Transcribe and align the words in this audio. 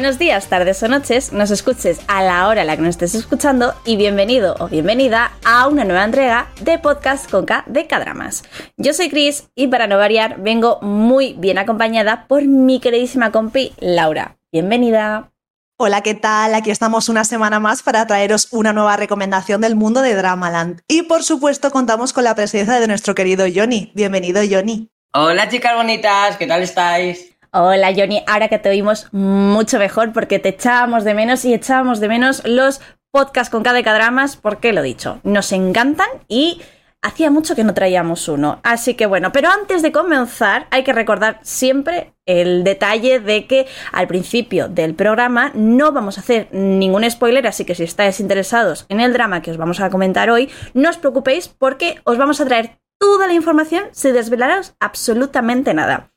Buenos 0.00 0.18
días, 0.18 0.46
tardes 0.46 0.82
o 0.82 0.88
noches, 0.88 1.30
nos 1.30 1.50
escuches 1.50 2.00
a 2.08 2.22
la 2.22 2.48
hora 2.48 2.62
a 2.62 2.64
la 2.64 2.74
que 2.74 2.80
nos 2.80 2.92
estés 2.92 3.14
escuchando 3.14 3.74
y 3.84 3.96
bienvenido 3.96 4.56
o 4.58 4.66
bienvenida 4.66 5.32
a 5.44 5.68
una 5.68 5.84
nueva 5.84 6.04
entrega 6.04 6.48
de 6.62 6.78
Podcast 6.78 7.30
con 7.30 7.44
K 7.44 7.64
de 7.66 7.86
Cadramas. 7.86 8.42
Yo 8.78 8.94
soy 8.94 9.10
Chris 9.10 9.50
y 9.54 9.66
para 9.66 9.86
no 9.86 9.98
variar 9.98 10.40
vengo 10.40 10.78
muy 10.80 11.34
bien 11.34 11.58
acompañada 11.58 12.24
por 12.28 12.44
mi 12.44 12.80
queridísima 12.80 13.30
compi 13.30 13.74
Laura. 13.78 14.38
Bienvenida. 14.50 15.32
Hola, 15.76 16.00
¿qué 16.00 16.14
tal? 16.14 16.54
Aquí 16.54 16.70
estamos 16.70 17.10
una 17.10 17.26
semana 17.26 17.60
más 17.60 17.82
para 17.82 18.06
traeros 18.06 18.48
una 18.52 18.72
nueva 18.72 18.96
recomendación 18.96 19.60
del 19.60 19.76
mundo 19.76 20.00
de 20.00 20.14
Dramaland. 20.14 20.80
Y 20.88 21.02
por 21.02 21.24
supuesto 21.24 21.70
contamos 21.70 22.14
con 22.14 22.24
la 22.24 22.34
presencia 22.34 22.80
de 22.80 22.86
nuestro 22.86 23.14
querido 23.14 23.44
Johnny. 23.54 23.92
Bienvenido, 23.94 24.40
Johnny. 24.50 24.88
Hola, 25.12 25.50
chicas 25.50 25.74
bonitas, 25.76 26.38
¿qué 26.38 26.46
tal 26.46 26.62
estáis? 26.62 27.36
Hola 27.52 27.92
Johnny, 27.96 28.22
ahora 28.28 28.46
que 28.46 28.60
te 28.60 28.68
oímos 28.68 29.08
mucho 29.10 29.80
mejor 29.80 30.12
porque 30.12 30.38
te 30.38 30.50
echábamos 30.50 31.02
de 31.02 31.14
menos 31.14 31.44
y 31.44 31.52
echábamos 31.52 31.98
de 31.98 32.06
menos 32.06 32.46
los 32.46 32.80
podcasts 33.10 33.50
con 33.50 33.64
cada 33.64 33.82
dramas, 33.82 34.36
porque 34.36 34.72
lo 34.72 34.82
dicho, 34.82 35.18
nos 35.24 35.50
encantan 35.50 36.06
y 36.28 36.62
hacía 37.02 37.28
mucho 37.28 37.56
que 37.56 37.64
no 37.64 37.74
traíamos 37.74 38.28
uno. 38.28 38.60
Así 38.62 38.94
que 38.94 39.06
bueno, 39.06 39.32
pero 39.32 39.48
antes 39.48 39.82
de 39.82 39.90
comenzar 39.90 40.68
hay 40.70 40.84
que 40.84 40.92
recordar 40.92 41.40
siempre 41.42 42.14
el 42.24 42.62
detalle 42.62 43.18
de 43.18 43.48
que 43.48 43.66
al 43.90 44.06
principio 44.06 44.68
del 44.68 44.94
programa 44.94 45.50
no 45.52 45.90
vamos 45.90 46.18
a 46.18 46.20
hacer 46.20 46.46
ningún 46.52 47.10
spoiler, 47.10 47.48
así 47.48 47.64
que 47.64 47.74
si 47.74 47.82
estáis 47.82 48.20
interesados 48.20 48.86
en 48.88 49.00
el 49.00 49.12
drama 49.12 49.42
que 49.42 49.50
os 49.50 49.56
vamos 49.56 49.80
a 49.80 49.90
comentar 49.90 50.30
hoy, 50.30 50.50
no 50.72 50.88
os 50.88 50.98
preocupéis 50.98 51.48
porque 51.48 51.96
os 52.04 52.16
vamos 52.16 52.40
a 52.40 52.46
traer 52.46 52.78
toda 52.98 53.26
la 53.26 53.32
información 53.32 53.86
sin 53.90 54.14
desvelaros 54.14 54.74
absolutamente 54.78 55.74
nada. 55.74 56.12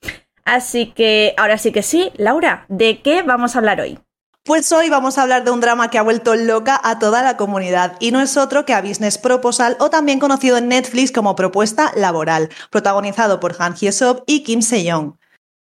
Así 0.45 0.87
que 0.87 1.33
ahora 1.37 1.57
sí 1.57 1.71
que 1.71 1.83
sí, 1.83 2.11
Laura, 2.17 2.65
¿de 2.67 3.01
qué 3.01 3.21
vamos 3.23 3.55
a 3.55 3.59
hablar 3.59 3.79
hoy? 3.79 3.99
Pues 4.45 4.69
hoy 4.73 4.89
vamos 4.89 5.17
a 5.17 5.21
hablar 5.21 5.45
de 5.45 5.51
un 5.51 5.61
drama 5.61 5.89
que 5.89 5.97
ha 5.97 6.01
vuelto 6.01 6.35
loca 6.35 6.79
a 6.83 6.99
toda 6.99 7.23
la 7.23 7.37
comunidad 7.37 7.95
y 8.01 8.11
no 8.11 8.19
es 8.19 8.35
otro 8.35 8.65
que 8.65 8.73
a 8.73 8.81
Business 8.81 9.17
Proposal 9.17 9.77
o 9.79 9.89
también 9.89 10.19
conocido 10.19 10.57
en 10.57 10.67
Netflix 10.67 11.13
como 11.13 11.37
Propuesta 11.37 11.93
Laboral, 11.95 12.49
protagonizado 12.69 13.39
por 13.39 13.55
Han 13.57 13.75
Hye-sop 13.75 14.23
y 14.27 14.43
Kim 14.43 14.61
Se-young. 14.61 15.13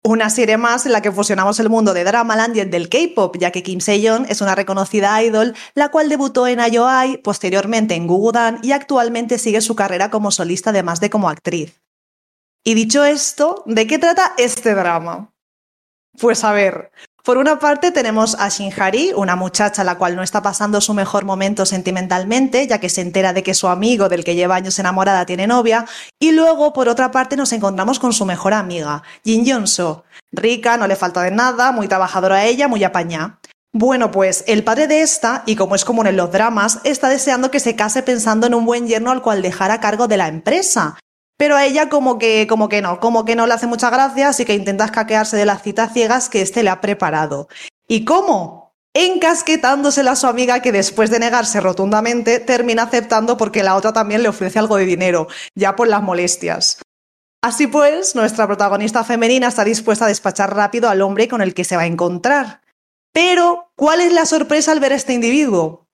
Una 0.03 0.31
serie 0.31 0.57
más 0.57 0.87
en 0.87 0.93
la 0.93 1.03
que 1.03 1.13
fusionamos 1.13 1.61
el 1.61 1.69
mundo 1.69 1.93
de 1.93 2.05
Dramaland 2.05 2.57
y 2.57 2.61
el 2.61 2.71
del 2.71 2.89
K-pop, 2.89 3.37
ya 3.39 3.51
que 3.51 3.63
Kim 3.63 3.81
Se-young 3.81 4.25
es 4.31 4.41
una 4.41 4.55
reconocida 4.55 5.23
idol, 5.23 5.55
la 5.75 5.91
cual 5.91 6.09
debutó 6.09 6.47
en 6.47 6.59
IOI, 6.59 7.19
posteriormente 7.19 7.97
en 7.97 8.07
Gugudan 8.07 8.61
y 8.63 8.73
actualmente 8.73 9.37
sigue 9.37 9.61
su 9.61 9.77
carrera 9.77 10.09
como 10.09 10.31
solista 10.31 10.71
además 10.71 11.01
de 11.01 11.11
como 11.11 11.29
actriz. 11.29 11.83
Y 12.63 12.75
dicho 12.75 13.05
esto, 13.05 13.63
¿de 13.67 13.87
qué 13.87 13.99
trata 13.99 14.35
este 14.37 14.75
drama? 14.75 15.33
Pues 16.21 16.45
a 16.45 16.53
ver, 16.53 16.91
por 17.25 17.39
una 17.39 17.59
parte 17.59 17.91
tenemos 17.91 18.35
a 18.39 18.51
Shinhari, 18.51 19.13
una 19.17 19.35
muchacha 19.35 19.83
la 19.83 19.97
cual 19.97 20.15
no 20.15 20.23
está 20.23 20.43
pasando 20.43 20.81
su 20.83 20.93
mejor 20.93 21.25
momento 21.25 21.65
sentimentalmente, 21.65 22.67
ya 22.67 22.79
que 22.79 22.91
se 22.91 23.01
entera 23.01 23.33
de 23.33 23.43
que 23.43 23.55
su 23.55 23.69
amigo 23.69 24.11
del 24.11 24.25
que 24.25 24.35
lleva 24.35 24.57
años 24.57 24.79
enamorada 24.79 25.25
tiene 25.25 25.47
novia, 25.47 25.87
y 26.19 26.33
luego 26.33 26.75
por 26.75 26.89
otra 26.91 27.11
parte 27.11 27.37
nos 27.37 27.53
encontramos 27.55 27.99
con 27.99 28.13
su 28.13 28.27
mejor 28.27 28.53
amiga, 28.53 29.03
Jin 29.25 29.47
Yonso, 29.47 30.05
rica, 30.31 30.77
no 30.77 30.87
le 30.87 30.97
falta 30.97 31.23
de 31.23 31.31
nada, 31.31 31.73
muy 31.73 31.89
trabajadora 31.89 32.45
ella, 32.45 32.69
muy 32.69 32.85
apañada. 32.85 33.39
Bueno, 33.73 34.11
pues 34.11 34.45
el 34.49 34.65
padre 34.65 34.87
de 34.87 35.01
esta, 35.01 35.45
y 35.47 35.57
como 35.57 35.77
es 35.77 35.85
común 35.85 36.09
en 36.09 36.17
los 36.17 36.33
dramas, 36.33 36.81
está 36.85 37.09
deseando 37.09 37.51
que 37.51 37.61
se 37.61 37.77
case 37.77 38.03
pensando 38.03 38.47
en 38.47 38.55
un 38.55 38.67
buen 38.67 38.87
yerno 38.87 39.13
al 39.13 39.23
cual 39.23 39.41
dejar 39.41 39.71
a 39.71 39.81
cargo 39.81 40.09
de 40.09 40.17
la 40.17 40.29
empresa, 40.29 40.99
pero 41.41 41.57
a 41.57 41.65
ella 41.65 41.89
como 41.89 42.19
que, 42.19 42.47
como 42.47 42.69
que 42.69 42.83
no, 42.83 43.01
como 43.01 43.25
que 43.25 43.35
no 43.35 43.47
le 43.47 43.55
hace 43.55 43.67
mucha 43.67 43.89
gracia, 43.89 44.29
así 44.29 44.45
que 44.45 44.53
intenta 44.53 44.85
escaquearse 44.85 45.39
de 45.39 45.47
las 45.47 45.63
citas 45.63 45.91
ciegas 45.95 46.29
que 46.29 46.43
éste 46.43 46.63
le 46.63 46.69
ha 46.69 46.83
preparado. 46.83 47.49
¿Y 47.89 48.05
cómo? 48.05 48.75
Encasquetándosela 48.93 50.11
a 50.11 50.17
su 50.17 50.27
amiga 50.27 50.61
que 50.61 50.71
después 50.71 51.09
de 51.09 51.19
negarse 51.19 51.59
rotundamente 51.63 52.41
termina 52.41 52.83
aceptando 52.83 53.39
porque 53.39 53.63
la 53.63 53.75
otra 53.75 53.95
también 53.95 54.23
le 54.23 54.29
ofrece 54.29 54.59
algo 54.59 54.77
de 54.77 54.85
dinero, 54.85 55.29
ya 55.55 55.77
por 55.77 55.89
las 55.89 56.03
molestias. 56.03 56.83
Así 57.43 57.67
pues, 57.69 58.15
nuestra 58.15 58.47
protagonista 58.47 59.03
femenina 59.03 59.49
está 59.49 59.65
dispuesta 59.65 60.05
a 60.05 60.09
despachar 60.09 60.55
rápido 60.55 60.91
al 60.91 61.01
hombre 61.01 61.27
con 61.27 61.41
el 61.41 61.55
que 61.55 61.65
se 61.65 61.75
va 61.75 61.85
a 61.85 61.87
encontrar. 61.87 62.61
Pero, 63.15 63.73
¿cuál 63.77 64.03
es 64.03 64.13
la 64.13 64.27
sorpresa 64.27 64.73
al 64.73 64.81
ver 64.81 64.93
a 64.93 64.97
este 64.97 65.15
individuo? 65.15 65.87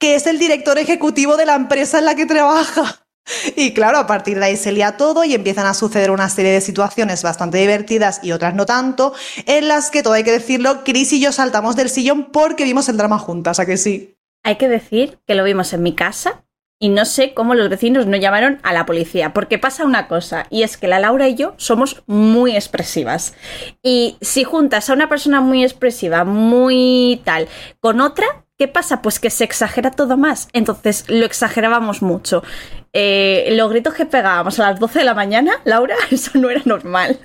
Que 0.00 0.16
es 0.16 0.26
el 0.26 0.40
director 0.40 0.76
ejecutivo 0.76 1.36
de 1.36 1.46
la 1.46 1.54
empresa 1.54 2.00
en 2.00 2.04
la 2.04 2.16
que 2.16 2.26
trabaja. 2.26 3.07
Y 3.56 3.72
claro, 3.74 3.98
a 3.98 4.06
partir 4.06 4.38
de 4.38 4.46
ahí 4.46 4.56
se 4.56 4.72
lía 4.72 4.96
todo 4.96 5.24
y 5.24 5.34
empiezan 5.34 5.66
a 5.66 5.74
suceder 5.74 6.10
una 6.10 6.28
serie 6.28 6.52
de 6.52 6.60
situaciones 6.60 7.22
bastante 7.22 7.58
divertidas 7.58 8.20
y 8.22 8.32
otras 8.32 8.54
no 8.54 8.66
tanto, 8.66 9.12
en 9.46 9.68
las 9.68 9.90
que 9.90 10.02
todo 10.02 10.14
hay 10.14 10.24
que 10.24 10.32
decirlo, 10.32 10.84
Chris 10.84 11.12
y 11.12 11.20
yo 11.20 11.32
saltamos 11.32 11.76
del 11.76 11.88
sillón 11.88 12.30
porque 12.32 12.64
vimos 12.64 12.88
el 12.88 12.96
drama 12.96 13.18
juntas, 13.18 13.60
¿a 13.60 13.66
que 13.66 13.76
sí? 13.76 14.16
Hay 14.44 14.56
que 14.56 14.68
decir 14.68 15.18
que 15.26 15.34
lo 15.34 15.44
vimos 15.44 15.72
en 15.72 15.82
mi 15.82 15.94
casa 15.94 16.44
y 16.80 16.90
no 16.90 17.04
sé 17.04 17.34
cómo 17.34 17.54
los 17.54 17.68
vecinos 17.68 18.06
no 18.06 18.16
llamaron 18.16 18.60
a 18.62 18.72
la 18.72 18.86
policía, 18.86 19.32
porque 19.32 19.58
pasa 19.58 19.84
una 19.84 20.06
cosa, 20.06 20.46
y 20.48 20.62
es 20.62 20.76
que 20.76 20.86
la 20.86 21.00
Laura 21.00 21.28
y 21.28 21.34
yo 21.34 21.54
somos 21.56 22.04
muy 22.06 22.54
expresivas. 22.54 23.34
Y 23.82 24.16
si 24.20 24.44
juntas 24.44 24.88
a 24.88 24.92
una 24.92 25.08
persona 25.08 25.40
muy 25.40 25.64
expresiva, 25.64 26.24
muy 26.24 27.20
tal, 27.24 27.48
con 27.80 28.00
otra, 28.00 28.26
¿qué 28.56 28.68
pasa? 28.68 29.02
Pues 29.02 29.18
que 29.18 29.30
se 29.30 29.44
exagera 29.44 29.90
todo 29.90 30.16
más. 30.16 30.48
Entonces 30.52 31.04
lo 31.08 31.26
exagerábamos 31.26 32.00
mucho. 32.00 32.44
Eh, 32.92 33.48
los 33.52 33.70
gritos 33.70 33.94
que 33.94 34.06
pegábamos 34.06 34.58
a 34.60 34.70
las 34.70 34.80
12 34.80 35.00
de 35.00 35.04
la 35.04 35.14
mañana, 35.14 35.52
Laura, 35.64 35.96
eso 36.10 36.32
no 36.34 36.50
era 36.50 36.62
normal. 36.64 37.18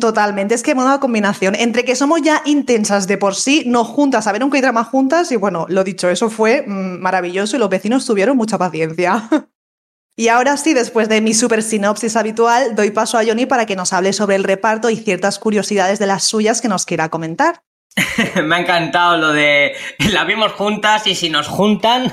Totalmente, 0.00 0.54
es 0.54 0.62
que 0.62 0.72
una 0.72 1.00
combinación 1.00 1.54
entre 1.54 1.82
que 1.82 1.96
somos 1.96 2.20
ya 2.20 2.42
intensas 2.44 3.06
de 3.06 3.16
por 3.16 3.34
sí, 3.34 3.64
nos 3.66 3.86
juntas 3.86 4.26
a 4.26 4.32
ver 4.32 4.44
un 4.44 4.50
drama 4.50 4.84
juntas 4.84 5.32
y 5.32 5.36
bueno, 5.36 5.64
lo 5.70 5.82
dicho, 5.82 6.10
eso 6.10 6.28
fue 6.28 6.62
mm, 6.66 7.00
maravilloso 7.00 7.56
y 7.56 7.58
los 7.58 7.70
vecinos 7.70 8.04
tuvieron 8.04 8.36
mucha 8.36 8.58
paciencia. 8.58 9.30
y 10.16 10.28
ahora 10.28 10.58
sí, 10.58 10.74
después 10.74 11.08
de 11.08 11.22
mi 11.22 11.32
super 11.32 11.62
sinopsis 11.62 12.16
habitual, 12.16 12.74
doy 12.74 12.90
paso 12.90 13.16
a 13.16 13.24
Johnny 13.24 13.46
para 13.46 13.64
que 13.64 13.76
nos 13.76 13.94
hable 13.94 14.12
sobre 14.12 14.36
el 14.36 14.44
reparto 14.44 14.90
y 14.90 14.96
ciertas 14.96 15.38
curiosidades 15.38 15.98
de 15.98 16.06
las 16.06 16.24
suyas 16.24 16.60
que 16.60 16.68
nos 16.68 16.84
quiera 16.84 17.08
comentar. 17.08 17.62
Me 18.42 18.56
ha 18.56 18.60
encantado 18.60 19.16
lo 19.16 19.32
de 19.32 19.74
la 20.12 20.24
vimos 20.24 20.52
juntas 20.52 21.06
y 21.06 21.14
si 21.14 21.30
nos 21.30 21.48
juntan. 21.48 22.12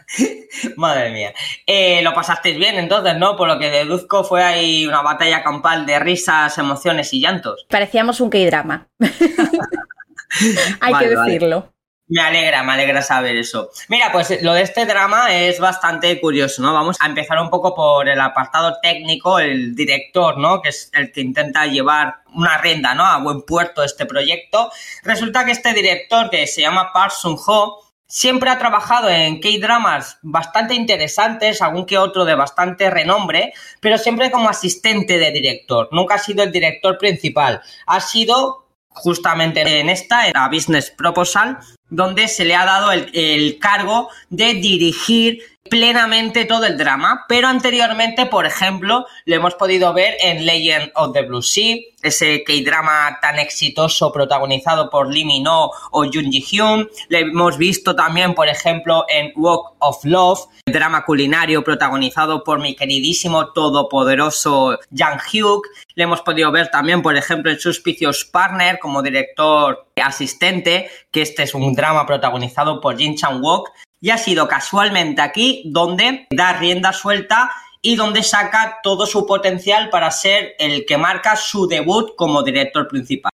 Madre 0.76 1.10
mía. 1.10 1.32
Eh, 1.66 2.00
lo 2.02 2.14
pasasteis 2.14 2.56
bien 2.56 2.76
entonces, 2.76 3.16
¿no? 3.16 3.36
Por 3.36 3.48
lo 3.48 3.58
que 3.58 3.70
deduzco 3.70 4.24
fue 4.24 4.42
ahí 4.42 4.86
una 4.86 5.02
batalla 5.02 5.42
campal 5.42 5.86
de 5.86 5.98
risas, 5.98 6.56
emociones 6.58 7.12
y 7.12 7.20
llantos. 7.20 7.66
Parecíamos 7.68 8.20
un 8.20 8.30
K-drama. 8.30 8.88
Hay 10.80 10.94
que 10.94 11.08
decirlo. 11.08 11.72
Me 12.08 12.22
alegra, 12.22 12.62
me 12.62 12.74
alegra 12.74 13.02
saber 13.02 13.34
eso. 13.36 13.70
Mira, 13.88 14.12
pues 14.12 14.40
lo 14.40 14.54
de 14.54 14.62
este 14.62 14.86
drama 14.86 15.34
es 15.34 15.58
bastante 15.58 16.20
curioso, 16.20 16.62
¿no? 16.62 16.72
Vamos 16.72 16.96
a 17.00 17.06
empezar 17.06 17.40
un 17.40 17.50
poco 17.50 17.74
por 17.74 18.08
el 18.08 18.20
apartado 18.20 18.76
técnico, 18.80 19.40
el 19.40 19.74
director, 19.74 20.38
¿no? 20.38 20.62
Que 20.62 20.68
es 20.68 20.88
el 20.94 21.10
que 21.10 21.20
intenta 21.20 21.66
llevar 21.66 22.18
una 22.32 22.58
rienda, 22.58 22.94
¿no? 22.94 23.04
A 23.04 23.18
buen 23.18 23.42
puerto 23.42 23.82
este 23.82 24.06
proyecto. 24.06 24.70
Resulta 25.02 25.44
que 25.44 25.50
este 25.50 25.72
director, 25.72 26.30
que 26.30 26.46
se 26.46 26.60
llama 26.60 26.92
Park 26.92 27.10
Sun-ho, 27.10 27.82
siempre 28.06 28.50
ha 28.50 28.58
trabajado 28.60 29.08
en 29.08 29.40
K-dramas 29.40 30.18
bastante 30.22 30.74
interesantes, 30.74 31.60
algún 31.60 31.86
que 31.86 31.98
otro 31.98 32.24
de 32.24 32.36
bastante 32.36 32.88
renombre, 32.88 33.52
pero 33.80 33.98
siempre 33.98 34.30
como 34.30 34.48
asistente 34.48 35.18
de 35.18 35.32
director. 35.32 35.88
Nunca 35.90 36.14
ha 36.14 36.18
sido 36.18 36.44
el 36.44 36.52
director 36.52 36.98
principal. 36.98 37.62
Ha 37.86 38.00
sido 38.00 38.65
justamente 38.96 39.80
en 39.80 39.88
esta, 39.88 40.26
en 40.26 40.32
la 40.32 40.48
Business 40.48 40.90
Proposal, 40.90 41.58
donde 41.88 42.28
se 42.28 42.44
le 42.44 42.54
ha 42.54 42.64
dado 42.64 42.90
el, 42.90 43.58
cargo 43.60 44.08
de 44.30 44.54
dirigir 44.54 45.40
plenamente 45.68 46.44
todo 46.44 46.64
el 46.64 46.76
drama, 46.76 47.24
pero 47.28 47.48
anteriormente, 47.48 48.26
por 48.26 48.46
ejemplo, 48.46 49.06
lo 49.24 49.34
hemos 49.34 49.54
podido 49.54 49.92
ver 49.92 50.16
en 50.20 50.46
Legend 50.46 50.92
of 50.94 51.12
the 51.12 51.22
Blue 51.22 51.42
Sea, 51.42 51.76
ese 52.02 52.44
K-drama 52.44 53.18
tan 53.20 53.38
exitoso 53.38 54.12
protagonizado 54.12 54.90
por 54.90 55.12
Lee 55.12 55.24
Min 55.24 55.46
o 55.48 55.72
Jun 55.92 56.30
Ji 56.30 56.40
Hyun, 56.40 56.88
lo 57.08 57.18
hemos 57.18 57.58
visto 57.58 57.96
también, 57.96 58.34
por 58.34 58.48
ejemplo, 58.48 59.04
en 59.08 59.32
Walk 59.34 59.74
of 59.78 60.04
Love, 60.04 60.40
drama 60.66 61.04
culinario 61.04 61.64
protagonizado 61.64 62.44
por 62.44 62.60
mi 62.60 62.76
queridísimo 62.76 63.52
todopoderoso 63.52 64.78
Jang 64.94 65.20
Hyuk, 65.32 65.66
le 65.94 66.04
hemos 66.04 66.22
podido 66.22 66.52
ver 66.52 66.68
también, 66.70 67.02
por 67.02 67.16
ejemplo, 67.16 67.50
en 67.50 67.58
Suspicious 67.58 68.24
Partner 68.24 68.78
como 68.78 69.02
director 69.02 69.86
asistente, 69.96 70.90
que 71.10 71.22
este 71.22 71.42
es 71.44 71.54
un 71.54 71.74
drama 71.74 72.06
protagonizado 72.06 72.80
por 72.80 72.96
Jin 72.96 73.16
Chang 73.16 73.42
Wook, 73.42 73.70
y 74.00 74.10
ha 74.10 74.18
sido 74.18 74.48
casualmente 74.48 75.22
aquí 75.22 75.62
donde 75.66 76.26
da 76.30 76.54
rienda 76.54 76.92
suelta 76.92 77.50
y 77.80 77.96
donde 77.96 78.22
saca 78.22 78.80
todo 78.82 79.06
su 79.06 79.26
potencial 79.26 79.90
para 79.90 80.10
ser 80.10 80.54
el 80.58 80.84
que 80.86 80.98
marca 80.98 81.36
su 81.36 81.66
debut 81.68 82.16
como 82.16 82.42
director 82.42 82.88
principal. 82.88 83.30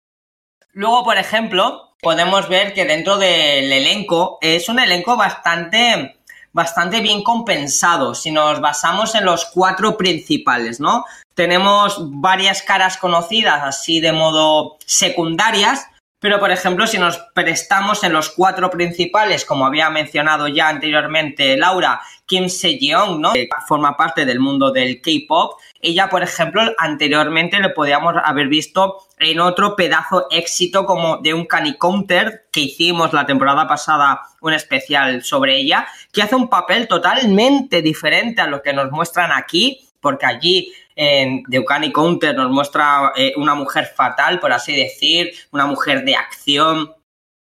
Luego, 0.73 1.03
por 1.03 1.17
ejemplo, 1.17 1.95
podemos 2.01 2.49
ver 2.49 2.73
que 2.73 2.85
dentro 2.85 3.17
del 3.17 3.71
elenco 3.71 4.37
es 4.41 4.69
un 4.69 4.79
elenco 4.79 5.17
bastante 5.17 6.17
bastante 6.53 7.01
bien 7.01 7.23
compensado 7.23 8.13
si 8.13 8.31
nos 8.31 8.61
basamos 8.61 9.15
en 9.15 9.25
los 9.25 9.45
cuatro 9.45 9.97
principales, 9.97 10.79
¿no? 10.79 11.03
Tenemos 11.33 11.97
varias 12.21 12.61
caras 12.61 12.97
conocidas 12.97 13.63
así 13.63 13.99
de 13.99 14.13
modo 14.13 14.77
secundarias, 14.85 15.87
pero 16.23 16.39
por 16.39 16.51
ejemplo, 16.51 16.87
si 16.87 16.97
nos 16.97 17.17
prestamos 17.33 18.01
en 18.05 18.13
los 18.13 18.29
cuatro 18.29 18.69
principales, 18.69 19.43
como 19.43 19.65
había 19.65 19.89
mencionado 19.89 20.47
ya 20.47 20.69
anteriormente 20.69 21.57
Laura, 21.57 21.99
Kim 22.25 22.47
Se-jeong, 22.47 23.19
¿no? 23.19 23.33
Que 23.33 23.49
forma 23.67 23.97
parte 23.97 24.25
del 24.25 24.39
mundo 24.39 24.71
del 24.71 25.01
K-pop. 25.01 25.59
Ella, 25.81 26.07
por 26.07 26.23
ejemplo, 26.23 26.61
anteriormente 26.77 27.59
le 27.59 27.71
podíamos 27.71 28.15
haber 28.23 28.47
visto 28.47 28.99
en 29.19 29.41
otro 29.41 29.75
pedazo 29.75 30.27
éxito 30.31 30.85
como 30.85 31.17
de 31.17 31.33
un 31.33 31.43
Canny 31.43 31.77
Counter 31.77 32.45
que 32.53 32.61
hicimos 32.61 33.11
la 33.11 33.25
temporada 33.25 33.67
pasada 33.67 34.21
un 34.39 34.53
especial 34.53 35.25
sobre 35.25 35.57
ella, 35.57 35.87
que 36.13 36.21
hace 36.21 36.35
un 36.35 36.47
papel 36.47 36.87
totalmente 36.87 37.81
diferente 37.81 38.41
a 38.41 38.47
lo 38.47 38.61
que 38.61 38.71
nos 38.71 38.89
muestran 38.91 39.33
aquí, 39.33 39.89
porque 40.03 40.27
allí 40.27 40.71
en 40.95 41.43
The 41.45 41.63
Counter 41.91 42.35
nos 42.35 42.51
muestra 42.51 43.13
eh, 43.15 43.33
una 43.37 43.55
mujer 43.55 43.91
fatal, 43.95 44.39
por 44.39 44.53
así 44.53 44.75
decir, 44.75 45.33
una 45.51 45.65
mujer 45.65 46.03
de 46.03 46.15
acción. 46.15 46.93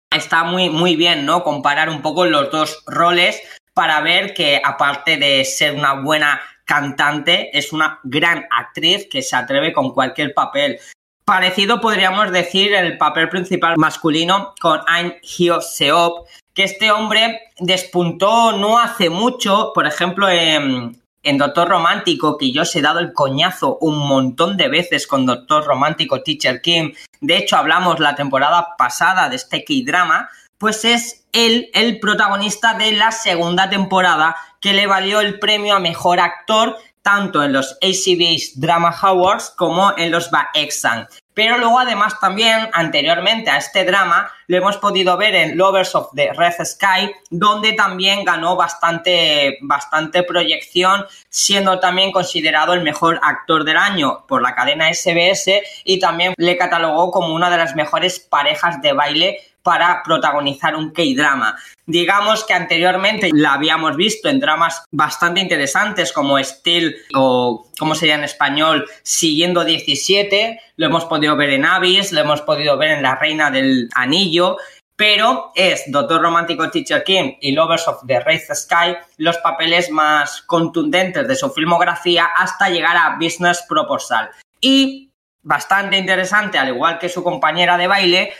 Está 0.09 0.43
muy, 0.45 0.69
muy 0.69 0.95
bien, 0.95 1.25
¿no? 1.25 1.43
Comparar 1.43 1.89
un 1.89 2.01
poco 2.01 2.25
los 2.25 2.49
dos 2.51 2.83
roles 2.85 3.41
para 3.73 3.99
ver 4.01 4.33
que 4.33 4.61
aparte 4.63 5.17
de 5.17 5.43
ser 5.43 5.75
una 5.75 5.93
buena 5.93 6.39
cantante, 6.65 7.57
es 7.57 7.73
una 7.73 7.99
gran 8.03 8.45
actriz 8.49 9.07
que 9.09 9.21
se 9.21 9.35
atreve 9.35 9.73
con 9.73 9.93
cualquier 9.93 10.33
papel. 10.33 10.79
Parecido 11.25 11.81
podríamos 11.81 12.31
decir 12.31 12.73
el 12.73 12.97
papel 12.97 13.29
principal 13.29 13.75
masculino 13.77 14.53
con 14.59 14.81
Ain 14.87 15.15
Hyo 15.21 15.61
Seop, 15.61 16.27
que 16.53 16.63
este 16.63 16.91
hombre 16.91 17.41
despuntó 17.59 18.53
no 18.53 18.79
hace 18.79 19.09
mucho, 19.09 19.71
por 19.73 19.87
ejemplo, 19.87 20.29
en, 20.29 21.00
en 21.23 21.37
Doctor 21.37 21.69
Romántico, 21.69 22.37
que 22.37 22.51
yo 22.51 22.63
os 22.63 22.75
he 22.75 22.81
dado 22.81 22.99
el 22.99 23.13
coñazo 23.13 23.77
un 23.79 23.97
montón 23.97 24.57
de 24.57 24.67
veces 24.67 25.07
con 25.07 25.25
Doctor 25.25 25.65
Romántico 25.65 26.21
Teacher 26.21 26.61
Kim, 26.61 26.93
de 27.19 27.37
hecho 27.37 27.57
hablamos 27.57 27.99
la 27.99 28.15
temporada 28.15 28.75
pasada 28.77 29.29
de 29.29 29.35
este 29.35 29.63
K-drama, 29.63 30.29
pues 30.57 30.85
es 30.85 31.25
él 31.31 31.69
el 31.73 31.99
protagonista 31.99 32.73
de 32.75 32.91
la 32.91 33.11
segunda 33.11 33.69
temporada 33.69 34.35
que 34.59 34.73
le 34.73 34.87
valió 34.87 35.21
el 35.21 35.39
premio 35.39 35.75
a 35.75 35.79
mejor 35.79 36.19
actor 36.19 36.77
tanto 37.01 37.43
en 37.43 37.53
los 37.53 37.77
ACB's 37.81 38.59
Drama 38.59 38.95
Awards 39.01 39.53
como 39.57 39.93
en 39.97 40.11
los 40.11 40.29
Exam. 40.53 41.07
Pero 41.43 41.57
luego 41.57 41.79
además 41.79 42.19
también 42.19 42.69
anteriormente 42.71 43.49
a 43.49 43.57
este 43.57 43.83
drama 43.83 44.31
lo 44.45 44.57
hemos 44.57 44.77
podido 44.77 45.17
ver 45.17 45.33
en 45.33 45.57
Lovers 45.57 45.95
of 45.95 46.11
the 46.13 46.31
Red 46.33 46.53
Sky, 46.63 47.11
donde 47.31 47.73
también 47.73 48.23
ganó 48.23 48.55
bastante, 48.55 49.57
bastante 49.61 50.21
proyección, 50.21 51.03
siendo 51.29 51.79
también 51.79 52.11
considerado 52.11 52.75
el 52.75 52.83
mejor 52.83 53.19
actor 53.23 53.63
del 53.63 53.77
año 53.77 54.23
por 54.27 54.43
la 54.43 54.53
cadena 54.53 54.93
SBS 54.93 55.63
y 55.83 55.99
también 55.99 56.35
le 56.37 56.57
catalogó 56.57 57.09
como 57.09 57.33
una 57.33 57.49
de 57.49 57.57
las 57.57 57.75
mejores 57.75 58.19
parejas 58.19 58.79
de 58.83 58.93
baile 58.93 59.39
para 59.63 60.01
protagonizar 60.03 60.75
un 60.75 60.91
K-drama. 60.91 61.55
Digamos 61.85 62.43
que 62.45 62.53
anteriormente 62.53 63.29
la 63.33 63.53
habíamos 63.53 63.95
visto 63.95 64.29
en 64.29 64.39
dramas 64.39 64.83
bastante 64.91 65.41
interesantes 65.41 66.11
como 66.13 66.41
Steel 66.43 66.95
o, 67.15 67.67
¿cómo 67.77 67.95
sería 67.95 68.15
en 68.15 68.23
español? 68.23 68.87
Siguiendo 69.03 69.63
17, 69.63 70.59
lo 70.77 70.85
hemos 70.85 71.05
podido 71.05 71.35
ver 71.35 71.51
en 71.51 71.65
Abyss, 71.65 72.11
lo 72.11 72.21
hemos 72.21 72.41
podido 72.41 72.77
ver 72.77 72.91
en 72.91 73.03
La 73.03 73.15
Reina 73.15 73.51
del 73.51 73.89
Anillo, 73.93 74.57
pero 74.95 75.51
es 75.55 75.83
Doctor 75.87 76.21
Romántico 76.21 76.69
Teacher 76.69 77.03
Kim 77.03 77.35
y 77.41 77.53
Lovers 77.53 77.87
of 77.87 78.05
the 78.05 78.19
Wraith 78.19 78.53
Sky 78.53 78.95
los 79.17 79.37
papeles 79.39 79.89
más 79.89 80.43
contundentes 80.43 81.27
de 81.27 81.35
su 81.35 81.49
filmografía 81.49 82.25
hasta 82.35 82.69
llegar 82.69 82.95
a 82.95 83.17
Business 83.19 83.63
Proposal. 83.67 84.29
Y 84.59 85.09
bastante 85.41 85.97
interesante, 85.97 86.59
al 86.59 86.69
igual 86.69 86.99
que 86.99 87.09
su 87.09 87.23
compañera 87.23 87.77
de 87.77 87.87
baile, 87.87 88.33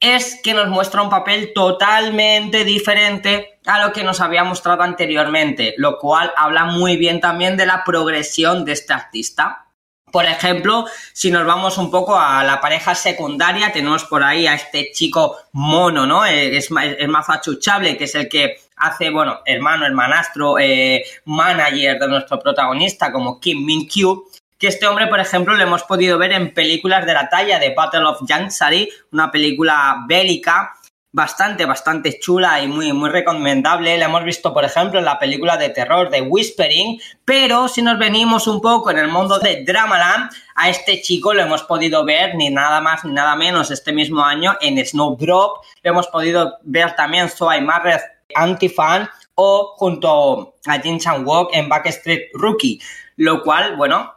es 0.00 0.40
que 0.42 0.54
nos 0.54 0.68
muestra 0.68 1.02
un 1.02 1.10
papel 1.10 1.52
totalmente 1.54 2.64
diferente 2.64 3.58
a 3.66 3.84
lo 3.84 3.92
que 3.92 4.04
nos 4.04 4.20
había 4.20 4.44
mostrado 4.44 4.82
anteriormente, 4.82 5.74
lo 5.78 5.98
cual 5.98 6.32
habla 6.36 6.64
muy 6.64 6.96
bien 6.96 7.20
también 7.20 7.56
de 7.56 7.66
la 7.66 7.84
progresión 7.84 8.64
de 8.64 8.72
este 8.72 8.92
artista. 8.92 9.66
Por 10.12 10.26
ejemplo, 10.26 10.84
si 11.12 11.30
nos 11.30 11.44
vamos 11.44 11.76
un 11.76 11.90
poco 11.90 12.16
a 12.16 12.44
la 12.44 12.60
pareja 12.60 12.94
secundaria, 12.94 13.72
tenemos 13.72 14.04
por 14.04 14.22
ahí 14.22 14.46
a 14.46 14.54
este 14.54 14.92
chico 14.92 15.36
mono, 15.52 16.06
¿no? 16.06 16.24
Eh, 16.24 16.56
es, 16.56 16.70
más 16.70 17.28
achuchable, 17.28 17.96
que 17.96 18.04
es 18.04 18.14
el 18.14 18.28
que 18.28 18.58
hace, 18.76 19.10
bueno, 19.10 19.40
hermano, 19.44 19.86
hermanastro, 19.86 20.58
eh, 20.58 21.04
manager 21.24 21.98
de 21.98 22.08
nuestro 22.08 22.38
protagonista, 22.38 23.10
como 23.10 23.40
Kim 23.40 23.64
Min 23.64 23.88
Kyu 23.88 24.28
que 24.58 24.68
este 24.68 24.86
hombre, 24.86 25.06
por 25.08 25.20
ejemplo, 25.20 25.54
lo 25.54 25.62
hemos 25.62 25.82
podido 25.82 26.18
ver 26.18 26.32
en 26.32 26.54
películas 26.54 27.06
de 27.06 27.14
la 27.14 27.28
talla 27.28 27.58
de 27.58 27.74
Battle 27.74 28.04
of 28.04 28.20
Yangsari, 28.26 28.88
una 29.12 29.30
película 29.30 30.04
bélica 30.06 30.74
bastante, 31.14 31.64
bastante 31.64 32.18
chula 32.18 32.60
y 32.60 32.66
muy, 32.66 32.92
muy 32.92 33.08
recomendable. 33.08 33.96
La 33.96 34.06
hemos 34.06 34.24
visto, 34.24 34.52
por 34.52 34.64
ejemplo, 34.64 34.98
en 34.98 35.04
la 35.04 35.16
película 35.16 35.56
de 35.56 35.68
terror 35.68 36.10
de 36.10 36.20
Whispering, 36.22 37.00
pero 37.24 37.68
si 37.68 37.82
nos 37.82 38.00
venimos 38.00 38.48
un 38.48 38.60
poco 38.60 38.90
en 38.90 38.98
el 38.98 39.06
mundo 39.06 39.38
de 39.38 39.62
Dramaland, 39.64 40.28
a 40.56 40.68
este 40.68 41.00
chico 41.00 41.32
lo 41.32 41.42
hemos 41.42 41.62
podido 41.62 42.04
ver 42.04 42.34
ni 42.34 42.50
nada 42.50 42.80
más 42.80 43.04
ni 43.04 43.12
nada 43.12 43.36
menos 43.36 43.70
este 43.70 43.92
mismo 43.92 44.24
año 44.24 44.56
en 44.60 44.84
Snowdrop. 44.84 45.58
Lo 45.84 45.90
hemos 45.90 46.08
podido 46.08 46.58
ver 46.62 46.96
también 46.96 47.30
Margaret 47.62 48.02
Antifan 48.34 49.08
o 49.36 49.74
junto 49.76 50.56
a 50.66 50.80
Jin 50.80 50.98
Chang 50.98 51.24
Wook 51.24 51.50
en 51.52 51.68
Backstreet 51.68 52.30
Rookie, 52.34 52.80
lo 53.16 53.40
cual, 53.44 53.76
bueno, 53.76 54.13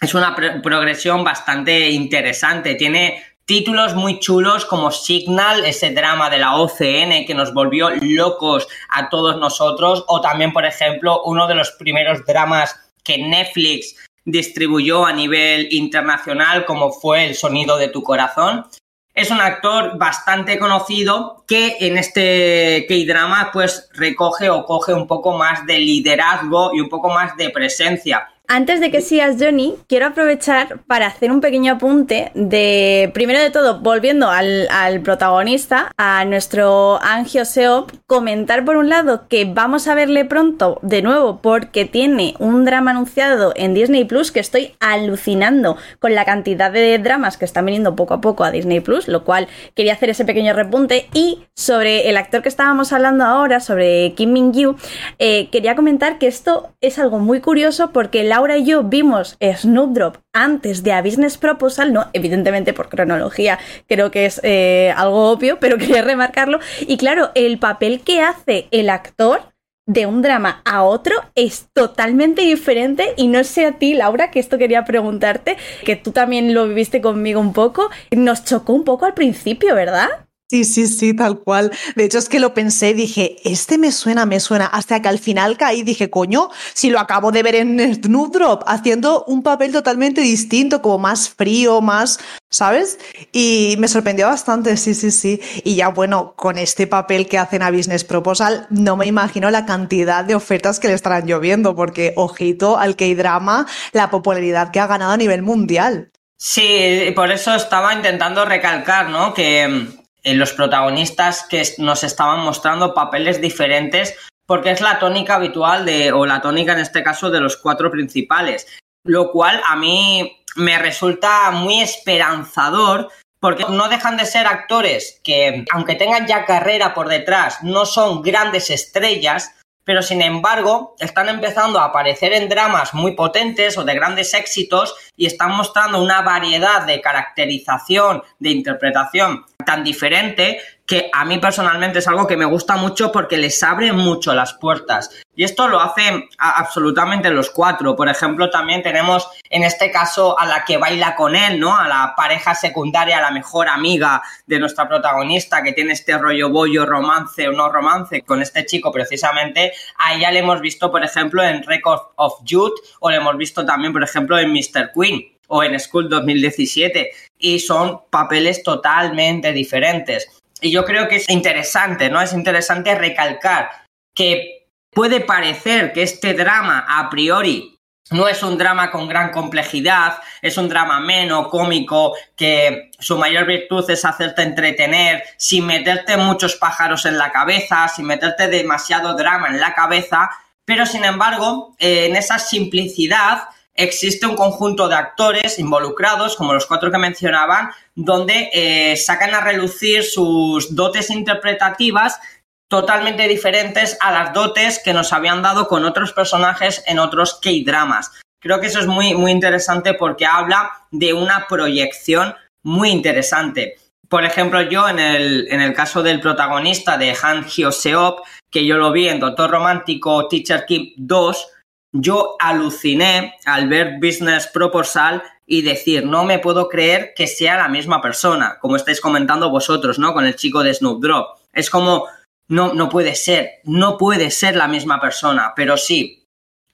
es 0.00 0.14
una 0.14 0.34
progresión 0.34 1.22
bastante 1.22 1.90
interesante. 1.90 2.74
Tiene 2.74 3.22
títulos 3.44 3.94
muy 3.94 4.18
chulos 4.18 4.64
como 4.64 4.90
Signal, 4.90 5.64
ese 5.64 5.90
drama 5.90 6.30
de 6.30 6.38
la 6.38 6.56
OCN 6.56 7.26
que 7.26 7.34
nos 7.34 7.52
volvió 7.52 7.90
locos 8.00 8.66
a 8.88 9.10
todos 9.10 9.36
nosotros, 9.36 10.04
o 10.08 10.20
también, 10.20 10.52
por 10.52 10.64
ejemplo, 10.64 11.22
uno 11.24 11.46
de 11.46 11.54
los 11.54 11.72
primeros 11.72 12.24
dramas 12.24 12.74
que 13.04 13.18
Netflix 13.18 13.96
distribuyó 14.24 15.04
a 15.04 15.12
nivel 15.12 15.68
internacional, 15.70 16.64
como 16.64 16.92
fue 16.92 17.26
El 17.26 17.34
sonido 17.34 17.76
de 17.76 17.88
tu 17.88 18.02
corazón. 18.02 18.66
Es 19.12 19.30
un 19.30 19.40
actor 19.40 19.98
bastante 19.98 20.58
conocido 20.58 21.44
que 21.46 21.76
en 21.80 21.98
este 21.98 22.86
K-drama 22.88 23.50
pues 23.52 23.90
recoge 23.92 24.48
o 24.48 24.64
coge 24.64 24.94
un 24.94 25.06
poco 25.06 25.36
más 25.36 25.66
de 25.66 25.78
liderazgo 25.78 26.70
y 26.72 26.80
un 26.80 26.88
poco 26.88 27.10
más 27.10 27.36
de 27.36 27.50
presencia 27.50 28.28
antes 28.50 28.80
de 28.80 28.90
que 28.90 29.00
sigas 29.00 29.36
Johnny, 29.38 29.76
quiero 29.86 30.06
aprovechar 30.06 30.80
para 30.88 31.06
hacer 31.06 31.30
un 31.30 31.40
pequeño 31.40 31.74
apunte 31.74 32.32
de, 32.34 33.08
primero 33.14 33.38
de 33.38 33.50
todo, 33.50 33.78
volviendo 33.78 34.28
al, 34.28 34.68
protagonista, 35.04 35.92
a 35.96 36.24
nuestro 36.24 37.00
Angio 37.00 37.44
Seop, 37.44 37.92
comentar 38.08 38.64
por 38.64 38.76
un 38.76 38.88
lado 38.88 39.28
que 39.28 39.44
vamos 39.44 39.86
a 39.86 39.94
verle 39.94 40.24
pronto 40.24 40.80
de 40.82 41.00
nuevo 41.00 41.40
porque 41.40 41.84
tiene 41.84 42.34
un 42.40 42.64
drama 42.64 42.90
anunciado 42.90 43.52
en 43.54 43.72
Disney 43.72 44.04
Plus 44.04 44.32
que 44.32 44.40
estoy 44.40 44.74
alucinando 44.80 45.76
con 46.00 46.16
la 46.16 46.24
cantidad 46.24 46.72
de 46.72 46.98
dramas 46.98 47.36
que 47.36 47.44
están 47.44 47.66
viniendo 47.66 47.94
poco 47.94 48.14
a 48.14 48.20
poco 48.20 48.42
a 48.42 48.50
Disney 48.50 48.80
Plus, 48.80 49.06
lo 49.06 49.22
cual 49.22 49.46
quería 49.76 49.92
hacer 49.92 50.10
ese 50.10 50.24
pequeño 50.24 50.54
repunte 50.54 51.08
y 51.14 51.44
sobre 51.54 52.10
el 52.10 52.16
actor 52.16 52.42
que 52.42 52.48
estábamos 52.48 52.92
hablando 52.92 53.24
ahora, 53.24 53.60
sobre 53.60 54.12
Kim 54.14 54.32
Min-gyu, 54.32 54.74
eh, 55.20 55.48
quería 55.50 55.76
comentar 55.76 56.18
que 56.18 56.26
esto 56.26 56.72
es 56.80 56.98
algo 56.98 57.20
muy 57.20 57.40
curioso 57.40 57.92
porque 57.92 58.24
la 58.24 58.39
Laura 58.40 58.56
y 58.56 58.64
yo 58.64 58.84
vimos 58.84 59.36
Snoop 59.38 60.16
antes 60.32 60.82
de 60.82 60.94
A 60.94 61.02
Business 61.02 61.36
Proposal, 61.36 61.92
no, 61.92 62.06
evidentemente 62.14 62.72
por 62.72 62.88
cronología 62.88 63.58
creo 63.86 64.10
que 64.10 64.24
es 64.24 64.40
eh, 64.42 64.94
algo 64.96 65.30
obvio, 65.30 65.60
pero 65.60 65.76
quería 65.78 66.00
remarcarlo. 66.00 66.58
Y 66.80 66.96
claro, 66.96 67.32
el 67.34 67.58
papel 67.58 68.00
que 68.00 68.22
hace 68.22 68.66
el 68.70 68.88
actor 68.88 69.42
de 69.86 70.06
un 70.06 70.22
drama 70.22 70.62
a 70.64 70.84
otro 70.84 71.16
es 71.34 71.68
totalmente 71.74 72.40
diferente 72.40 73.12
y 73.18 73.28
no 73.28 73.44
sé 73.44 73.66
a 73.66 73.72
ti, 73.72 73.92
Laura, 73.92 74.30
que 74.30 74.40
esto 74.40 74.56
quería 74.56 74.86
preguntarte, 74.86 75.58
que 75.84 75.96
tú 75.96 76.12
también 76.12 76.54
lo 76.54 76.66
viviste 76.66 77.02
conmigo 77.02 77.40
un 77.40 77.52
poco, 77.52 77.90
nos 78.10 78.42
chocó 78.46 78.72
un 78.72 78.84
poco 78.84 79.04
al 79.04 79.12
principio, 79.12 79.74
¿verdad? 79.74 80.08
Sí, 80.50 80.64
sí, 80.64 80.88
sí, 80.88 81.14
tal 81.14 81.38
cual. 81.38 81.70
De 81.94 82.02
hecho, 82.02 82.18
es 82.18 82.28
que 82.28 82.40
lo 82.40 82.54
pensé 82.54 82.92
dije, 82.92 83.36
este 83.44 83.78
me 83.78 83.92
suena, 83.92 84.26
me 84.26 84.40
suena, 84.40 84.66
hasta 84.66 85.00
que 85.00 85.08
al 85.08 85.20
final 85.20 85.56
caí 85.56 85.84
dije, 85.84 86.10
coño, 86.10 86.48
si 86.74 86.90
lo 86.90 86.98
acabo 86.98 87.30
de 87.30 87.44
ver 87.44 87.54
en 87.54 87.94
Snowdrop, 87.94 88.64
haciendo 88.66 89.22
un 89.28 89.44
papel 89.44 89.70
totalmente 89.70 90.22
distinto, 90.22 90.82
como 90.82 90.98
más 90.98 91.28
frío, 91.28 91.80
más, 91.80 92.18
¿sabes? 92.48 92.98
Y 93.30 93.76
me 93.78 93.86
sorprendió 93.86 94.26
bastante, 94.26 94.76
sí, 94.76 94.94
sí, 94.94 95.12
sí. 95.12 95.40
Y 95.62 95.76
ya, 95.76 95.86
bueno, 95.86 96.34
con 96.34 96.58
este 96.58 96.88
papel 96.88 97.28
que 97.28 97.38
hacen 97.38 97.62
a 97.62 97.70
Business 97.70 98.02
Proposal, 98.02 98.66
no 98.70 98.96
me 98.96 99.06
imagino 99.06 99.52
la 99.52 99.66
cantidad 99.66 100.24
de 100.24 100.34
ofertas 100.34 100.80
que 100.80 100.88
le 100.88 100.94
estarán 100.94 101.26
lloviendo, 101.26 101.76
porque, 101.76 102.12
ojito 102.16 102.76
al 102.76 102.96
K-drama, 102.96 103.68
la 103.92 104.10
popularidad 104.10 104.72
que 104.72 104.80
ha 104.80 104.88
ganado 104.88 105.12
a 105.12 105.16
nivel 105.16 105.42
mundial. 105.42 106.10
Sí, 106.36 107.12
por 107.14 107.30
eso 107.30 107.54
estaba 107.54 107.94
intentando 107.94 108.44
recalcar, 108.44 109.10
¿no? 109.10 109.32
Que 109.32 109.99
los 110.24 110.52
protagonistas 110.52 111.44
que 111.48 111.62
nos 111.78 112.04
estaban 112.04 112.40
mostrando 112.40 112.94
papeles 112.94 113.40
diferentes 113.40 114.16
porque 114.46 114.72
es 114.72 114.80
la 114.80 114.98
tónica 114.98 115.36
habitual 115.36 115.84
de, 115.84 116.12
o 116.12 116.26
la 116.26 116.40
tónica 116.40 116.72
en 116.72 116.80
este 116.80 117.04
caso 117.04 117.30
de 117.30 117.40
los 117.40 117.56
cuatro 117.56 117.88
principales, 117.90 118.66
lo 119.04 119.30
cual 119.30 119.60
a 119.64 119.76
mí 119.76 120.44
me 120.56 120.76
resulta 120.78 121.52
muy 121.52 121.80
esperanzador 121.80 123.10
porque 123.40 123.64
no 123.68 123.88
dejan 123.88 124.16
de 124.16 124.26
ser 124.26 124.46
actores 124.46 125.20
que, 125.24 125.64
aunque 125.72 125.94
tengan 125.94 126.26
ya 126.26 126.44
carrera 126.44 126.94
por 126.94 127.08
detrás, 127.08 127.62
no 127.62 127.86
son 127.86 128.22
grandes 128.22 128.70
estrellas, 128.70 129.54
pero 129.84 130.02
sin 130.02 130.20
embargo 130.20 130.94
están 130.98 131.28
empezando 131.28 131.78
a 131.78 131.84
aparecer 131.84 132.32
en 132.32 132.48
dramas 132.48 132.92
muy 132.92 133.12
potentes 133.12 133.78
o 133.78 133.84
de 133.84 133.94
grandes 133.94 134.34
éxitos 134.34 134.94
y 135.20 135.26
están 135.26 135.54
mostrando 135.54 136.02
una 136.02 136.22
variedad 136.22 136.86
de 136.86 137.02
caracterización, 137.02 138.22
de 138.38 138.50
interpretación 138.52 139.44
tan 139.66 139.84
diferente 139.84 140.58
que 140.86 141.08
a 141.12 141.24
mí 141.24 141.38
personalmente 141.38 142.00
es 142.00 142.08
algo 142.08 142.26
que 142.26 142.36
me 142.36 142.46
gusta 142.46 142.76
mucho 142.76 143.12
porque 143.12 143.36
les 143.36 143.62
abre 143.62 143.92
mucho 143.92 144.34
las 144.34 144.54
puertas. 144.54 145.10
Y 145.36 145.44
esto 145.44 145.68
lo 145.68 145.80
hacen 145.80 146.28
absolutamente 146.36 147.30
los 147.30 147.50
cuatro. 147.50 147.94
Por 147.94 148.08
ejemplo, 148.08 148.50
también 148.50 148.82
tenemos 148.82 149.28
en 149.48 149.62
este 149.62 149.92
caso 149.92 150.38
a 150.38 150.46
la 150.46 150.64
que 150.64 150.78
baila 150.78 151.14
con 151.14 151.36
él, 151.36 151.60
¿no? 151.60 151.76
A 151.76 151.86
la 151.86 152.14
pareja 152.16 152.56
secundaria, 152.56 153.18
a 153.18 153.20
la 153.20 153.30
mejor 153.30 153.68
amiga 153.68 154.20
de 154.46 154.58
nuestra 154.58 154.88
protagonista 154.88 155.62
que 155.62 155.72
tiene 155.72 155.92
este 155.92 156.18
rollo 156.18 156.50
bollo, 156.50 156.84
romance 156.84 157.46
o 157.46 157.52
no 157.52 157.70
romance 157.70 158.22
con 158.22 158.42
este 158.42 158.66
chico 158.66 158.90
precisamente. 158.90 159.72
A 159.96 160.14
ella 160.14 160.32
le 160.32 160.40
hemos 160.40 160.60
visto, 160.60 160.90
por 160.90 161.04
ejemplo, 161.04 161.44
en 161.44 161.62
Record 161.62 162.00
of 162.16 162.40
Youth 162.44 162.74
o 162.98 163.10
le 163.10 163.18
hemos 163.18 163.36
visto 163.36 163.64
también, 163.64 163.92
por 163.92 164.02
ejemplo, 164.02 164.38
en 164.38 164.52
Mr. 164.52 164.90
Queen 164.92 165.09
o 165.48 165.62
en 165.62 165.78
School 165.78 166.08
2017 166.08 167.10
y 167.38 167.58
son 167.58 168.02
papeles 168.10 168.62
totalmente 168.62 169.52
diferentes. 169.52 170.28
Y 170.60 170.70
yo 170.70 170.84
creo 170.84 171.08
que 171.08 171.16
es 171.16 171.28
interesante, 171.28 172.10
¿no? 172.10 172.20
Es 172.20 172.32
interesante 172.32 172.94
recalcar 172.94 173.70
que 174.14 174.66
puede 174.90 175.20
parecer 175.20 175.92
que 175.92 176.02
este 176.02 176.34
drama 176.34 176.84
a 176.88 177.08
priori 177.10 177.76
no 178.10 178.26
es 178.26 178.42
un 178.42 178.58
drama 178.58 178.90
con 178.90 179.08
gran 179.08 179.30
complejidad, 179.30 180.18
es 180.42 180.56
un 180.56 180.68
drama 180.68 180.98
menos 181.00 181.48
cómico, 181.48 182.14
que 182.36 182.90
su 182.98 183.16
mayor 183.16 183.46
virtud 183.46 183.88
es 183.88 184.04
hacerte 184.04 184.42
entretener 184.42 185.22
sin 185.36 185.66
meterte 185.66 186.16
muchos 186.16 186.56
pájaros 186.56 187.06
en 187.06 187.16
la 187.18 187.30
cabeza, 187.30 187.86
sin 187.88 188.06
meterte 188.06 188.48
demasiado 188.48 189.14
drama 189.14 189.48
en 189.48 189.60
la 189.60 189.74
cabeza, 189.74 190.28
pero 190.64 190.86
sin 190.86 191.04
embargo, 191.04 191.76
eh, 191.78 192.06
en 192.06 192.16
esa 192.16 192.38
simplicidad 192.38 193.44
existe 193.82 194.26
un 194.26 194.36
conjunto 194.36 194.88
de 194.88 194.94
actores 194.94 195.58
involucrados, 195.58 196.36
como 196.36 196.52
los 196.52 196.66
cuatro 196.66 196.90
que 196.90 196.98
mencionaban, 196.98 197.70
donde 197.94 198.50
eh, 198.52 198.96
sacan 198.96 199.34
a 199.34 199.40
relucir 199.40 200.04
sus 200.04 200.74
dotes 200.74 201.10
interpretativas 201.10 202.20
totalmente 202.68 203.26
diferentes 203.26 203.96
a 204.00 204.12
las 204.12 204.32
dotes 204.32 204.80
que 204.84 204.92
nos 204.92 205.12
habían 205.12 205.42
dado 205.42 205.66
con 205.66 205.84
otros 205.84 206.12
personajes 206.12 206.84
en 206.86 206.98
otros 206.98 207.40
K-dramas. 207.42 208.12
Creo 208.40 208.60
que 208.60 208.68
eso 208.68 208.80
es 208.80 208.86
muy, 208.86 209.14
muy 209.14 209.32
interesante 209.32 209.94
porque 209.94 210.24
habla 210.24 210.70
de 210.90 211.12
una 211.12 211.46
proyección 211.48 212.34
muy 212.62 212.90
interesante. 212.90 213.76
Por 214.08 214.24
ejemplo, 214.24 214.62
yo 214.62 214.88
en 214.88 214.98
el, 214.98 215.48
en 215.50 215.60
el 215.60 215.72
caso 215.72 216.02
del 216.02 216.20
protagonista 216.20 216.96
de 216.96 217.16
Han 217.22 217.44
Hyo-seop, 217.44 218.20
que 218.50 218.66
yo 218.66 218.76
lo 218.76 218.92
vi 218.92 219.08
en 219.08 219.20
Doctor 219.20 219.50
Romántico 219.50 220.26
Teacher 220.28 220.64
Kim 220.66 220.92
2, 220.96 221.48
yo 221.92 222.36
aluciné 222.38 223.34
al 223.44 223.68
ver 223.68 223.98
Business 224.00 224.46
Proposal 224.46 225.22
y 225.46 225.62
decir, 225.62 226.04
no 226.04 226.24
me 226.24 226.38
puedo 226.38 226.68
creer 226.68 227.12
que 227.16 227.26
sea 227.26 227.56
la 227.56 227.68
misma 227.68 228.00
persona, 228.00 228.58
como 228.60 228.76
estáis 228.76 229.00
comentando 229.00 229.50
vosotros, 229.50 229.98
¿no? 229.98 230.14
Con 230.14 230.24
el 230.24 230.36
chico 230.36 230.62
de 230.62 230.72
Snoop 230.72 231.02
Drop. 231.02 231.38
Es 231.52 231.70
como, 231.70 232.06
no, 232.48 232.72
no 232.74 232.88
puede 232.88 233.14
ser, 233.16 233.60
no 233.64 233.98
puede 233.98 234.30
ser 234.30 234.54
la 234.56 234.68
misma 234.68 235.00
persona, 235.00 235.52
pero 235.56 235.76
sí. 235.76 236.24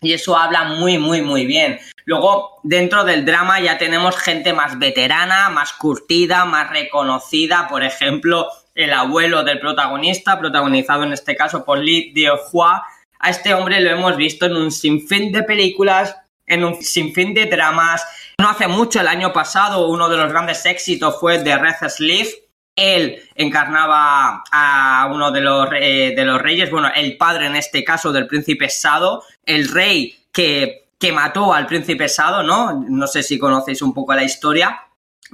Y 0.03 0.13
eso 0.13 0.37
habla 0.37 0.65
muy, 0.65 0.99
muy, 0.99 1.23
muy 1.23 1.47
bien. 1.47 1.79
Luego, 2.05 2.61
dentro 2.63 3.03
del 3.05 3.25
drama 3.25 3.61
ya 3.61 3.79
tenemos 3.79 4.17
gente 4.17 4.53
más 4.53 4.79
veterana, 4.79 5.49
más 5.49 5.73
curtida, 5.73 6.45
más 6.45 6.71
reconocida. 6.71 7.67
Por 7.69 7.83
ejemplo, 7.83 8.49
el 8.75 8.93
abuelo 8.93 9.43
del 9.43 9.59
protagonista, 9.59 10.39
protagonizado 10.39 11.03
en 11.05 11.15
este 11.15 11.35
caso 11.35 11.65
por 11.65 11.79
Lee 11.79 12.13
Hua, 12.53 12.85
a 13.19 13.31
este 13.31 13.55
hombre 13.55 13.81
lo 13.81 13.91
hemos 13.91 14.17
visto 14.17 14.47
en 14.47 14.57
un 14.57 14.71
sinfín 14.71 15.33
de 15.33 15.43
películas, 15.43 16.17
en 16.47 16.65
un 16.65 16.83
sinfín 16.83 17.35
de 17.35 17.47
dramas. 17.47 18.07
No 18.39 18.49
hace 18.49 18.69
mucho, 18.69 19.01
el 19.01 19.09
año 19.09 19.33
pasado, 19.33 19.89
uno 19.89 20.09
de 20.09 20.17
los 20.17 20.31
grandes 20.31 20.65
éxitos 20.67 21.19
fue 21.19 21.39
The 21.39 21.59
Red 21.59 21.89
Sleeve. 21.89 22.31
Él 22.75 23.23
encarnaba 23.35 24.45
a 24.53 25.09
uno 25.11 25.31
de 25.31 25.41
los, 25.41 25.69
eh, 25.73 26.13
de 26.15 26.25
los 26.25 26.41
reyes, 26.41 26.71
bueno, 26.71 26.91
el 26.95 27.17
padre 27.17 27.47
en 27.47 27.57
este 27.57 27.83
caso 27.83 28.13
del 28.13 28.27
príncipe 28.27 28.69
Sado, 28.69 29.25
el 29.45 29.69
rey 29.69 30.15
que, 30.31 30.89
que 30.99 31.11
mató 31.11 31.55
al 31.55 31.67
príncipe 31.67 32.09
Sado, 32.09 32.43
¿no? 32.43 32.85
No 32.87 33.07
sé 33.07 33.23
si 33.23 33.39
conocéis 33.39 33.81
un 33.81 33.95
poco 33.95 34.15
la 34.15 34.25
historia. 34.25 34.83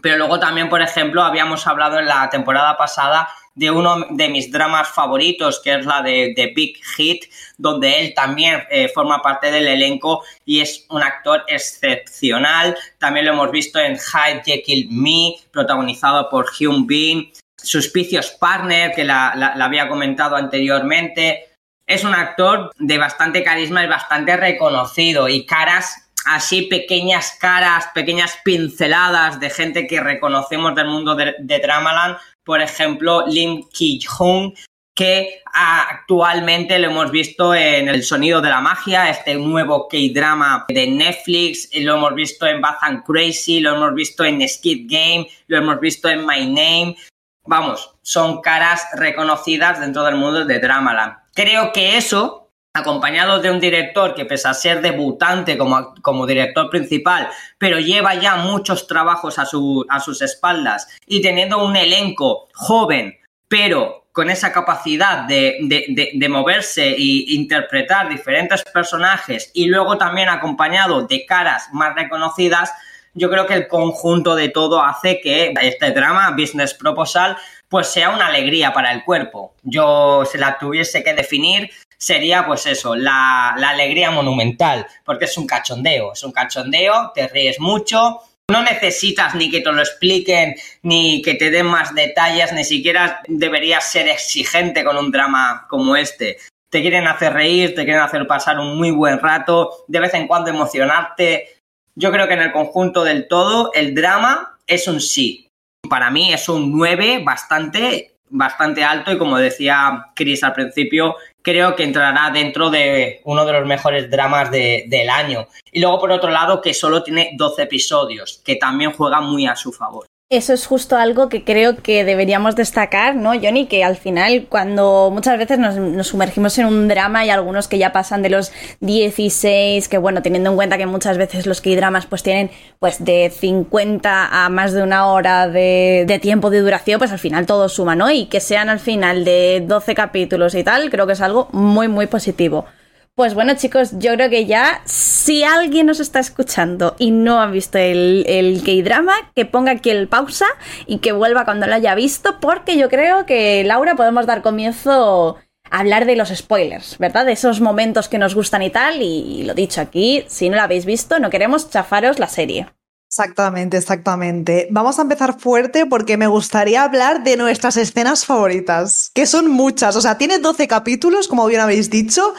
Pero 0.00 0.16
luego 0.16 0.38
también, 0.38 0.70
por 0.70 0.80
ejemplo, 0.80 1.22
habíamos 1.22 1.66
hablado 1.66 1.98
en 1.98 2.06
la 2.06 2.30
temporada 2.30 2.76
pasada 2.78 3.28
de 3.54 3.70
uno 3.70 4.06
de 4.10 4.28
mis 4.28 4.50
dramas 4.50 4.88
favoritos, 4.88 5.60
que 5.62 5.74
es 5.74 5.86
la 5.86 6.02
de, 6.02 6.52
Big 6.54 6.78
Hit, 6.96 7.24
donde 7.58 8.00
él 8.00 8.14
también 8.14 8.62
eh, 8.70 8.88
forma 8.88 9.20
parte 9.20 9.50
del 9.50 9.68
elenco 9.68 10.24
y 10.44 10.60
es 10.60 10.86
un 10.90 11.02
actor 11.02 11.44
excepcional. 11.48 12.76
También 12.98 13.26
lo 13.26 13.32
hemos 13.32 13.50
visto 13.50 13.78
en 13.78 13.94
Hide 13.94 14.42
Jekyll 14.44 14.88
Me, 14.90 15.34
protagonizado 15.50 16.28
por 16.28 16.52
Hyun 16.52 16.86
Bin. 16.86 17.32
Suspicious 17.56 18.30
Partner, 18.40 18.92
que 18.92 19.04
la, 19.04 19.34
la 19.36 19.64
había 19.64 19.88
comentado 19.88 20.34
anteriormente. 20.34 21.50
Es 21.86 22.02
un 22.02 22.14
actor 22.14 22.72
de 22.76 22.98
bastante 22.98 23.44
carisma 23.44 23.84
y 23.84 23.88
bastante 23.88 24.36
reconocido 24.36 25.28
y 25.28 25.46
caras 25.46 26.02
así 26.24 26.62
pequeñas 26.62 27.36
caras, 27.40 27.88
pequeñas 27.94 28.38
pinceladas 28.44 29.40
de 29.40 29.50
gente 29.50 29.86
que 29.86 30.00
reconocemos 30.00 30.74
del 30.74 30.86
mundo 30.86 31.14
de, 31.14 31.34
Dramaland, 31.38 32.16
por 32.44 32.60
ejemplo, 32.60 33.24
Lim 33.26 33.68
Ki-hung, 33.68 34.54
que 34.94 35.42
actualmente 35.52 36.78
lo 36.78 36.88
hemos 36.88 37.10
visto 37.10 37.54
en 37.54 37.88
El 37.88 38.02
Sonido 38.02 38.40
de 38.40 38.50
la 38.50 38.60
Magia, 38.60 39.08
este 39.08 39.34
nuevo 39.34 39.88
K-drama 39.88 40.66
de 40.68 40.86
Netflix, 40.86 41.68
lo 41.74 41.96
hemos 41.96 42.14
visto 42.14 42.46
en 42.46 42.60
Bath 42.60 42.78
and 42.82 43.04
Crazy, 43.04 43.60
lo 43.60 43.74
hemos 43.74 43.94
visto 43.94 44.24
en 44.24 44.46
Skid 44.46 44.86
Game, 44.90 45.28
lo 45.46 45.58
hemos 45.58 45.80
visto 45.80 46.08
en 46.08 46.26
My 46.26 46.46
Name. 46.46 46.96
Vamos, 47.44 47.90
son 48.02 48.40
caras 48.40 48.86
reconocidas 48.94 49.80
dentro 49.80 50.04
del 50.04 50.16
mundo 50.16 50.44
de 50.44 50.58
Dramaland. 50.58 51.14
Creo 51.34 51.72
que 51.72 51.96
eso 51.96 52.41
acompañado 52.74 53.40
de 53.40 53.50
un 53.50 53.60
director 53.60 54.14
que 54.14 54.24
pese 54.24 54.48
a 54.48 54.54
ser 54.54 54.80
debutante 54.80 55.58
como, 55.58 56.26
director 56.26 56.70
principal, 56.70 57.28
pero 57.58 57.78
lleva 57.78 58.14
ya 58.14 58.36
muchos 58.36 58.86
trabajos 58.86 59.38
a, 59.38 59.44
su, 59.44 59.84
a 59.88 60.00
sus 60.00 60.22
espaldas 60.22 60.88
y 61.06 61.20
teniendo 61.20 61.64
un 61.64 61.76
elenco 61.76 62.48
joven, 62.54 63.18
pero 63.46 64.06
con 64.12 64.30
esa 64.30 64.52
capacidad 64.52 65.26
de, 65.26 65.58
de, 65.62 66.10
de, 66.14 66.28
moverse 66.28 66.86
e 66.86 67.24
interpretar 67.28 68.10
diferentes 68.10 68.62
personajes 68.62 69.50
y 69.54 69.66
luego 69.66 69.96
también 69.96 70.28
acompañado 70.28 71.06
de 71.06 71.24
caras 71.24 71.68
más 71.72 71.94
reconocidas, 71.94 72.72
yo 73.14 73.30
creo 73.30 73.46
que 73.46 73.54
el 73.54 73.68
conjunto 73.68 74.34
de 74.34 74.48
todo 74.48 74.82
hace 74.82 75.20
que 75.20 75.52
este 75.62 75.90
drama, 75.92 76.30
Business 76.30 76.74
Proposal, 76.74 77.36
pues 77.68 77.86
sea 77.86 78.10
una 78.10 78.26
alegría 78.26 78.72
para 78.72 78.92
el 78.92 79.04
cuerpo. 79.04 79.54
Yo 79.62 80.24
se 80.30 80.38
la 80.38 80.58
tuviese 80.58 81.02
que 81.02 81.14
definir, 81.14 81.70
sería 82.02 82.44
pues 82.44 82.66
eso, 82.66 82.96
la, 82.96 83.50
alegría 83.50 84.10
monumental, 84.10 84.84
porque 85.04 85.26
es 85.26 85.38
un 85.38 85.46
cachondeo, 85.46 86.14
es 86.14 86.24
un 86.24 86.32
cachondeo, 86.32 87.12
te 87.14 87.28
ríes 87.28 87.60
mucho, 87.60 88.18
no 88.50 88.60
necesitas 88.64 89.36
ni 89.36 89.48
que 89.48 89.60
te 89.60 89.70
lo 89.70 89.80
expliquen, 89.80 90.56
ni 90.82 91.22
que 91.22 91.34
te 91.34 91.52
den 91.52 91.66
más 91.66 91.94
detalles, 91.94 92.52
ni 92.52 92.64
siquiera 92.64 93.22
deberías 93.28 93.88
ser 93.88 94.08
exigente 94.08 94.82
con 94.82 94.96
un 94.96 95.12
drama 95.12 95.66
como 95.70 95.94
este. 95.94 96.38
Te 96.70 96.80
quieren 96.80 97.06
hacer 97.06 97.34
reír, 97.34 97.76
te 97.76 97.84
quieren 97.84 98.02
hacer 98.02 98.26
pasar 98.26 98.58
un 98.58 98.76
muy 98.76 98.90
buen 98.90 99.20
rato, 99.20 99.84
de 99.86 100.00
vez 100.00 100.12
en 100.14 100.26
cuando 100.26 100.50
emocionarte. 100.50 101.56
Yo 101.94 102.10
creo 102.10 102.26
que 102.26 102.34
en 102.34 102.42
el 102.42 102.52
conjunto 102.52 103.04
del 103.04 103.28
todo, 103.28 103.72
el 103.74 103.94
drama 103.94 104.58
es 104.66 104.88
un 104.88 105.00
sí. 105.00 105.48
Para 105.88 106.10
mí 106.10 106.32
es 106.32 106.48
un 106.48 106.76
9 106.76 107.22
bastante, 107.24 108.16
bastante 108.28 108.82
alto 108.82 109.12
y 109.12 109.18
como 109.18 109.38
decía 109.38 110.06
Chris 110.16 110.42
al 110.42 110.54
principio, 110.54 111.16
creo 111.42 111.76
que 111.76 111.84
entrará 111.84 112.30
dentro 112.30 112.70
de 112.70 113.20
uno 113.24 113.44
de 113.44 113.52
los 113.52 113.66
mejores 113.66 114.10
dramas 114.10 114.50
del 114.50 115.10
año. 115.10 115.48
Y 115.70 115.80
luego, 115.80 116.00
por 116.00 116.12
otro 116.12 116.30
lado, 116.30 116.60
que 116.60 116.74
solo 116.74 117.02
tiene 117.02 117.30
12 117.34 117.62
episodios, 117.62 118.40
que 118.44 118.56
también 118.56 118.92
juega 118.92 119.20
muy 119.20 119.46
a 119.46 119.56
su 119.56 119.72
favor. 119.72 120.06
Eso 120.32 120.54
es 120.54 120.64
justo 120.64 120.96
algo 120.96 121.28
que 121.28 121.44
creo 121.44 121.76
que 121.76 122.04
deberíamos 122.04 122.56
destacar, 122.56 123.14
¿no, 123.14 123.32
Johnny? 123.38 123.66
Que 123.66 123.84
al 123.84 123.98
final, 123.98 124.46
cuando 124.48 125.10
muchas 125.12 125.36
veces 125.36 125.58
nos, 125.58 126.06
sumergimos 126.06 126.56
en 126.56 126.64
un 126.64 126.88
drama, 126.88 127.18
hay 127.18 127.28
algunos 127.28 127.68
que 127.68 127.76
ya 127.76 127.92
pasan 127.92 128.22
de 128.22 128.30
los 128.30 128.50
16, 128.80 129.88
que 129.88 129.98
bueno, 129.98 130.22
teniendo 130.22 130.48
en 130.48 130.56
cuenta 130.56 130.78
que 130.78 130.86
muchas 130.86 131.18
veces 131.18 131.44
los 131.44 131.60
K-dramas 131.60 132.06
pues 132.06 132.22
tienen 132.22 132.50
pues 132.78 133.04
de 133.04 133.28
50 133.28 134.44
a 134.44 134.48
más 134.48 134.72
de 134.72 134.82
una 134.82 135.08
hora 135.08 135.48
de, 135.48 136.06
de, 136.08 136.18
tiempo 136.18 136.48
de 136.48 136.60
duración, 136.60 136.98
pues 136.98 137.12
al 137.12 137.18
final 137.18 137.44
todo 137.44 137.68
suma, 137.68 137.94
¿no? 137.94 138.10
Y 138.10 138.24
que 138.24 138.40
sean 138.40 138.70
al 138.70 138.80
final 138.80 139.26
de 139.26 139.62
12 139.66 139.94
capítulos 139.94 140.54
y 140.54 140.64
tal, 140.64 140.88
creo 140.88 141.06
que 141.06 141.12
es 141.12 141.20
algo 141.20 141.50
muy, 141.52 141.88
muy 141.88 142.06
positivo. 142.06 142.64
Pues 143.14 143.34
bueno, 143.34 143.54
chicos, 143.56 143.90
yo 143.98 144.14
creo 144.14 144.30
que 144.30 144.46
ya, 144.46 144.80
si 144.86 145.44
alguien 145.44 145.84
nos 145.84 146.00
está 146.00 146.18
escuchando 146.18 146.96
y 146.98 147.10
no 147.10 147.42
ha 147.42 147.46
visto 147.46 147.76
el, 147.76 148.24
el 148.26 148.62
K-drama, 148.62 149.12
que 149.34 149.44
ponga 149.44 149.72
aquí 149.72 149.90
el 149.90 150.08
pausa 150.08 150.46
y 150.86 150.98
que 150.98 151.12
vuelva 151.12 151.44
cuando 151.44 151.66
lo 151.66 151.74
haya 151.74 151.94
visto, 151.94 152.40
porque 152.40 152.78
yo 152.78 152.88
creo 152.88 153.26
que, 153.26 153.64
Laura, 153.64 153.96
podemos 153.96 154.24
dar 154.24 154.40
comienzo 154.40 155.36
a 155.70 155.80
hablar 155.80 156.06
de 156.06 156.16
los 156.16 156.30
spoilers, 156.30 156.96
¿verdad? 156.96 157.26
De 157.26 157.32
esos 157.32 157.60
momentos 157.60 158.08
que 158.08 158.16
nos 158.16 158.34
gustan 158.34 158.62
y 158.62 158.70
tal. 158.70 159.02
Y 159.02 159.42
lo 159.42 159.52
dicho 159.52 159.82
aquí, 159.82 160.24
si 160.28 160.48
no 160.48 160.56
lo 160.56 160.62
habéis 160.62 160.86
visto, 160.86 161.18
no 161.18 161.28
queremos 161.28 161.68
chafaros 161.68 162.18
la 162.18 162.28
serie. 162.28 162.68
Exactamente, 163.12 163.76
exactamente. 163.76 164.68
Vamos 164.70 164.98
a 164.98 165.02
empezar 165.02 165.38
fuerte 165.38 165.84
porque 165.84 166.16
me 166.16 166.28
gustaría 166.28 166.82
hablar 166.82 167.22
de 167.22 167.36
nuestras 167.36 167.76
escenas 167.76 168.24
favoritas, 168.24 169.10
que 169.14 169.26
son 169.26 169.50
muchas. 169.50 169.96
O 169.96 170.00
sea, 170.00 170.16
tiene 170.16 170.38
12 170.38 170.66
capítulos, 170.66 171.28
como 171.28 171.44
bien 171.44 171.60
habéis 171.60 171.90
dicho, 171.90 172.32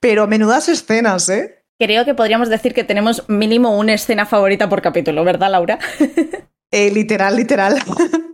pero 0.00 0.26
menudas 0.26 0.68
escenas, 0.68 1.28
¿eh? 1.28 1.62
Creo 1.78 2.04
que 2.04 2.14
podríamos 2.14 2.48
decir 2.48 2.74
que 2.74 2.82
tenemos 2.82 3.22
mínimo 3.28 3.78
una 3.78 3.94
escena 3.94 4.26
favorita 4.26 4.68
por 4.68 4.82
capítulo, 4.82 5.22
¿verdad, 5.22 5.52
Laura? 5.52 5.78
eh, 6.72 6.90
literal, 6.90 7.36
literal. 7.36 7.80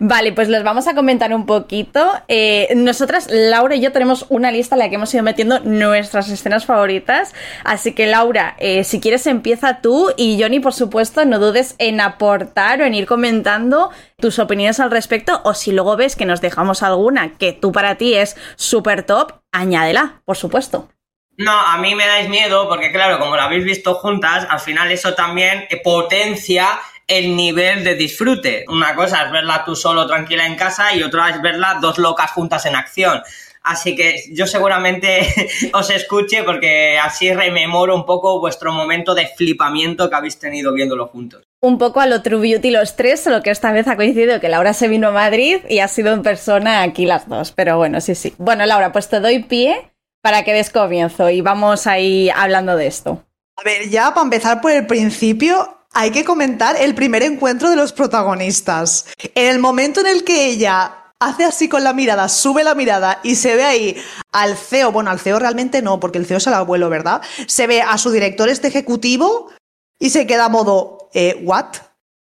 Vale, 0.00 0.32
pues 0.32 0.48
les 0.48 0.64
vamos 0.64 0.86
a 0.86 0.94
comentar 0.94 1.34
un 1.34 1.44
poquito. 1.44 2.10
Eh, 2.26 2.68
nosotras, 2.74 3.28
Laura 3.30 3.74
y 3.74 3.80
yo, 3.80 3.92
tenemos 3.92 4.24
una 4.30 4.50
lista 4.50 4.74
en 4.74 4.78
la 4.78 4.88
que 4.88 4.94
hemos 4.94 5.12
ido 5.12 5.22
metiendo 5.22 5.60
nuestras 5.60 6.30
escenas 6.30 6.64
favoritas. 6.64 7.34
Así 7.64 7.92
que, 7.92 8.06
Laura, 8.06 8.56
eh, 8.58 8.84
si 8.84 8.98
quieres, 8.98 9.26
empieza 9.26 9.80
tú. 9.82 10.10
Y 10.16 10.40
Johnny, 10.40 10.60
por 10.60 10.72
supuesto, 10.72 11.24
no 11.26 11.38
dudes 11.38 11.74
en 11.78 12.00
aportar 12.00 12.80
o 12.80 12.84
en 12.84 12.94
ir 12.94 13.06
comentando 13.06 13.90
tus 14.16 14.38
opiniones 14.38 14.80
al 14.80 14.90
respecto. 14.90 15.42
O 15.44 15.52
si 15.52 15.72
luego 15.72 15.96
ves 15.96 16.16
que 16.16 16.24
nos 16.24 16.40
dejamos 16.40 16.82
alguna 16.82 17.36
que 17.36 17.52
tú 17.52 17.70
para 17.70 17.96
ti 17.96 18.14
es 18.14 18.36
súper 18.56 19.02
top, 19.02 19.34
añádela, 19.52 20.22
por 20.24 20.38
supuesto. 20.38 20.88
No, 21.36 21.52
a 21.52 21.78
mí 21.78 21.94
me 21.94 22.06
dais 22.06 22.28
miedo 22.28 22.68
porque, 22.68 22.90
claro, 22.90 23.20
como 23.20 23.36
lo 23.36 23.42
habéis 23.42 23.64
visto 23.64 23.94
juntas, 23.94 24.44
al 24.50 24.58
final 24.58 24.90
eso 24.90 25.14
también 25.14 25.68
potencia 25.84 26.66
el 27.08 27.34
nivel 27.34 27.82
de 27.82 27.94
disfrute. 27.94 28.64
Una 28.68 28.94
cosa 28.94 29.24
es 29.24 29.32
verla 29.32 29.64
tú 29.64 29.74
solo 29.74 30.06
tranquila 30.06 30.46
en 30.46 30.54
casa 30.54 30.94
y 30.94 31.02
otra 31.02 31.30
es 31.30 31.42
verla 31.42 31.78
dos 31.80 31.98
locas 31.98 32.30
juntas 32.30 32.66
en 32.66 32.76
acción. 32.76 33.22
Así 33.62 33.96
que 33.96 34.22
yo 34.30 34.46
seguramente 34.46 35.26
os 35.72 35.90
escuche 35.90 36.42
porque 36.44 36.98
así 36.98 37.32
rememoro 37.32 37.94
un 37.96 38.06
poco 38.06 38.38
vuestro 38.40 38.72
momento 38.72 39.14
de 39.14 39.26
flipamiento 39.26 40.08
que 40.08 40.16
habéis 40.16 40.38
tenido 40.38 40.72
viéndolo 40.72 41.08
juntos. 41.08 41.42
Un 41.60 41.76
poco 41.76 42.00
a 42.00 42.06
lo 42.06 42.22
True 42.22 42.40
Beauty 42.40 42.70
los 42.70 42.94
tres, 42.94 43.20
solo 43.20 43.42
que 43.42 43.50
esta 43.50 43.72
vez 43.72 43.88
ha 43.88 43.96
coincidido 43.96 44.38
que 44.38 44.48
Laura 44.48 44.74
se 44.74 44.86
vino 44.86 45.08
a 45.08 45.12
Madrid 45.12 45.58
y 45.68 45.80
ha 45.80 45.88
sido 45.88 46.12
en 46.12 46.22
persona 46.22 46.82
aquí 46.82 47.04
las 47.04 47.28
dos. 47.28 47.50
Pero 47.52 47.78
bueno, 47.78 48.00
sí, 48.00 48.14
sí. 48.14 48.32
Bueno, 48.38 48.64
Laura, 48.64 48.92
pues 48.92 49.08
te 49.08 49.18
doy 49.18 49.42
pie 49.42 49.90
para 50.22 50.44
que 50.44 50.52
des 50.52 50.70
comienzo 50.70 51.30
y 51.30 51.40
vamos 51.40 51.86
ahí 51.86 52.30
hablando 52.30 52.76
de 52.76 52.86
esto. 52.86 53.24
A 53.56 53.64
ver, 53.64 53.88
ya 53.88 54.14
para 54.14 54.22
empezar 54.22 54.60
por 54.60 54.70
el 54.70 54.86
principio, 54.86 55.77
hay 55.92 56.10
que 56.10 56.24
comentar 56.24 56.76
el 56.76 56.94
primer 56.94 57.22
encuentro 57.22 57.70
de 57.70 57.76
los 57.76 57.92
protagonistas. 57.92 59.06
En 59.34 59.48
el 59.48 59.58
momento 59.58 60.00
en 60.00 60.06
el 60.06 60.24
que 60.24 60.46
ella 60.46 61.12
hace 61.20 61.44
así 61.44 61.68
con 61.68 61.82
la 61.82 61.92
mirada, 61.92 62.28
sube 62.28 62.62
la 62.62 62.74
mirada 62.74 63.20
y 63.22 63.34
se 63.34 63.56
ve 63.56 63.64
ahí 63.64 63.96
al 64.32 64.56
CEO, 64.56 64.92
bueno, 64.92 65.10
al 65.10 65.18
CEO 65.18 65.38
realmente 65.38 65.82
no, 65.82 65.98
porque 65.98 66.18
el 66.18 66.26
CEO 66.26 66.36
es 66.36 66.46
el 66.46 66.54
abuelo, 66.54 66.88
¿verdad? 66.88 67.22
Se 67.46 67.66
ve 67.66 67.82
a 67.82 67.98
su 67.98 68.10
director 68.10 68.48
este 68.48 68.68
ejecutivo 68.68 69.50
y 69.98 70.10
se 70.10 70.26
queda 70.26 70.46
a 70.46 70.48
modo, 70.48 71.08
eh, 71.14 71.40
¿what? 71.42 71.66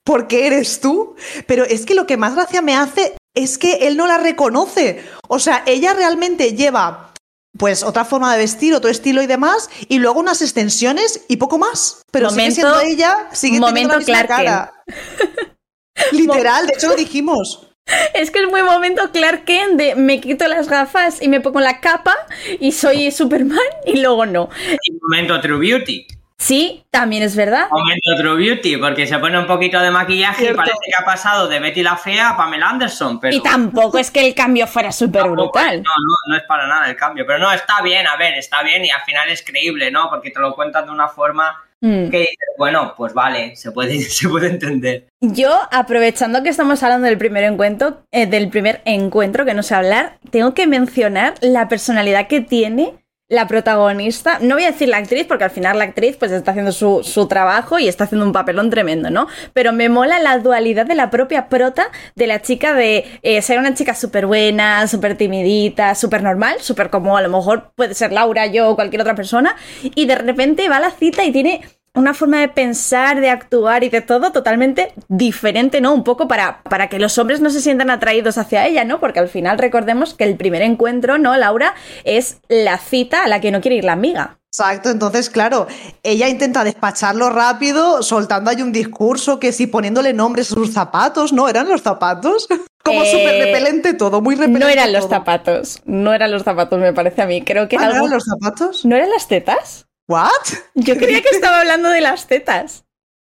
¿Por 0.03 0.27
qué 0.27 0.47
eres 0.47 0.79
tú? 0.79 1.15
Pero 1.45 1.65
es 1.65 1.85
que 1.85 1.93
lo 1.93 2.07
que 2.07 2.17
más 2.17 2.33
gracia 2.33 2.61
me 2.63 2.75
hace 2.75 3.15
es 3.35 3.59
que 3.59 3.88
él 3.88 3.95
no 3.95 4.07
la 4.07 4.17
reconoce. 4.17 5.03
O 5.27 5.38
sea, 5.38 5.63
ella 5.67 5.93
realmente 5.93 6.53
lleva 6.53 7.09
pues 7.57 7.83
otra 7.83 8.05
forma 8.05 8.31
de 8.33 8.39
vestir, 8.39 8.73
otro 8.73 8.89
estilo 8.89 9.21
y 9.21 9.27
demás, 9.27 9.69
y 9.88 9.99
luego 9.99 10.19
unas 10.19 10.41
extensiones 10.41 11.25
y 11.27 11.38
poco 11.38 11.57
más. 11.57 12.01
Pero 12.12 12.29
sigue 12.29 12.51
siendo 12.51 12.79
ella, 12.79 13.27
sigue 13.31 13.59
teniendo 13.59 13.93
la 13.93 13.99
misma 13.99 14.23
cara. 14.25 14.73
Literal, 16.12 16.67
de 16.67 16.73
hecho 16.73 16.88
lo 16.89 16.95
dijimos. 16.95 17.65
Es 18.13 18.29
que 18.29 18.43
es 18.43 18.47
muy 18.47 18.62
momento 18.62 19.12
Clark 19.12 19.45
Kent 19.45 19.77
de 19.77 19.95
me 19.95 20.21
quito 20.21 20.47
las 20.47 20.69
gafas 20.69 21.23
y 21.23 21.27
me 21.27 21.41
pongo 21.41 21.59
la 21.59 21.79
capa 21.79 22.15
y 22.59 22.71
soy 22.71 23.09
Superman 23.09 23.57
y 23.83 23.99
luego 23.99 24.27
no. 24.27 24.49
Y 24.83 24.91
momento 25.01 25.41
True 25.41 25.57
Beauty. 25.57 26.05
Sí, 26.39 26.86
también 26.89 27.21
es 27.21 27.36
verdad. 27.36 27.67
Momento 27.69 28.15
True 28.17 28.38
Beauty, 28.38 28.78
porque 28.78 29.06
se 29.06 29.19
pone 29.19 29.38
un 29.38 29.45
poquito 29.45 29.80
de 29.82 29.91
maquillaje 29.91 30.49
y 30.49 30.54
parece 30.54 30.78
que 30.88 30.95
ha 30.97 31.06
pasado 31.06 31.49
de 31.49 31.60
Betty 31.60 31.84
la 31.84 31.97
Fea 31.97 32.30
a 32.30 32.38
Pamela 32.38 32.69
Anderson. 32.69 33.19
Pero... 33.19 33.36
Y 33.36 33.43
tampoco 33.43 33.99
es 33.99 34.10
que 34.10 34.25
el 34.25 34.34
cambio 34.34 34.65
fuera 34.65 34.93
súper 34.93 35.30
brutal. 35.30 35.84
No, 35.84 35.91
no, 35.91 36.15
no 36.28 36.38
es 36.38 36.43
para 36.43 36.65
nada 36.65 36.89
el 36.89 36.95
cambio. 36.95 37.25
Pero 37.28 37.39
no, 37.39 37.52
está 37.52 37.82
bien, 37.82 38.08
a 38.08 38.15
ver, 38.15 38.36
está 38.36 38.63
bien 38.63 38.86
y 38.86 38.89
al 38.89 39.02
final 39.02 39.30
es 39.30 39.43
creíble, 39.43 39.91
¿no? 39.91 40.10
Porque 40.10 40.32
te 40.32 40.39
lo 40.39 40.56
cuentan 40.56 40.86
de 40.86 40.91
una 40.91 41.10
forma 41.10 41.62
mm. 41.82 42.10
que 42.10 42.30
bueno, 42.60 42.93
pues 42.97 43.13
vale, 43.13 43.56
se 43.56 43.71
puede, 43.71 43.99
se 44.02 44.28
puede 44.28 44.47
entender. 44.47 45.08
Yo, 45.21 45.62
aprovechando 45.71 46.43
que 46.43 46.49
estamos 46.49 46.84
hablando 46.84 47.08
del 47.08 47.17
primer 47.17 47.45
encuentro, 47.45 48.04
eh, 48.12 48.28
del 48.28 48.49
primer 48.49 48.82
encuentro 48.84 49.45
que 49.45 49.54
no 49.54 49.63
sé 49.63 49.75
hablar, 49.75 50.19
tengo 50.30 50.54
que 50.54 50.67
mencionar 50.67 51.36
la 51.41 51.69
personalidad 51.69 52.28
que 52.28 52.41
tiene 52.41 52.98
la 53.29 53.47
protagonista, 53.47 54.39
no 54.41 54.55
voy 54.55 54.63
a 54.63 54.71
decir 54.71 54.89
la 54.89 54.97
actriz, 54.97 55.27
porque 55.27 55.43
al 55.43 55.51
final 55.51 55.77
la 55.77 55.83
actriz 55.83 56.17
pues 56.17 56.31
está 56.31 56.49
haciendo 56.49 56.71
su, 56.71 57.01
su, 57.03 57.27
trabajo 57.27 57.77
y 57.77 57.87
está 57.87 58.05
haciendo 58.05 58.25
un 58.25 58.33
papelón 58.33 58.71
tremendo, 58.71 59.11
¿no? 59.11 59.27
Pero 59.53 59.71
me 59.71 59.87
mola 59.87 60.19
la 60.19 60.39
dualidad 60.39 60.87
de 60.87 60.95
la 60.95 61.11
propia 61.11 61.47
prota, 61.47 61.91
de 62.15 62.25
la 62.25 62.41
chica 62.41 62.73
de 62.73 63.05
eh, 63.21 63.41
ser 63.43 63.59
una 63.59 63.75
chica 63.75 63.93
súper 63.93 64.25
buena, 64.25 64.87
súper 64.87 65.15
timidita, 65.15 65.93
súper 65.93 66.23
normal, 66.23 66.57
súper 66.61 66.89
como 66.89 67.17
a 67.17 67.21
lo 67.21 67.29
mejor 67.29 67.71
puede 67.75 67.93
ser 67.93 68.11
Laura, 68.11 68.47
yo 68.47 68.69
o 68.69 68.75
cualquier 68.75 69.01
otra 69.01 69.13
persona, 69.13 69.55
y 69.83 70.07
de 70.07 70.15
repente 70.15 70.67
va 70.67 70.77
a 70.77 70.81
la 70.81 70.91
cita 70.91 71.23
y 71.23 71.31
tiene 71.31 71.61
una 71.93 72.13
forma 72.13 72.39
de 72.39 72.49
pensar, 72.49 73.19
de 73.19 73.30
actuar 73.30 73.84
y 73.84 73.89
de 73.89 74.02
todo 74.02 74.32
totalmente 74.32 74.93
diferente, 75.08 75.82
¿no? 75.82 75.93
Un 75.93 76.04
poco 76.04 76.28
para, 76.28 76.62
para 76.63 76.88
que 76.88 76.99
los 76.99 77.17
hombres 77.17 77.41
no 77.41 77.49
se 77.49 77.62
sientan 77.62 77.89
atraídos 77.89 78.38
hacia 78.38 78.65
ella, 78.67 78.84
¿no? 78.86 78.99
Porque 78.99 79.19
al 79.19 79.30
final 79.30 79.58
recordemos 79.58 80.13
que 80.13 80.23
el 80.23 80.36
primer 80.36 80.62
encuentro, 80.62 81.17
¿no, 81.17 81.36
Laura? 81.38 81.73
Es 82.04 82.39
la 82.47 82.78
cita 82.78 83.23
a 83.23 83.28
la 83.28 83.41
que 83.41 83.52
no 83.52 83.62
quiere 83.62 83.78
ir 83.78 83.84
la 83.84 83.93
amiga. 83.93 84.39
Exacto, 84.52 84.89
entonces, 84.89 85.30
claro, 85.30 85.67
ella 86.02 86.28
intenta 86.28 86.63
despacharlo 86.63 87.30
rápido, 87.30 88.02
soltando 88.02 88.49
ahí 88.49 88.63
un 88.63 88.71
discurso 88.71 89.39
que 89.39 89.52
sí, 89.52 89.67
poniéndole 89.67 90.12
nombres 90.12 90.52
a 90.52 90.56
sus 90.56 90.73
zapatos, 90.73 91.32
¿no? 91.34 91.47
¿Eran 91.47 91.69
los 91.69 91.84
zapatos? 91.84 92.47
Como 92.84 93.04
eh, 93.04 93.12
súper 93.12 93.45
repelente 93.45 93.93
todo, 93.93 94.21
muy 94.21 94.36
repelente. 94.36 94.60
No 94.60 94.67
eran 94.67 94.91
los 94.91 95.08
zapatos, 95.08 95.82
no 95.86 96.13
eran 96.13 96.32
los 96.32 96.43
zapatos, 96.43 96.80
me 96.80 96.93
parece 96.93 97.21
a 97.21 97.28
mí. 97.28 97.43
Creo 97.43 97.67
que 97.67 97.75
¿Ah, 97.78 97.86
¿no 97.86 97.91
eran 97.91 98.10
los 98.10 98.23
zapatos? 98.23 98.86
¿No 98.86 98.95
eran 98.95 99.12
las 99.12 99.28
tetas? 99.28 99.86
¿What? 100.10 100.58
Yo 100.74 100.98
creía 100.98 101.22
que 101.22 101.30
estaba 101.30 101.60
hablando 101.60 101.89
de 101.89 102.02
las 102.02 102.26
tetas. 102.26 102.84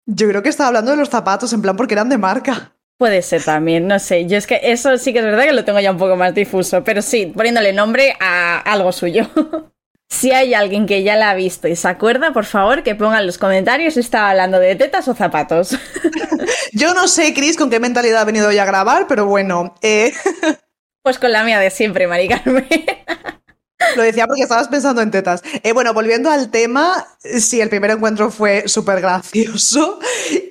Yo 0.07 0.27
creo 0.29 0.43
que 0.43 0.49
estaba 0.49 0.69
hablando 0.69 0.93
de 0.93 0.97
los 0.97 1.11
zapatos, 1.11 1.53
en 1.53 1.61
plan 1.61 1.77
porque 1.77 1.93
eran 1.93 2.09
de 2.09 2.17
marca. 2.17 2.75
Puede 2.97 3.21
ser 3.21 3.45
también, 3.45 3.87
no 3.87 3.99
sé. 3.99 4.27
Yo 4.27 4.39
es 4.39 4.47
que 4.47 4.61
eso 4.63 4.97
sí 4.97 5.13
que 5.13 5.19
es 5.19 5.25
verdad 5.27 5.45
que 5.45 5.53
lo 5.53 5.65
tengo 5.65 5.79
ya 5.79 5.91
un 5.91 5.99
poco 5.99 6.17
más 6.17 6.35
difuso, 6.35 6.83
pero 6.83 7.03
sí, 7.03 7.27
poniéndole 7.27 7.75
nombre 7.75 8.17
a 8.19 8.59
algo 8.61 8.93
suyo. 8.93 9.29
si 10.09 10.33
hay 10.33 10.55
alguien 10.55 10.87
que 10.87 11.03
ya 11.03 11.17
la 11.17 11.31
ha 11.31 11.35
visto 11.35 11.69
y 11.69 11.77
se 11.77 11.87
acuerda, 11.87 12.33
por 12.33 12.47
favor, 12.47 12.83
que 12.83 12.95
ponga 12.95 13.21
en 13.21 13.27
los 13.27 13.37
comentarios 13.37 13.95
si 13.95 14.01
estaba 14.01 14.31
hablando 14.31 14.59
de 14.59 14.75
tetas 14.75 15.07
o 15.07 15.15
zapatos. 15.15 15.77
Yo 16.73 16.95
no 16.95 17.09
sé, 17.09 17.35
Chris, 17.35 17.59
con 17.59 17.69
qué 17.69 17.79
mentalidad 17.79 18.23
ha 18.23 18.25
venido 18.25 18.49
hoy 18.49 18.57
a 18.57 18.65
grabar, 18.65 19.07
pero 19.07 19.27
bueno. 19.27 19.75
Eh... 19.83 20.13
Pues 21.03 21.19
con 21.19 21.33
la 21.33 21.45
mía 21.45 21.59
de 21.59 21.71
siempre, 21.71 22.07
Mari 22.07 22.29
Carmen. 22.29 22.69
Lo 23.97 24.03
decía 24.03 24.27
porque 24.27 24.43
estabas 24.43 24.69
pensando 24.69 25.03
en 25.03 25.11
tetas. 25.11 25.43
Eh, 25.63 25.73
bueno, 25.73 25.93
volviendo 25.95 26.31
al 26.31 26.51
tema, 26.51 27.07
sí, 27.19 27.61
el 27.61 27.69
primer 27.69 27.91
encuentro 27.91 28.31
fue 28.31 28.69
súper 28.69 29.01
gracioso. 29.01 29.99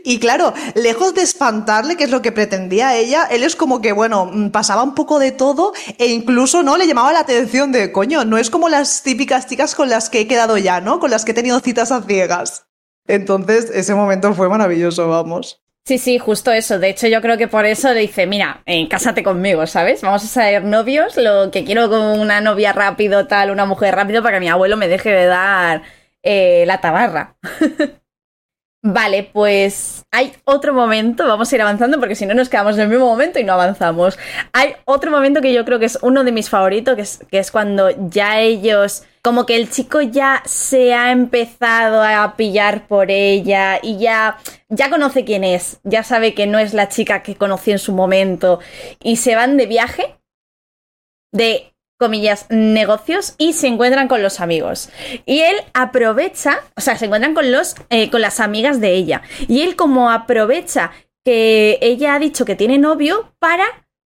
Y 0.03 0.19
claro, 0.19 0.53
lejos 0.75 1.13
de 1.13 1.21
espantarle, 1.21 1.95
que 1.95 2.05
es 2.05 2.11
lo 2.11 2.21
que 2.21 2.31
pretendía 2.31 2.95
ella, 2.95 3.25
él 3.29 3.43
es 3.43 3.55
como 3.55 3.81
que, 3.81 3.91
bueno, 3.91 4.25
mm, 4.25 4.49
pasaba 4.49 4.83
un 4.83 4.95
poco 4.95 5.19
de 5.19 5.31
todo 5.31 5.73
e 5.97 6.07
incluso, 6.07 6.63
¿no? 6.63 6.77
Le 6.77 6.87
llamaba 6.87 7.13
la 7.13 7.19
atención 7.19 7.71
de, 7.71 7.91
coño, 7.91 8.25
no 8.25 8.37
es 8.37 8.49
como 8.49 8.69
las 8.69 9.03
típicas 9.03 9.47
chicas 9.47 9.75
con 9.75 9.89
las 9.89 10.09
que 10.09 10.21
he 10.21 10.27
quedado 10.27 10.57
ya, 10.57 10.81
¿no? 10.81 10.99
Con 10.99 11.11
las 11.11 11.25
que 11.25 11.31
he 11.31 11.35
tenido 11.35 11.59
citas 11.59 11.91
a 11.91 12.01
ciegas. 12.01 12.65
Entonces, 13.07 13.71
ese 13.73 13.95
momento 13.95 14.33
fue 14.33 14.49
maravilloso, 14.49 15.07
vamos. 15.07 15.61
Sí, 15.89 15.97
sí, 15.97 16.19
justo 16.19 16.51
eso. 16.51 16.77
De 16.77 16.87
hecho, 16.89 17.07
yo 17.07 17.19
creo 17.19 17.35
que 17.35 17.47
por 17.47 17.65
eso 17.65 17.91
le 17.95 18.01
dice, 18.01 18.27
mira, 18.27 18.61
eh, 18.67 18.87
cásate 18.87 19.23
conmigo, 19.23 19.65
¿sabes? 19.65 20.03
Vamos 20.03 20.23
a 20.23 20.27
ser 20.27 20.63
novios. 20.63 21.17
Lo 21.17 21.49
que 21.49 21.65
quiero 21.65 21.89
con 21.89 21.99
una 22.19 22.41
novia 22.41 22.73
rápido, 22.73 23.25
tal, 23.25 23.49
una 23.49 23.65
mujer 23.65 23.95
rápido, 23.95 24.21
para 24.21 24.37
que 24.37 24.41
mi 24.41 24.49
abuelo 24.49 24.77
me 24.77 24.87
deje 24.87 25.09
de 25.09 25.25
dar 25.25 25.81
eh, 26.21 26.63
la 26.67 26.79
tabarra. 26.79 27.37
Vale, 28.83 29.29
pues 29.33 30.03
hay 30.11 30.31
otro 30.45 30.75
momento, 30.75 31.27
vamos 31.27 31.51
a 31.51 31.55
ir 31.55 31.61
avanzando 31.61 31.99
porque 31.99 32.15
si 32.15 32.27
no 32.27 32.35
nos 32.35 32.49
quedamos 32.49 32.75
en 32.75 32.81
el 32.83 32.89
mismo 32.89 33.07
momento 33.07 33.39
y 33.39 33.43
no 33.43 33.53
avanzamos. 33.53 34.19
Hay 34.53 34.75
otro 34.85 35.09
momento 35.09 35.41
que 35.41 35.53
yo 35.53 35.65
creo 35.65 35.79
que 35.79 35.85
es 35.85 35.97
uno 36.03 36.23
de 36.23 36.31
mis 36.31 36.49
favoritos, 36.49 36.95
que 36.95 37.01
es, 37.01 37.19
que 37.31 37.39
es 37.39 37.49
cuando 37.51 37.89
ya 38.09 38.39
ellos, 38.39 39.03
como 39.21 39.45
que 39.45 39.55
el 39.55 39.69
chico 39.69 40.01
ya 40.01 40.41
se 40.45 40.93
ha 40.93 41.11
empezado 41.11 42.03
a 42.03 42.35
pillar 42.35 42.87
por 42.87 43.11
ella 43.11 43.79
y 43.81 43.97
ya, 43.97 44.37
ya 44.69 44.89
conoce 44.89 45.25
quién 45.25 45.43
es, 45.43 45.79
ya 45.83 46.03
sabe 46.03 46.33
que 46.33 46.47
no 46.47 46.59
es 46.59 46.73
la 46.73 46.89
chica 46.89 47.23
que 47.23 47.35
conoció 47.35 47.73
en 47.73 47.79
su 47.79 47.93
momento 47.93 48.59
y 49.01 49.17
se 49.17 49.35
van 49.35 49.57
de 49.57 49.65
viaje. 49.65 50.15
De 51.31 51.73
comillas, 51.99 52.45
negocios 52.49 53.35
y 53.37 53.53
se 53.53 53.67
encuentran 53.67 54.07
con 54.07 54.23
los 54.23 54.39
amigos. 54.39 54.89
Y 55.25 55.41
él 55.41 55.57
aprovecha, 55.73 56.61
o 56.75 56.81
sea, 56.81 56.97
se 56.97 57.05
encuentran 57.05 57.33
con, 57.33 57.51
los, 57.51 57.75
eh, 57.89 58.09
con 58.09 58.21
las 58.21 58.39
amigas 58.39 58.79
de 58.79 58.93
ella. 58.93 59.21
Y 59.47 59.61
él 59.61 59.75
como 59.75 60.09
aprovecha 60.09 60.91
que 61.25 61.77
ella 61.81 62.15
ha 62.15 62.19
dicho 62.19 62.45
que 62.45 62.55
tiene 62.55 62.77
novio 62.77 63.33
para 63.39 63.65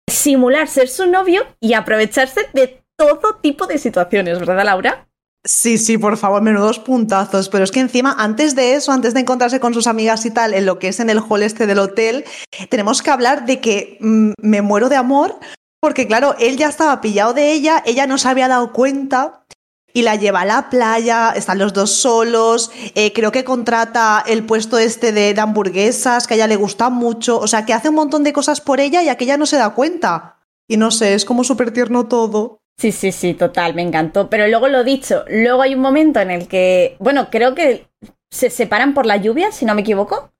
simular 0.09 0.68
ser 0.68 0.88
su 0.88 1.07
novio 1.07 1.46
y 1.61 1.75
aprovecharse 1.75 2.48
de 2.55 2.82
todo 3.07 3.37
tipo 3.37 3.67
de 3.67 3.79
situaciones, 3.79 4.38
¿verdad, 4.38 4.65
Laura? 4.65 5.09
Sí, 5.45 5.77
sí, 5.77 5.99
por 5.99 6.17
favor, 6.17 6.41
menudos 6.41 6.79
puntazos. 6.79 7.49
Pero 7.49 7.65
es 7.65 7.73
que 7.73 7.81
encima, 7.81 8.15
antes 8.19 8.55
de 8.55 8.75
eso, 8.75 8.93
antes 8.93 9.12
de 9.12 9.21
encontrarse 9.21 9.59
con 9.59 9.75
sus 9.75 9.87
amigas 9.87 10.25
y 10.25 10.31
tal, 10.31 10.55
en 10.55 10.67
lo 10.67 10.79
que 10.79 10.88
es 10.88 11.01
en 11.01 11.11
el 11.11 11.19
hall 11.19 11.43
este 11.43 11.67
del 11.67 11.81
hotel, 11.81 12.25
tenemos 12.69 13.03
que 13.03 13.11
hablar 13.11 13.45
de 13.45 13.61
que 13.61 13.99
mm, 14.01 14.33
me 14.41 14.62
muero 14.62 14.88
de 14.88 14.97
amor, 14.97 15.38
porque 15.81 16.07
claro, 16.07 16.37
él 16.38 16.57
ya 16.57 16.69
estaba 16.69 17.01
pillado 17.01 17.35
de 17.35 17.53
ella, 17.53 17.83
ella 17.85 18.07
no 18.07 18.19
se 18.19 18.29
había 18.29 18.47
dado 18.47 18.73
cuenta 18.73 19.45
y 19.93 20.03
la 20.03 20.17
lleva 20.17 20.43
a 20.43 20.45
la 20.45 20.71
playa, 20.71 21.31
están 21.31 21.59
los 21.59 21.73
dos 21.73 21.91
solos, 21.91 22.71
eh, 22.95 23.12
creo 23.12 23.33
que 23.33 23.45
contrata 23.45 24.23
el 24.27 24.45
puesto 24.45 24.79
este 24.79 25.12
de, 25.12 25.38
hamburguesas, 25.38 26.27
que 26.27 26.35
a 26.35 26.37
ella 26.37 26.47
le 26.47 26.57
gusta 26.57 26.88
mucho, 26.88 27.38
o 27.38 27.47
sea, 27.47 27.67
que 27.67 27.75
hace 27.75 27.88
un 27.88 27.97
montón 27.97 28.23
de 28.23 28.33
cosas 28.33 28.61
por 28.61 28.81
ella 28.81 29.03
y 29.03 29.09
aquella 29.09 29.37
no 29.37 29.45
se 29.45 29.57
da 29.57 29.71
cuenta. 29.71 30.38
Y 30.69 30.77
no 30.77 30.91
sé, 30.91 31.15
es 31.15 31.25
como 31.25 31.45
súper 31.45 31.73
tierno 31.73 32.07
todo. 32.07 32.62
Sí, 32.79 32.91
sí, 32.91 33.13
sí, 33.13 33.35
total, 33.35 33.75
me 33.75 33.83
encantó. 33.83 34.29
Pero 34.29 34.49
luego 34.49 34.69
lo 34.69 34.85
dicho, 34.85 35.25
luego 35.29 35.63
hay 35.63 35.75
un 35.75 35.81
momento 35.81 36.21
en 36.21 36.31
el 36.31 36.49
que, 36.49 36.97
bueno, 36.99 37.29
creo 37.31 37.55
que 37.55 37.87
se 38.31 38.51
separan 38.51 38.95
por 38.95 39.07
la 39.07 39.19
lluvia, 39.19 39.53
si 39.53 39.65
no 39.65 39.75
me 39.75 39.83
equivoco. 39.83 40.33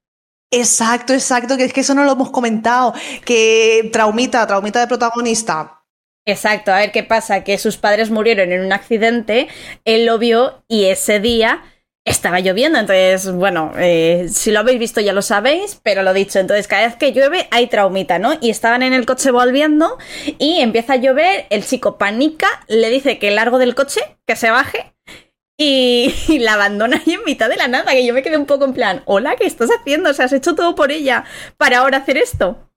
Exacto, 0.51 1.15
exacto, 1.15 1.57
que 1.57 1.65
es 1.65 1.73
que 1.73 1.81
eso 1.81 1.95
no 1.95 2.05
lo 2.05 2.13
hemos 2.13 2.31
comentado, 2.31 2.93
que 3.25 3.89
traumita, 3.93 4.47
traumita 4.47 4.81
de 4.81 4.87
protagonista. 4.87 5.83
Exacto, 6.25 6.73
a 6.73 6.79
ver 6.79 6.93
qué 6.93 7.03
pasa, 7.03 7.43
que 7.43 7.59
sus 7.59 7.79
padres 7.79 8.11
murieron 8.11 8.53
en 8.53 8.65
un 8.65 8.73
accidente, 8.73 9.49
él 9.85 10.07
lo 10.07 10.19
vio 10.19 10.63
y 10.69 10.85
ese 10.85 11.21
día 11.21 11.63
estaba 12.05 12.41
lloviendo, 12.41 12.81
entonces, 12.81 13.31
bueno, 13.33 13.73
eh, 13.79 14.27
si 14.33 14.51
lo 14.51 14.61
habéis 14.61 14.81
visto 14.81 15.01
ya 15.01 15.13
lo 15.13 15.23
sabéis, 15.23 15.81
pero 15.83 16.03
lo 16.03 16.13
dicho, 16.13 16.41
entonces 16.41 16.67
cada 16.67 16.87
vez 16.87 16.97
que 16.97 17.13
llueve 17.13 17.47
hay 17.53 17.69
traumita, 17.69 18.19
¿no? 18.19 18.33
Y 18.41 18.51
estaban 18.51 18.83
en 18.83 18.93
el 18.93 19.07
coche 19.07 19.31
volviendo 19.31 19.99
y 20.39 20.61
empieza 20.61 20.95
a 20.95 20.97
llover, 20.97 21.47
el 21.51 21.65
chico 21.65 21.99
panica, 21.99 22.49
le 22.67 22.91
dice 22.91 23.19
que 23.19 23.31
largo 23.31 23.59
del 23.59 23.77
coche, 23.77 24.01
que 24.27 24.35
se 24.35 24.51
baje 24.51 24.93
y, 25.57 26.13
la 26.41 26.55
abandona 26.55 27.01
ahí 27.07 27.15
en 27.15 27.25
mitad 27.25 27.49
de 27.49 27.57
la 27.57 27.69
nada, 27.69 27.93
que 27.93 28.05
yo 28.05 28.15
me 28.15 28.23
quedé 28.23 28.37
un 28.37 28.47
poco 28.47 28.65
en 28.65 28.75
plan, 28.75 29.03
hola, 29.05 29.37
¿qué 29.37 29.47
estás 29.47 29.71
haciendo? 29.71 30.11
O 30.11 30.13
sea, 30.13 30.25
has 30.25 30.33
hecho 30.33 30.57
todo 30.57 30.75
por 30.75 30.91
ella 30.91 31.25
para 31.57 31.79
ahora 31.79 31.99
hacer 31.99 32.17
esto. 32.17 32.69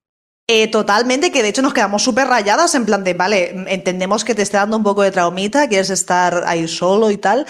Eh, 0.47 0.67
totalmente, 0.67 1.31
que 1.31 1.41
de 1.41 1.49
hecho 1.49 1.63
nos 1.63 1.73
quedamos 1.73 2.03
súper 2.03 2.27
rayadas 2.27 2.75
en 2.75 2.85
plan 2.85 3.03
de, 3.03 3.15
vale, 3.15 3.65
entendemos 3.67 4.23
que 4.23 4.35
te 4.35 4.43
esté 4.43 4.57
dando 4.57 4.77
un 4.77 4.83
poco 4.83 5.01
de 5.01 5.09
traumita, 5.09 5.67
quieres 5.67 5.89
estar 5.89 6.43
ahí 6.45 6.67
solo 6.67 7.09
y 7.09 7.17
tal, 7.17 7.47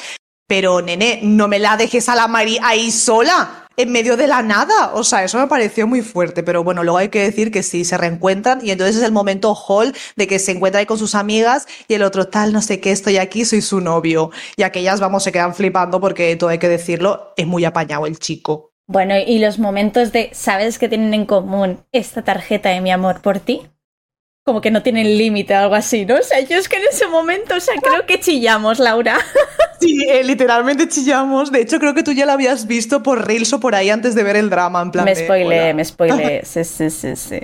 pero, 0.48 0.82
nene, 0.82 1.20
no 1.24 1.48
me 1.48 1.60
la 1.60 1.78
dejes 1.78 2.10
a 2.10 2.16
la 2.16 2.28
Mari 2.28 2.58
ahí 2.62 2.92
sola, 2.92 3.66
en 3.78 3.92
medio 3.92 4.18
de 4.18 4.28
la 4.28 4.42
nada. 4.42 4.92
O 4.94 5.04
sea, 5.04 5.24
eso 5.24 5.40
me 5.40 5.48
pareció 5.48 5.88
muy 5.88 6.02
fuerte. 6.02 6.44
Pero 6.44 6.64
bueno, 6.64 6.84
luego 6.84 6.98
hay 6.98 7.10
que 7.10 7.22
decir 7.22 7.52
que 7.52 7.64
sí, 7.64 7.86
se 7.86 7.98
reencuentran 7.98 8.66
y 8.66 8.72
entonces 8.72 8.98
es 8.98 9.04
el 9.04 9.12
momento 9.12 9.56
Hall 9.56 9.94
de 10.16 10.28
que 10.28 10.40
se 10.40 10.52
encuentra 10.52 10.80
ahí 10.80 10.86
con 10.86 10.98
sus 10.98 11.16
amigas 11.16 11.68
y 11.88 11.94
el 11.96 12.04
otro 12.04 12.28
tal, 12.28 12.54
no 12.54 12.62
sé 12.62 12.80
qué, 12.80 12.92
estoy 12.92 13.18
aquí, 13.18 13.46
soy 13.46 13.62
su 13.62 13.82
novio. 13.82 14.32
Y 14.56 14.64
aquellas, 14.64 15.00
vamos, 15.00 15.24
se 15.24 15.32
quedan 15.32 15.56
flipando 15.56 16.00
porque 16.00 16.36
todo 16.36 16.50
hay 16.50 16.60
que 16.60 16.70
decirlo, 16.70 17.34
es 17.38 17.48
muy 17.48 17.66
apañado 17.66 18.06
el 18.06 18.20
chico. 18.20 18.72
Bueno, 18.88 19.16
y 19.18 19.40
los 19.40 19.58
momentos 19.58 20.12
de, 20.12 20.30
¿sabes 20.34 20.78
qué 20.78 20.88
tienen 20.88 21.14
en 21.16 21.26
común 21.26 21.80
esta 21.92 22.24
tarjeta 22.24 22.70
de 22.70 22.82
mi 22.82 22.92
amor 22.92 23.22
por 23.22 23.40
ti? 23.40 23.64
Como 24.46 24.62
que 24.62 24.70
no 24.70 24.84
tienen 24.84 25.18
límite, 25.18 25.56
algo 25.56 25.74
así, 25.74 26.06
¿no? 26.06 26.16
O 26.16 26.22
sea, 26.22 26.40
yo 26.40 26.58
es 26.58 26.70
que 26.70 26.78
en 26.78 26.84
ese 26.84 27.08
momento, 27.08 27.56
o 27.56 27.60
sea, 27.60 27.74
creo 27.82 28.06
que 28.06 28.20
chillamos, 28.20 28.80
Laura. 28.80 29.18
Sí, 29.78 30.04
eh, 30.10 30.24
literalmente 30.24 30.88
chillamos. 30.88 31.52
De 31.52 31.60
hecho, 31.60 31.80
creo 31.80 31.94
que 31.94 32.02
tú 32.02 32.14
ya 32.14 32.26
la 32.26 32.34
habías 32.34 32.66
visto 32.66 33.04
por 33.04 33.28
Reels 33.28 33.52
o 33.52 33.60
por 33.60 33.76
ahí 33.76 33.90
antes 33.90 34.16
de 34.16 34.24
ver 34.24 34.38
el 34.38 34.50
drama, 34.50 34.82
en 34.82 34.90
plan. 34.90 35.04
Me 35.04 35.14
spoilé, 35.14 35.74
me 35.74 35.84
spoilé. 35.84 36.42
Sí, 36.46 36.64
sí, 36.64 36.90
sí, 36.90 37.16
sí. 37.18 37.42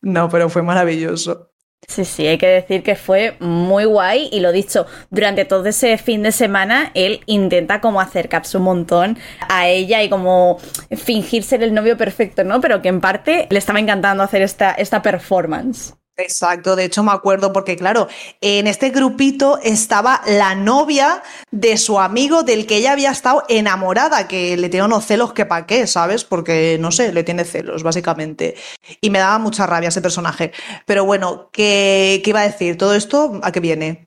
No, 0.00 0.30
pero 0.30 0.48
fue 0.48 0.62
maravilloso. 0.62 1.52
Sí, 1.86 2.06
sí, 2.06 2.26
hay 2.26 2.38
que 2.38 2.46
decir 2.46 2.82
que 2.82 2.96
fue 2.96 3.36
muy 3.38 3.84
guay 3.84 4.30
y 4.32 4.40
lo 4.40 4.50
dicho, 4.50 4.86
durante 5.10 5.44
todo 5.44 5.66
ese 5.66 5.98
fin 5.98 6.22
de 6.22 6.32
semana 6.32 6.90
él 6.94 7.20
intenta 7.26 7.82
como 7.82 8.00
acercarse 8.00 8.56
un 8.56 8.64
montón 8.64 9.18
a 9.48 9.68
ella 9.68 10.02
y 10.02 10.08
como 10.08 10.58
fingir 10.96 11.42
ser 11.42 11.62
el 11.62 11.74
novio 11.74 11.98
perfecto, 11.98 12.42
¿no? 12.44 12.62
Pero 12.62 12.80
que 12.80 12.88
en 12.88 13.02
parte 13.02 13.46
le 13.50 13.58
estaba 13.58 13.78
encantando 13.78 14.22
hacer 14.22 14.40
esta, 14.40 14.72
esta 14.72 15.02
performance. 15.02 15.94
Exacto, 16.16 16.76
de 16.76 16.84
hecho 16.84 17.02
me 17.02 17.10
acuerdo 17.10 17.52
porque 17.52 17.74
claro, 17.74 18.06
en 18.40 18.68
este 18.68 18.90
grupito 18.90 19.58
estaba 19.64 20.20
la 20.26 20.54
novia 20.54 21.24
de 21.50 21.76
su 21.76 21.98
amigo 21.98 22.44
del 22.44 22.66
que 22.66 22.76
ella 22.76 22.92
había 22.92 23.10
estado 23.10 23.42
enamorada, 23.48 24.28
que 24.28 24.56
le 24.56 24.68
tiene 24.68 24.86
unos 24.86 25.06
celos 25.06 25.32
que 25.32 25.44
pa' 25.44 25.66
qué, 25.66 25.88
¿sabes? 25.88 26.22
Porque 26.24 26.76
no 26.78 26.92
sé, 26.92 27.12
le 27.12 27.24
tiene 27.24 27.44
celos, 27.44 27.82
básicamente. 27.82 28.54
Y 29.00 29.10
me 29.10 29.18
daba 29.18 29.40
mucha 29.40 29.66
rabia 29.66 29.88
ese 29.88 30.02
personaje. 30.02 30.52
Pero 30.86 31.04
bueno, 31.04 31.50
¿qué, 31.52 32.20
qué 32.22 32.30
iba 32.30 32.40
a 32.42 32.44
decir? 32.48 32.78
¿Todo 32.78 32.94
esto 32.94 33.40
a 33.42 33.50
qué 33.50 33.58
viene? 33.58 34.06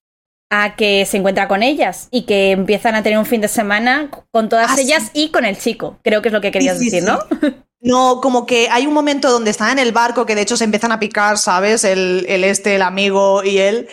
a 0.49 0.77
que 0.77 1.05
se 1.05 1.17
encuentra 1.17 1.49
con 1.49 1.61
ellas 1.61 2.07
y 2.09 2.25
que 2.25 2.51
empiezan 2.51 2.95
a 2.95 3.03
tener 3.03 3.19
un 3.19 3.25
fin 3.25 3.41
de 3.41 3.49
semana 3.49 4.09
con 4.31 4.47
todas 4.47 4.71
Ah, 4.77 4.79
ellas 4.79 5.11
y 5.13 5.27
con 5.29 5.43
el 5.43 5.57
chico. 5.57 5.99
Creo 6.05 6.21
que 6.21 6.29
es 6.29 6.33
lo 6.33 6.39
que 6.39 6.51
querías 6.51 6.77
Sí, 6.77 6.89
sí, 6.89 7.01
decir, 7.01 7.01
sí. 7.01 7.05
¿no? 7.05 7.66
No, 7.87 8.19
como 8.19 8.45
que 8.45 8.67
hay 8.69 8.85
un 8.85 8.93
momento 8.93 9.31
donde 9.31 9.49
están 9.49 9.71
en 9.71 9.79
el 9.79 9.93
barco 9.93 10.25
que 10.25 10.35
de 10.35 10.41
hecho 10.41 10.57
se 10.57 10.65
empiezan 10.65 10.91
a 10.91 10.99
picar, 10.99 11.37
¿sabes? 11.37 11.85
El, 11.85 12.25
este, 12.27 12.75
el 12.75 12.81
amigo 12.81 13.45
y 13.45 13.59
él, 13.59 13.87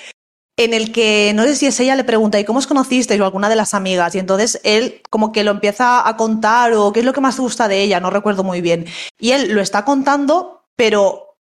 en 0.57 0.75
el 0.75 0.91
que 0.91 1.31
no 1.33 1.45
sé 1.45 1.55
si 1.55 1.67
es 1.67 1.79
ella 1.79 1.95
le 1.95 2.03
pregunta, 2.03 2.41
¿y 2.41 2.45
cómo 2.45 2.59
os 2.59 2.67
conocisteis? 2.67 3.21
o 3.21 3.25
alguna 3.25 3.49
de 3.49 3.55
las 3.55 3.73
amigas. 3.73 4.17
Y 4.17 4.19
entonces 4.19 4.61
él 4.65 5.01
como 5.11 5.31
que 5.31 5.45
lo 5.45 5.53
empieza 5.53 6.09
a 6.09 6.17
contar 6.17 6.73
o 6.73 6.93
qué 6.93 7.01
es 7.01 7.07
lo 7.07 7.13
que 7.13 7.21
más 7.21 7.37
te 7.37 7.43
gusta 7.43 7.69
de 7.69 7.83
ella, 7.83 8.01
no 8.01 8.11
recuerdo 8.11 8.43
muy 8.43 8.61
bien. 8.61 8.87
Y 9.17 9.31
él 9.31 9.53
lo 9.53 9.61
está 9.61 9.85
contando, 9.85 10.65
pero 10.75 11.37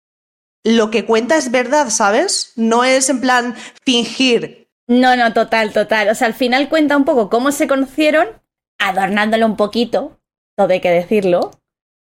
lo 0.62 0.92
que 0.92 1.04
cuenta 1.04 1.36
es 1.36 1.50
verdad, 1.50 1.90
¿sabes? 1.90 2.52
No 2.54 2.84
es 2.84 3.10
en 3.10 3.20
plan 3.20 3.56
fingir. 3.84 4.68
No, 4.86 5.16
no, 5.16 5.32
total, 5.32 5.72
total. 5.72 6.08
O 6.08 6.14
sea, 6.14 6.28
al 6.28 6.34
final 6.34 6.68
cuenta 6.68 6.96
un 6.96 7.04
poco 7.04 7.30
cómo 7.30 7.50
se 7.50 7.66
conocieron, 7.66 8.28
adornándolo 8.78 9.44
un 9.46 9.56
poquito, 9.56 10.20
todo 10.56 10.68
hay 10.68 10.80
que 10.80 10.90
decirlo, 10.90 11.50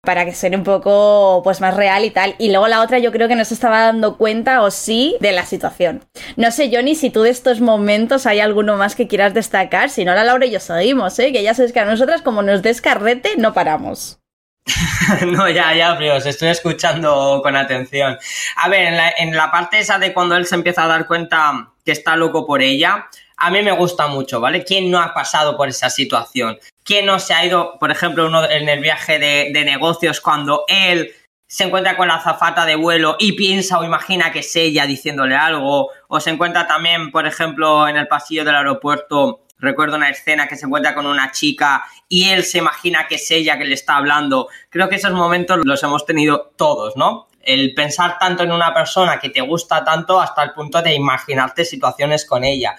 para 0.04 0.24
que 0.24 0.34
suene 0.34 0.56
un 0.56 0.64
poco 0.64 1.40
pues 1.42 1.60
más 1.60 1.74
real 1.74 2.04
y 2.04 2.10
tal. 2.10 2.34
Y 2.38 2.50
luego 2.50 2.68
la 2.68 2.82
otra 2.82 2.98
yo 2.98 3.12
creo 3.12 3.28
que 3.28 3.36
no 3.36 3.44
se 3.44 3.54
estaba 3.54 3.80
dando 3.80 4.16
cuenta 4.16 4.62
o 4.62 4.70
sí 4.70 5.16
de 5.20 5.32
la 5.32 5.46
situación. 5.46 6.04
No 6.36 6.50
sé, 6.50 6.70
Johnny, 6.72 6.94
si 6.94 7.10
tú 7.10 7.22
de 7.22 7.30
estos 7.30 7.60
momentos 7.60 8.26
hay 8.26 8.40
alguno 8.40 8.76
más 8.76 8.94
que 8.94 9.08
quieras 9.08 9.34
destacar. 9.34 9.90
Si 9.90 10.04
no, 10.04 10.14
la 10.14 10.24
Laura 10.24 10.46
y 10.46 10.50
yo 10.50 10.60
seguimos, 10.60 11.18
¿eh? 11.18 11.32
Que 11.32 11.42
ya 11.42 11.54
sabes 11.54 11.72
que 11.72 11.80
a 11.80 11.84
nosotras 11.84 12.22
como 12.22 12.42
nos 12.42 12.62
descarrete 12.62 13.36
no 13.36 13.54
paramos. 13.54 14.18
No, 15.26 15.48
ya, 15.48 15.74
ya, 15.74 15.96
pero 15.98 16.16
os 16.16 16.26
estoy 16.26 16.48
escuchando 16.48 17.40
con 17.42 17.56
atención. 17.56 18.18
A 18.56 18.68
ver, 18.68 18.82
en 18.88 18.96
la, 18.96 19.14
en 19.18 19.36
la 19.36 19.50
parte 19.50 19.78
esa 19.78 19.98
de 19.98 20.14
cuando 20.14 20.36
él 20.36 20.46
se 20.46 20.54
empieza 20.54 20.84
a 20.84 20.88
dar 20.88 21.06
cuenta 21.06 21.72
que 21.84 21.92
está 21.92 22.16
loco 22.16 22.46
por 22.46 22.62
ella, 22.62 23.08
a 23.36 23.50
mí 23.50 23.62
me 23.62 23.72
gusta 23.72 24.06
mucho, 24.06 24.40
¿vale? 24.40 24.64
¿Quién 24.64 24.90
no 24.90 25.00
ha 25.00 25.12
pasado 25.12 25.56
por 25.56 25.68
esa 25.68 25.90
situación? 25.90 26.58
¿Quién 26.84 27.06
no 27.06 27.18
se 27.18 27.34
ha 27.34 27.44
ido, 27.44 27.78
por 27.78 27.90
ejemplo, 27.90 28.26
uno 28.26 28.48
en 28.48 28.68
el 28.68 28.80
viaje 28.80 29.18
de, 29.18 29.50
de 29.52 29.64
negocios 29.64 30.20
cuando 30.20 30.64
él 30.68 31.12
se 31.46 31.64
encuentra 31.64 31.96
con 31.96 32.08
la 32.08 32.16
azafata 32.16 32.64
de 32.66 32.76
vuelo 32.76 33.16
y 33.18 33.32
piensa 33.32 33.78
o 33.78 33.84
imagina 33.84 34.32
que 34.32 34.40
es 34.40 34.56
ella 34.56 34.86
diciéndole 34.86 35.34
algo? 35.34 35.90
O 36.08 36.20
se 36.20 36.30
encuentra 36.30 36.66
también, 36.66 37.10
por 37.10 37.26
ejemplo, 37.26 37.88
en 37.88 37.96
el 37.96 38.06
pasillo 38.06 38.44
del 38.44 38.56
aeropuerto 38.56 39.44
Recuerdo 39.64 39.96
una 39.96 40.10
escena 40.10 40.46
que 40.46 40.56
se 40.56 40.66
encuentra 40.66 40.94
con 40.94 41.06
una 41.06 41.30
chica 41.30 41.84
y 42.08 42.28
él 42.28 42.44
se 42.44 42.58
imagina 42.58 43.06
que 43.08 43.14
es 43.14 43.30
ella 43.30 43.56
que 43.56 43.64
le 43.64 43.74
está 43.74 43.96
hablando. 43.96 44.48
Creo 44.68 44.88
que 44.88 44.96
esos 44.96 45.12
momentos 45.12 45.60
los 45.64 45.82
hemos 45.82 46.04
tenido 46.04 46.52
todos, 46.56 46.96
¿no? 46.96 47.28
El 47.40 47.72
pensar 47.74 48.18
tanto 48.18 48.42
en 48.42 48.52
una 48.52 48.74
persona 48.74 49.18
que 49.18 49.30
te 49.30 49.40
gusta 49.40 49.84
tanto 49.84 50.20
hasta 50.20 50.42
el 50.42 50.52
punto 50.52 50.82
de 50.82 50.94
imaginarte 50.94 51.64
situaciones 51.64 52.26
con 52.26 52.44
ella. 52.44 52.76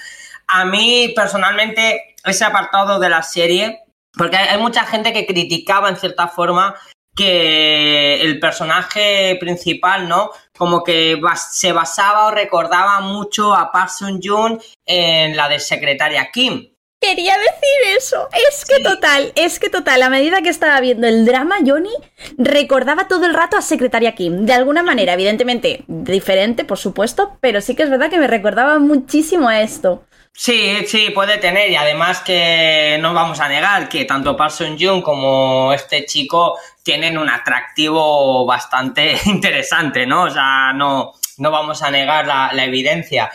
A 0.47 0.65
mí, 0.65 1.11
personalmente, 1.15 2.15
ese 2.23 2.45
apartado 2.45 2.99
de 2.99 3.09
la 3.09 3.23
serie, 3.23 3.84
porque 4.17 4.37
hay 4.37 4.59
mucha 4.59 4.85
gente 4.85 5.13
que 5.13 5.25
criticaba 5.25 5.89
en 5.89 5.97
cierta 5.97 6.27
forma 6.27 6.75
que 7.15 8.21
el 8.21 8.39
personaje 8.39 9.37
principal, 9.39 10.09
¿no? 10.09 10.31
Como 10.57 10.83
que 10.83 11.19
se 11.49 11.71
basaba 11.71 12.27
o 12.27 12.31
recordaba 12.31 12.99
mucho 12.99 13.53
a 13.53 13.71
Park 13.71 13.89
Sun 13.89 14.19
Joon 14.21 14.59
en 14.85 15.35
la 15.37 15.47
de 15.47 15.59
secretaria 15.59 16.29
Kim. 16.31 16.71
Quería 16.99 17.37
decir 17.37 17.97
eso. 17.97 18.27
Es 18.49 18.65
que 18.65 18.77
Sí. 18.77 18.83
total, 18.83 19.31
es 19.35 19.59
que 19.59 19.69
total, 19.69 20.01
a 20.01 20.09
medida 20.09 20.41
que 20.41 20.49
estaba 20.49 20.79
viendo 20.79 21.07
el 21.07 21.25
drama, 21.25 21.57
Johnny 21.65 21.93
recordaba 22.37 23.07
todo 23.07 23.25
el 23.25 23.33
rato 23.33 23.57
a 23.57 23.61
Secretaria 23.61 24.15
Kim. 24.15 24.45
De 24.45 24.53
alguna 24.53 24.81
manera, 24.81 25.13
evidentemente, 25.13 25.83
diferente, 25.87 26.65
por 26.65 26.77
supuesto, 26.77 27.37
pero 27.41 27.61
sí 27.61 27.75
que 27.75 27.83
es 27.83 27.89
verdad 27.89 28.09
que 28.09 28.17
me 28.17 28.27
recordaba 28.27 28.79
muchísimo 28.79 29.47
a 29.47 29.61
esto. 29.61 30.03
Sí, 30.37 30.85
sí, 30.85 31.11
puede 31.11 31.37
tener. 31.37 31.71
Y 31.71 31.77
además 31.77 32.19
que 32.19 32.97
no 32.99 33.13
vamos 33.13 33.39
a 33.39 33.47
negar 33.47 33.87
que 33.87 34.03
tanto 34.03 34.35
Park 34.35 34.51
Sun 34.51 34.77
Joon 34.79 35.01
como 35.01 35.71
este 35.73 36.05
chico 36.05 36.59
tienen 36.83 37.17
un 37.17 37.29
atractivo 37.29 38.45
bastante 38.45 39.17
interesante, 39.25 40.05
¿no? 40.05 40.23
O 40.23 40.29
sea, 40.29 40.73
no, 40.73 41.13
no 41.37 41.51
vamos 41.51 41.81
a 41.81 41.89
negar 41.89 42.27
la, 42.27 42.51
la 42.51 42.65
evidencia. 42.65 43.31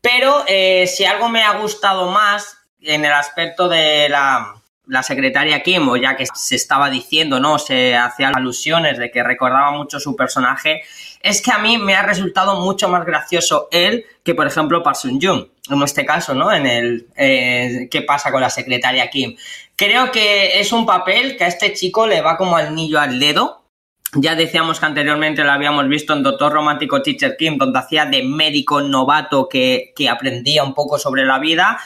Pero 0.00 0.44
eh, 0.46 0.86
si 0.86 1.04
algo 1.04 1.28
me 1.28 1.42
ha 1.42 1.54
gustado 1.54 2.10
más 2.10 2.56
en 2.80 3.04
el 3.04 3.12
aspecto 3.12 3.68
de 3.68 4.08
la, 4.08 4.54
la 4.86 5.02
secretaria 5.02 5.62
Kim, 5.62 5.88
o 5.88 5.96
ya 5.96 6.16
que 6.16 6.26
se 6.34 6.56
estaba 6.56 6.90
diciendo, 6.90 7.40
¿no? 7.40 7.58
Se 7.58 7.96
hacían 7.96 8.36
alusiones 8.36 8.98
de 8.98 9.10
que 9.10 9.22
recordaba 9.22 9.70
mucho 9.70 9.98
su 9.98 10.14
personaje, 10.14 10.82
es 11.20 11.40
que 11.40 11.52
a 11.52 11.58
mí 11.58 11.78
me 11.78 11.94
ha 11.94 12.02
resultado 12.02 12.60
mucho 12.60 12.88
más 12.88 13.06
gracioso 13.06 13.68
él 13.70 14.04
que, 14.22 14.34
por 14.34 14.46
ejemplo, 14.46 14.82
Park 14.82 14.96
Sun 14.96 15.20
Jung, 15.20 15.46
en 15.70 15.82
este 15.82 16.04
caso, 16.04 16.34
¿no? 16.34 16.52
En 16.52 16.66
el 16.66 17.06
eh, 17.16 17.88
¿Qué 17.90 18.02
pasa 18.02 18.30
con 18.30 18.42
la 18.42 18.50
secretaria 18.50 19.08
Kim? 19.08 19.36
Creo 19.76 20.10
que 20.12 20.60
es 20.60 20.72
un 20.72 20.84
papel 20.84 21.36
que 21.36 21.44
a 21.44 21.48
este 21.48 21.72
chico 21.72 22.06
le 22.06 22.20
va 22.20 22.36
como 22.36 22.56
al 22.56 22.74
niño 22.74 22.98
al 22.98 23.18
dedo, 23.18 23.63
ya 24.16 24.34
decíamos 24.34 24.80
que 24.80 24.86
anteriormente 24.86 25.44
lo 25.44 25.52
habíamos 25.52 25.88
visto 25.88 26.12
en 26.12 26.22
Doctor 26.22 26.52
Romántico 26.52 27.02
Teacher 27.02 27.36
Kim, 27.36 27.58
donde 27.58 27.78
hacía 27.78 28.06
de 28.06 28.22
médico 28.22 28.80
novato 28.80 29.48
que, 29.48 29.92
que 29.96 30.08
aprendía 30.08 30.62
un 30.62 30.74
poco 30.74 30.98
sobre 30.98 31.24
la 31.24 31.38
vida. 31.38 31.78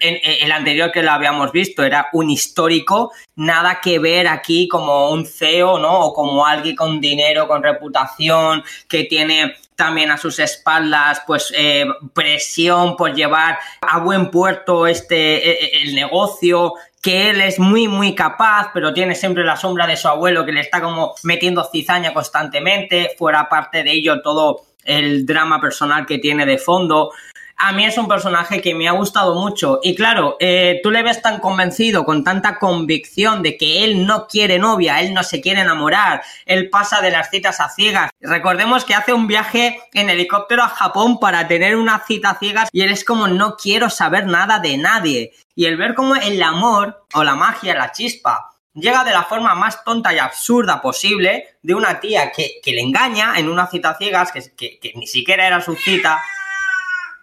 El 0.00 0.52
anterior 0.52 0.92
que 0.92 1.02
lo 1.02 1.10
habíamos 1.10 1.52
visto 1.52 1.82
era 1.82 2.08
un 2.12 2.30
histórico, 2.30 3.12
nada 3.36 3.80
que 3.82 3.98
ver 3.98 4.28
aquí 4.28 4.68
como 4.68 5.10
un 5.10 5.24
CEO, 5.24 5.78
¿no? 5.78 6.00
O 6.00 6.12
como 6.12 6.46
alguien 6.46 6.76
con 6.76 7.00
dinero, 7.00 7.48
con 7.48 7.62
reputación, 7.62 8.62
que 8.88 9.04
tiene 9.04 9.54
también 9.80 10.10
a 10.10 10.18
sus 10.18 10.38
espaldas 10.38 11.22
pues 11.26 11.50
eh, 11.56 11.86
presión 12.12 12.98
por 12.98 13.14
llevar 13.14 13.58
a 13.80 13.98
buen 14.00 14.30
puerto 14.30 14.86
este 14.86 15.36
e, 15.36 15.52
e, 15.52 15.82
el 15.84 15.94
negocio 15.94 16.74
que 17.00 17.30
él 17.30 17.40
es 17.40 17.58
muy, 17.58 17.88
muy 17.88 18.14
capaz, 18.14 18.72
pero 18.74 18.92
tiene 18.92 19.14
siempre 19.14 19.42
la 19.42 19.56
sombra 19.56 19.86
de 19.86 19.96
su 19.96 20.06
abuelo 20.06 20.44
que 20.44 20.52
le 20.52 20.60
está 20.60 20.82
como 20.82 21.14
metiendo 21.22 21.66
cizaña 21.72 22.12
constantemente, 22.12 23.12
fuera 23.16 23.48
parte 23.48 23.82
de 23.82 23.92
ello 23.92 24.20
todo 24.20 24.66
el 24.84 25.24
drama 25.24 25.62
personal 25.62 26.04
que 26.04 26.18
tiene 26.18 26.44
de 26.44 26.58
fondo 26.58 27.12
a 27.60 27.72
mí 27.72 27.84
es 27.84 27.98
un 27.98 28.08
personaje 28.08 28.62
que 28.62 28.74
me 28.74 28.88
ha 28.88 28.92
gustado 28.92 29.34
mucho. 29.34 29.80
Y 29.82 29.94
claro, 29.94 30.38
eh, 30.40 30.80
tú 30.82 30.90
le 30.90 31.02
ves 31.02 31.20
tan 31.20 31.40
convencido, 31.40 32.06
con 32.06 32.24
tanta 32.24 32.58
convicción 32.58 33.42
de 33.42 33.58
que 33.58 33.84
él 33.84 34.06
no 34.06 34.26
quiere 34.26 34.58
novia, 34.58 35.00
él 35.00 35.12
no 35.12 35.22
se 35.22 35.42
quiere 35.42 35.60
enamorar, 35.60 36.22
él 36.46 36.70
pasa 36.70 37.02
de 37.02 37.10
las 37.10 37.30
citas 37.30 37.60
a 37.60 37.68
ciegas. 37.68 38.10
Recordemos 38.18 38.86
que 38.86 38.94
hace 38.94 39.12
un 39.12 39.26
viaje 39.26 39.78
en 39.92 40.08
helicóptero 40.08 40.62
a 40.62 40.68
Japón 40.68 41.20
para 41.20 41.46
tener 41.48 41.76
una 41.76 42.02
cita 42.06 42.30
a 42.30 42.38
ciegas 42.38 42.70
y 42.72 42.80
él 42.80 42.90
es 42.90 43.04
como 43.04 43.28
no 43.28 43.56
quiero 43.56 43.90
saber 43.90 44.26
nada 44.26 44.58
de 44.58 44.78
nadie. 44.78 45.32
Y 45.54 45.66
el 45.66 45.76
ver 45.76 45.94
cómo 45.94 46.16
el 46.16 46.42
amor 46.42 47.04
o 47.12 47.22
la 47.22 47.34
magia, 47.34 47.74
la 47.74 47.92
chispa, 47.92 48.52
llega 48.72 49.04
de 49.04 49.12
la 49.12 49.24
forma 49.24 49.54
más 49.54 49.84
tonta 49.84 50.14
y 50.14 50.18
absurda 50.18 50.80
posible 50.80 51.58
de 51.60 51.74
una 51.74 52.00
tía 52.00 52.32
que, 52.32 52.62
le 52.64 52.80
engaña 52.80 53.34
en 53.36 53.50
una 53.50 53.66
cita 53.66 53.90
a 53.90 53.98
ciegas, 53.98 54.32
que, 54.32 54.78
que 54.78 54.92
ni 54.94 55.06
siquiera 55.06 55.46
era 55.46 55.60
su 55.60 55.76
cita 55.76 56.22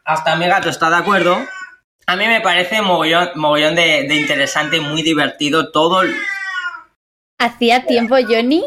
hasta 0.08 0.38
mi 0.38 0.48
gato 0.48 0.70
está 0.70 0.90
de 0.90 0.96
acuerdo. 0.96 1.38
A 2.08 2.16
mí 2.16 2.26
me 2.26 2.40
parece 2.40 2.82
mogollón, 2.82 3.30
mogollón 3.36 3.76
de, 3.76 4.08
interesante, 4.16 4.80
muy 4.80 5.04
divertido 5.04 5.72
todo. 5.72 6.02
Hacía 7.38 7.86
tiempo, 7.86 8.16
Johnny, 8.16 8.64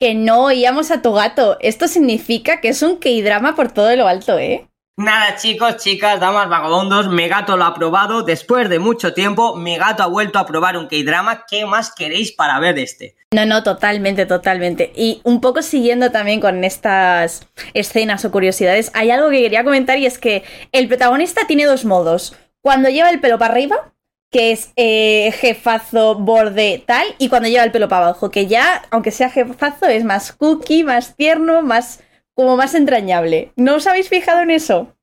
que 0.00 0.14
no 0.14 0.44
oíamos 0.44 0.92
a 0.92 1.02
tu 1.02 1.12
gato. 1.12 1.58
Esto 1.60 1.88
significa 1.88 2.60
que 2.60 2.68
es 2.68 2.80
un 2.82 2.96
K-drama 2.96 3.56
por 3.56 3.72
todo 3.72 3.94
lo 3.96 4.06
alto, 4.06 4.38
¿eh? 4.38 4.68
Nada, 4.96 5.34
chicos, 5.34 5.78
chicas, 5.78 6.20
damas, 6.20 6.48
vagabundos, 6.48 7.08
mi 7.08 7.26
gato 7.26 7.56
lo 7.56 7.64
ha 7.64 7.74
probado. 7.74 8.22
Después 8.22 8.68
de 8.68 8.78
mucho 8.78 9.12
tiempo, 9.12 9.56
mi 9.56 9.76
gato 9.76 10.04
ha 10.04 10.06
vuelto 10.06 10.38
a 10.38 10.46
probar 10.46 10.76
un 10.76 10.86
K-drama. 10.86 11.46
¿Qué 11.50 11.66
más 11.66 11.92
queréis 11.92 12.30
para 12.30 12.60
ver 12.60 12.78
este? 12.78 13.16
No, 13.32 13.44
no, 13.44 13.64
totalmente, 13.64 14.24
totalmente. 14.24 14.92
Y 14.94 15.20
un 15.24 15.40
poco 15.40 15.62
siguiendo 15.62 16.12
también 16.12 16.40
con 16.40 16.62
estas 16.62 17.48
escenas 17.72 18.24
o 18.24 18.30
curiosidades, 18.30 18.92
hay 18.94 19.10
algo 19.10 19.30
que 19.30 19.42
quería 19.42 19.64
comentar 19.64 19.98
y 19.98 20.06
es 20.06 20.16
que 20.16 20.44
el 20.70 20.86
protagonista 20.86 21.44
tiene 21.48 21.64
dos 21.64 21.84
modos. 21.84 22.36
Cuando 22.60 22.88
lleva 22.88 23.10
el 23.10 23.18
pelo 23.18 23.36
para 23.36 23.52
arriba, 23.52 23.92
que 24.30 24.52
es 24.52 24.70
eh, 24.76 25.34
jefazo, 25.40 26.14
borde, 26.14 26.84
tal, 26.86 27.04
y 27.18 27.28
cuando 27.28 27.48
lleva 27.48 27.64
el 27.64 27.72
pelo 27.72 27.88
para 27.88 28.06
abajo, 28.06 28.30
que 28.30 28.46
ya, 28.46 28.84
aunque 28.92 29.10
sea 29.10 29.28
jefazo, 29.28 29.86
es 29.86 30.04
más 30.04 30.30
cookie, 30.30 30.84
más 30.84 31.16
tierno, 31.16 31.62
más 31.62 32.03
como 32.34 32.56
más 32.56 32.74
entrañable. 32.74 33.52
¿No 33.56 33.76
os 33.76 33.86
habéis 33.86 34.08
fijado 34.08 34.40
en 34.40 34.50
eso? 34.50 34.96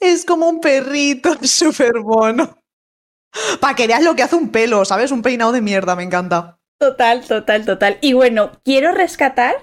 Es 0.00 0.24
como 0.24 0.48
un 0.48 0.60
perrito 0.60 1.36
súper 1.42 2.00
bueno. 2.00 2.58
Para 3.60 3.74
que 3.74 3.86
veas 3.86 4.02
lo 4.02 4.14
que 4.14 4.22
hace 4.22 4.36
un 4.36 4.50
pelo, 4.50 4.84
¿sabes? 4.84 5.10
Un 5.10 5.22
peinado 5.22 5.52
de 5.52 5.60
mierda, 5.60 5.96
me 5.96 6.04
encanta. 6.04 6.58
Total, 6.78 7.24
total, 7.24 7.64
total. 7.64 7.98
Y 8.00 8.12
bueno, 8.12 8.52
quiero 8.64 8.92
rescatar 8.92 9.56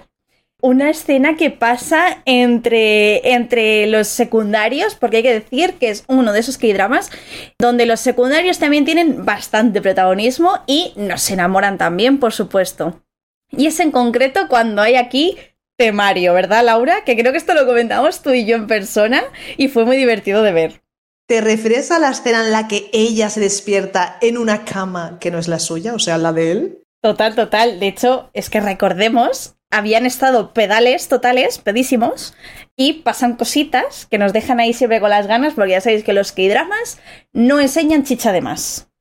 una 0.62 0.90
escena 0.90 1.36
que 1.36 1.50
pasa 1.50 2.22
entre, 2.24 3.32
entre 3.34 3.86
los 3.88 4.06
secundarios, 4.06 4.94
porque 4.94 5.18
hay 5.18 5.22
que 5.22 5.32
decir 5.32 5.74
que 5.74 5.90
es 5.90 6.04
uno 6.06 6.32
de 6.32 6.40
esos 6.40 6.56
K-dramas 6.56 7.10
donde 7.58 7.84
los 7.84 8.00
secundarios 8.00 8.58
también 8.58 8.84
tienen 8.84 9.24
bastante 9.24 9.82
protagonismo 9.82 10.60
y 10.66 10.92
nos 10.96 11.28
enamoran 11.30 11.78
también, 11.78 12.18
por 12.18 12.32
supuesto. 12.32 13.02
Y 13.50 13.66
es 13.66 13.80
en 13.80 13.90
concreto 13.90 14.46
cuando 14.48 14.82
hay 14.82 14.94
aquí 14.94 15.36
Mario, 15.90 16.34
¿verdad, 16.34 16.64
Laura? 16.64 17.02
Que 17.04 17.16
creo 17.16 17.32
que 17.32 17.38
esto 17.38 17.54
lo 17.54 17.66
comentamos 17.66 18.22
tú 18.22 18.30
y 18.30 18.44
yo 18.44 18.54
en 18.54 18.68
persona 18.68 19.24
y 19.56 19.66
fue 19.66 19.84
muy 19.84 19.96
divertido 19.96 20.42
de 20.42 20.52
ver. 20.52 20.82
¿Te 21.26 21.40
refieres 21.40 21.90
a 21.90 21.98
la 21.98 22.10
escena 22.10 22.44
en 22.44 22.52
la 22.52 22.68
que 22.68 22.90
ella 22.92 23.30
se 23.30 23.40
despierta 23.40 24.18
en 24.20 24.38
una 24.38 24.64
cama 24.64 25.18
que 25.18 25.30
no 25.30 25.38
es 25.38 25.48
la 25.48 25.58
suya, 25.58 25.94
o 25.94 25.98
sea, 25.98 26.18
la 26.18 26.32
de 26.32 26.52
él? 26.52 26.78
Total, 27.02 27.34
total. 27.34 27.80
De 27.80 27.88
hecho, 27.88 28.30
es 28.32 28.50
que 28.50 28.60
recordemos, 28.60 29.56
habían 29.70 30.06
estado 30.06 30.52
pedales 30.52 31.08
totales, 31.08 31.58
pedísimos, 31.58 32.34
y 32.76 33.02
pasan 33.02 33.36
cositas 33.36 34.06
que 34.06 34.18
nos 34.18 34.32
dejan 34.32 34.60
ahí 34.60 34.72
siempre 34.72 35.00
con 35.00 35.10
las 35.10 35.26
ganas, 35.26 35.54
porque 35.54 35.72
ya 35.72 35.80
sabéis 35.80 36.04
que 36.04 36.12
los 36.12 36.32
K-dramas 36.32 36.98
no 37.32 37.58
enseñan 37.58 38.04
chicha 38.04 38.30
de 38.30 38.42
más. 38.42 38.91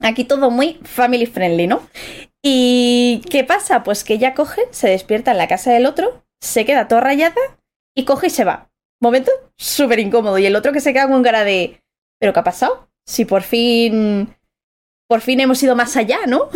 Aquí 0.00 0.24
todo 0.24 0.50
muy 0.50 0.80
family 0.84 1.26
friendly, 1.26 1.66
¿no? 1.66 1.82
¿Y 2.42 3.22
qué 3.30 3.44
pasa? 3.44 3.82
Pues 3.82 4.04
que 4.04 4.14
ella 4.14 4.34
coge, 4.34 4.62
se 4.70 4.88
despierta 4.88 5.32
en 5.32 5.38
la 5.38 5.48
casa 5.48 5.72
del 5.72 5.86
otro, 5.86 6.24
se 6.40 6.64
queda 6.64 6.88
toda 6.88 7.00
rayada 7.00 7.34
y 7.94 8.04
coge 8.04 8.28
y 8.28 8.30
se 8.30 8.44
va. 8.44 8.70
Momento 9.00 9.32
súper 9.56 9.98
incómodo. 9.98 10.38
Y 10.38 10.46
el 10.46 10.56
otro 10.56 10.72
que 10.72 10.80
se 10.80 10.92
queda 10.92 11.08
con 11.08 11.22
cara 11.22 11.44
de. 11.44 11.82
¿Pero 12.18 12.32
qué 12.32 12.40
ha 12.40 12.44
pasado? 12.44 12.88
Si 13.06 13.24
por 13.24 13.42
fin. 13.42 14.34
Por 15.08 15.20
fin 15.20 15.40
hemos 15.40 15.62
ido 15.62 15.76
más 15.76 15.96
allá, 15.96 16.18
¿no? 16.26 16.48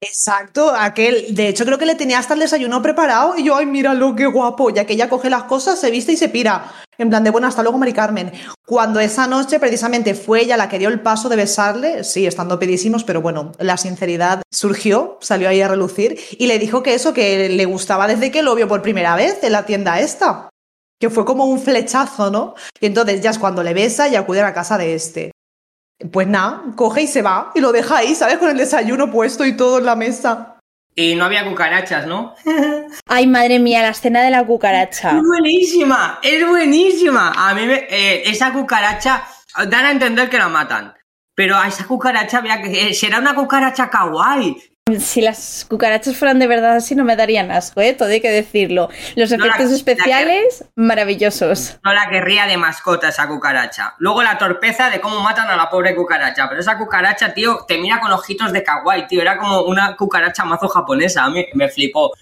Exacto, 0.00 0.72
aquel, 0.72 1.34
de 1.34 1.48
hecho 1.48 1.64
creo 1.64 1.76
que 1.76 1.86
le 1.86 1.96
tenía 1.96 2.20
hasta 2.20 2.34
el 2.34 2.40
desayuno 2.40 2.80
preparado 2.80 3.36
y 3.36 3.44
yo, 3.44 3.56
ay, 3.56 3.66
míralo, 3.66 4.14
qué 4.14 4.26
guapo, 4.26 4.70
ya 4.70 4.84
que 4.84 4.92
ella 4.92 5.08
coge 5.08 5.28
las 5.28 5.44
cosas, 5.44 5.80
se 5.80 5.90
viste 5.90 6.12
y 6.12 6.16
se 6.16 6.28
pira. 6.28 6.72
En 6.98 7.10
plan 7.10 7.22
de, 7.22 7.30
bueno, 7.30 7.46
hasta 7.46 7.62
luego, 7.62 7.78
Mari 7.78 7.92
Carmen. 7.92 8.32
Cuando 8.66 8.98
esa 8.98 9.28
noche 9.28 9.60
precisamente 9.60 10.14
fue 10.14 10.42
ella 10.42 10.56
la 10.56 10.68
que 10.68 10.80
dio 10.80 10.88
el 10.88 11.00
paso 11.00 11.28
de 11.28 11.36
besarle, 11.36 12.02
sí, 12.02 12.26
estando 12.26 12.58
pedísimos, 12.58 13.04
pero 13.04 13.22
bueno, 13.22 13.52
la 13.60 13.76
sinceridad 13.76 14.42
surgió, 14.52 15.16
salió 15.20 15.48
ahí 15.48 15.62
a 15.62 15.68
relucir 15.68 16.18
y 16.32 16.48
le 16.48 16.58
dijo 16.58 16.82
que 16.82 16.94
eso, 16.94 17.14
que 17.14 17.48
le 17.48 17.64
gustaba 17.66 18.08
desde 18.08 18.32
que 18.32 18.42
lo 18.42 18.56
vio 18.56 18.66
por 18.66 18.82
primera 18.82 19.14
vez 19.14 19.38
en 19.44 19.52
la 19.52 19.64
tienda 19.64 20.00
esta. 20.00 20.50
Que 21.00 21.08
fue 21.08 21.24
como 21.24 21.44
un 21.44 21.60
flechazo, 21.60 22.32
¿no? 22.32 22.54
Y 22.80 22.86
entonces 22.86 23.20
ya 23.20 23.30
es 23.30 23.38
cuando 23.38 23.62
le 23.62 23.74
besa 23.74 24.08
y 24.08 24.16
acude 24.16 24.40
a 24.40 24.44
la 24.44 24.54
casa 24.54 24.76
de 24.76 24.94
este. 24.96 25.30
Pues 26.12 26.26
nada, 26.26 26.64
coge 26.74 27.02
y 27.02 27.06
se 27.06 27.22
va 27.22 27.52
y 27.54 27.60
lo 27.60 27.70
deja 27.70 27.98
ahí, 27.98 28.16
¿sabes? 28.16 28.38
Con 28.38 28.50
el 28.50 28.56
desayuno 28.56 29.10
puesto 29.10 29.44
y 29.44 29.56
todo 29.56 29.78
en 29.78 29.84
la 29.84 29.94
mesa. 29.94 30.57
Y 31.00 31.14
no 31.14 31.26
había 31.26 31.44
cucarachas, 31.44 32.08
¿no? 32.08 32.34
Ay, 33.06 33.28
madre 33.28 33.60
mía, 33.60 33.82
la 33.82 33.90
escena 33.90 34.20
de 34.20 34.30
la 34.30 34.44
cucaracha. 34.44 35.16
Es 35.16 35.22
buenísima, 35.22 36.18
es 36.24 36.44
buenísima. 36.44 37.30
A 37.36 37.54
mí 37.54 37.66
me, 37.66 37.86
eh, 37.88 38.28
esa 38.28 38.52
cucaracha 38.52 39.22
dan 39.68 39.86
a 39.86 39.92
entender 39.92 40.28
que 40.28 40.38
la 40.38 40.48
matan. 40.48 40.92
Pero 41.36 41.56
a 41.56 41.68
esa 41.68 41.86
cucaracha 41.86 42.38
había 42.38 42.60
que. 42.60 42.92
Será 42.94 43.20
una 43.20 43.36
cucaracha 43.36 43.88
kawaii. 43.88 44.56
Si 45.00 45.20
las 45.20 45.66
cucarachas 45.68 46.16
fueran 46.16 46.38
de 46.38 46.46
verdad 46.46 46.76
así, 46.76 46.94
no 46.94 47.04
me 47.04 47.16
darían 47.16 47.50
asco, 47.50 47.80
¿eh? 47.80 47.92
Todo 47.92 48.08
hay 48.08 48.20
que 48.20 48.30
decirlo. 48.30 48.88
Los 49.16 49.32
efectos 49.32 49.70
especiales, 49.70 50.64
maravillosos. 50.74 51.78
No 51.84 51.92
la 51.92 52.08
querría 52.08 52.46
de 52.46 52.56
mascota 52.56 53.08
esa 53.08 53.28
cucaracha. 53.28 53.94
Luego 53.98 54.22
la 54.22 54.38
torpeza 54.38 54.90
de 54.90 55.00
cómo 55.00 55.20
matan 55.20 55.48
a 55.48 55.56
la 55.56 55.68
pobre 55.68 55.94
cucaracha. 55.94 56.48
Pero 56.48 56.60
esa 56.60 56.78
cucaracha, 56.78 57.34
tío, 57.34 57.64
te 57.66 57.78
mira 57.78 58.00
con 58.00 58.12
ojitos 58.12 58.52
de 58.52 58.62
kawaii, 58.62 59.06
tío. 59.06 59.20
Era 59.20 59.36
como 59.38 59.62
una 59.62 59.96
cucaracha 59.96 60.44
mazo 60.44 60.68
japonesa. 60.68 61.24
A 61.24 61.30
mí 61.30 61.46
me 61.54 61.68
flipó. 61.68 62.12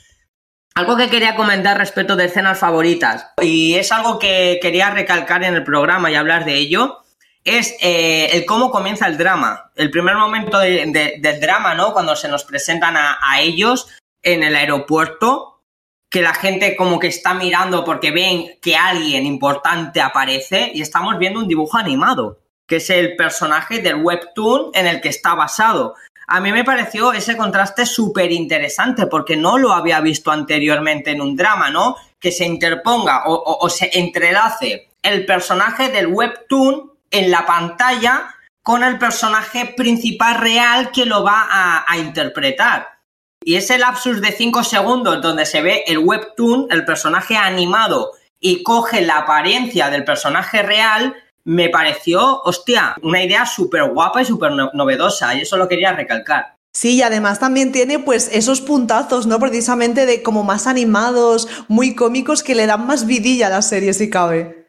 Algo 0.75 0.97
que 0.97 1.09
quería 1.09 1.37
comentar 1.37 1.79
respecto 1.79 2.17
de 2.17 2.27
escenas 2.27 2.59
favoritas. 2.59 3.29
Y 3.41 3.77
es 3.77 3.93
algo 3.93 4.19
que 4.19 4.59
quería 4.61 4.91
recalcar 4.91 5.43
en 5.45 5.55
el 5.55 5.65
programa 5.65 6.11
y 6.11 6.17
hablar 6.17 6.45
de 6.45 6.55
ello 6.55 7.06
es 7.47 7.77
eh, 7.81 8.29
el 8.33 8.45
cómo 8.45 8.73
comienza 8.73 9.07
el 9.07 9.17
drama. 9.17 9.71
El 9.77 9.91
primer 9.91 10.17
momento 10.17 10.59
del 10.59 11.41
drama, 11.41 11.75
¿no? 11.75 11.93
Cuando 11.93 12.17
se 12.17 12.29
nos 12.29 12.45
presentan 12.45 12.97
a, 12.97 13.41
ellos 13.41 13.89
en 14.23 14.43
el 14.43 14.57
aeropuerto, 14.57 15.63
que 16.11 16.23
la 16.23 16.35
gente 16.35 16.75
como 16.75 16.99
que 16.99 17.07
está 17.07 17.35
mirando 17.35 17.85
porque 17.85 18.11
ven 18.11 18.59
que 18.61 18.77
alguien 18.77 19.27
importante 19.27 20.01
aparece 20.01 20.73
y 20.75 20.83
estamos 20.83 21.19
viendo 21.19 21.39
un 21.39 21.47
dibujo 21.47 21.79
animado, 21.79 22.41
que 22.67 22.77
es 22.77 22.91
el 22.91 23.15
personaje 23.15 23.81
del 23.81 24.03
webtoon 24.03 24.73
en 24.75 24.89
el 24.89 25.01
que 25.01 25.11
está 25.11 25.35
basado. 25.35 25.95
A 26.27 26.41
mí 26.41 26.51
me 26.51 26.65
pareció 26.65 27.13
ese 27.13 27.37
contraste 27.37 27.87
súper 27.87 28.33
interesante 28.33 29.07
porque 29.07 29.37
no 29.37 29.57
lo 29.57 29.73
había 29.73 30.01
visto 30.01 30.33
anteriormente 30.33 31.13
en 31.13 31.21
un 31.21 31.37
drama, 31.37 31.71
¿no? 31.71 31.95
Que 32.19 32.33
se 32.33 32.45
interponga 32.45 33.23
o 33.27 33.69
se 33.69 33.97
entrelace 33.97 34.89
el 35.03 35.25
personaje 35.25 35.91
del 35.91 36.09
webtoon 36.09 36.96
en 37.11 37.31
la 37.31 37.47
pantalla 37.47 38.35
con 38.63 38.83
el 38.83 38.99
personaje 38.99 39.75
principal 39.77 40.39
real 40.39 40.91
que 40.91 41.07
lo 41.07 41.23
va 41.23 41.47
a, 41.87 41.99
interpretar. 41.99 42.99
Y 43.45 43.55
ese 43.55 43.79
lapsus 43.79 44.21
de 44.21 44.33
5 44.33 44.65
segundos 44.65 45.23
donde 45.23 45.47
se 45.47 45.63
ve 45.63 45.85
el 45.87 45.99
webtoon, 45.99 46.67
el 46.71 46.85
personaje 46.85 47.37
animado, 47.37 48.11
y 48.41 48.65
coge 48.65 49.03
la 49.03 49.19
apariencia 49.19 49.89
del 49.89 50.05
personaje 50.05 50.63
real, 50.63 51.15
me 51.45 51.69
pareció, 51.69 52.43
hostia, 52.43 52.97
una 53.03 53.23
idea 53.23 53.47
súper 53.47 53.89
guapa 53.91 54.23
y 54.23 54.25
súper 54.25 54.51
novedosa. 54.51 55.33
Y 55.37 55.43
eso 55.43 55.57
lo 55.57 55.69
quería 55.69 55.93
recalcar. 55.93 56.57
Sí, 56.75 56.97
y 56.97 57.03
además 57.03 57.39
también 57.39 57.71
tiene 57.71 58.01
pues 58.01 58.29
esos 58.33 58.61
puntazos, 58.61 59.29
¿no? 59.29 59.39
Precisamente 59.39 60.07
de 60.07 60.25
como 60.25 60.43
más 60.43 60.67
animados, 60.67 61.49
muy 61.69 61.95
cómicos, 61.95 62.43
que 62.43 62.57
le 62.57 62.67
dan 62.67 62.87
más 62.87 63.07
vidilla 63.07 63.47
a 63.47 63.51
la 63.51 63.63
serie 63.63 63.95
si 63.95 64.11
cabe. 64.11 64.66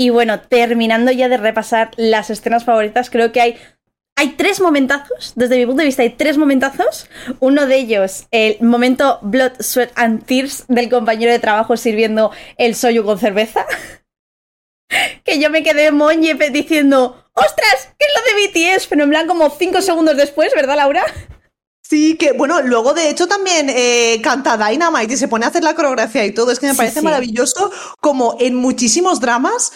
Y 0.00 0.08
bueno, 0.08 0.40
terminando 0.40 1.12
ya 1.12 1.28
de 1.28 1.36
repasar 1.36 1.90
las 1.98 2.30
escenas 2.30 2.64
favoritas, 2.64 3.10
creo 3.10 3.32
que 3.32 3.42
hay 3.42 3.58
hay 4.16 4.30
tres 4.30 4.58
momentazos, 4.58 5.34
desde 5.34 5.58
mi 5.58 5.66
punto 5.66 5.80
de 5.80 5.86
vista 5.86 6.00
hay 6.00 6.08
tres 6.08 6.38
momentazos. 6.38 7.06
Uno 7.38 7.66
de 7.66 7.76
ellos, 7.76 8.26
el 8.30 8.56
momento 8.62 9.18
Blood, 9.20 9.60
Sweat 9.60 9.92
and 9.96 10.24
Tears 10.24 10.64
del 10.68 10.88
compañero 10.88 11.30
de 11.30 11.38
trabajo 11.38 11.76
sirviendo 11.76 12.30
el 12.56 12.74
soyu 12.76 13.04
con 13.04 13.18
cerveza. 13.18 13.66
que 15.24 15.38
yo 15.38 15.50
me 15.50 15.62
quedé 15.62 15.92
moñe 15.92 16.32
diciendo, 16.50 17.22
¡ostras! 17.34 17.90
¿Qué 17.98 18.06
es 18.06 18.12
lo 18.16 18.62
de 18.62 18.76
BTS? 18.78 18.86
Pero 18.86 19.04
en 19.04 19.10
plan 19.10 19.26
como 19.26 19.50
cinco 19.50 19.82
segundos 19.82 20.16
después, 20.16 20.50
¿verdad, 20.54 20.76
Laura? 20.76 21.04
Sí, 21.82 22.16
que 22.16 22.32
bueno, 22.32 22.62
luego 22.62 22.94
de 22.94 23.10
hecho 23.10 23.28
también 23.28 23.68
eh, 23.68 24.18
canta 24.22 24.56
Dynamite 24.56 25.12
y 25.12 25.16
se 25.18 25.28
pone 25.28 25.44
a 25.44 25.48
hacer 25.48 25.62
la 25.62 25.74
coreografía 25.74 26.24
y 26.24 26.32
todo. 26.32 26.52
Es 26.52 26.58
que 26.58 26.68
me 26.68 26.74
parece 26.74 27.02
maravilloso 27.02 27.70
como 28.00 28.36
en 28.40 28.54
muchísimos 28.54 29.20
dramas 29.20 29.72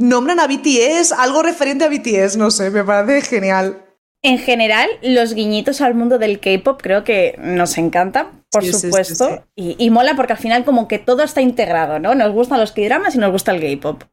nombran 0.00 0.40
a 0.40 0.46
BTS, 0.46 1.12
algo 1.12 1.42
referente 1.42 1.84
a 1.84 1.88
BTS, 1.88 2.36
no 2.36 2.50
sé, 2.50 2.70
me 2.70 2.82
parece 2.82 3.22
genial. 3.22 3.84
En 4.22 4.38
general, 4.38 4.88
los 5.02 5.34
guiñitos 5.34 5.80
al 5.80 5.94
mundo 5.94 6.18
del 6.18 6.40
K-pop 6.40 6.80
creo 6.82 7.04
que 7.04 7.36
nos 7.38 7.78
encantan, 7.78 8.44
por 8.50 8.64
supuesto. 8.64 9.44
y, 9.54 9.90
mola 9.90 10.14
porque 10.14 10.34
al 10.34 10.38
final, 10.38 10.64
como 10.64 10.88
que 10.88 10.98
todo 10.98 11.22
está 11.22 11.40
integrado, 11.40 11.98
¿no? 12.00 12.14
Nos 12.14 12.32
gustan 12.32 12.60
los 12.60 12.72
K-dramas 12.72 13.14
y 13.14 13.18
nos 13.18 13.30
gusta 13.30 13.52
el 13.52 13.60
K-pop. 13.60 14.04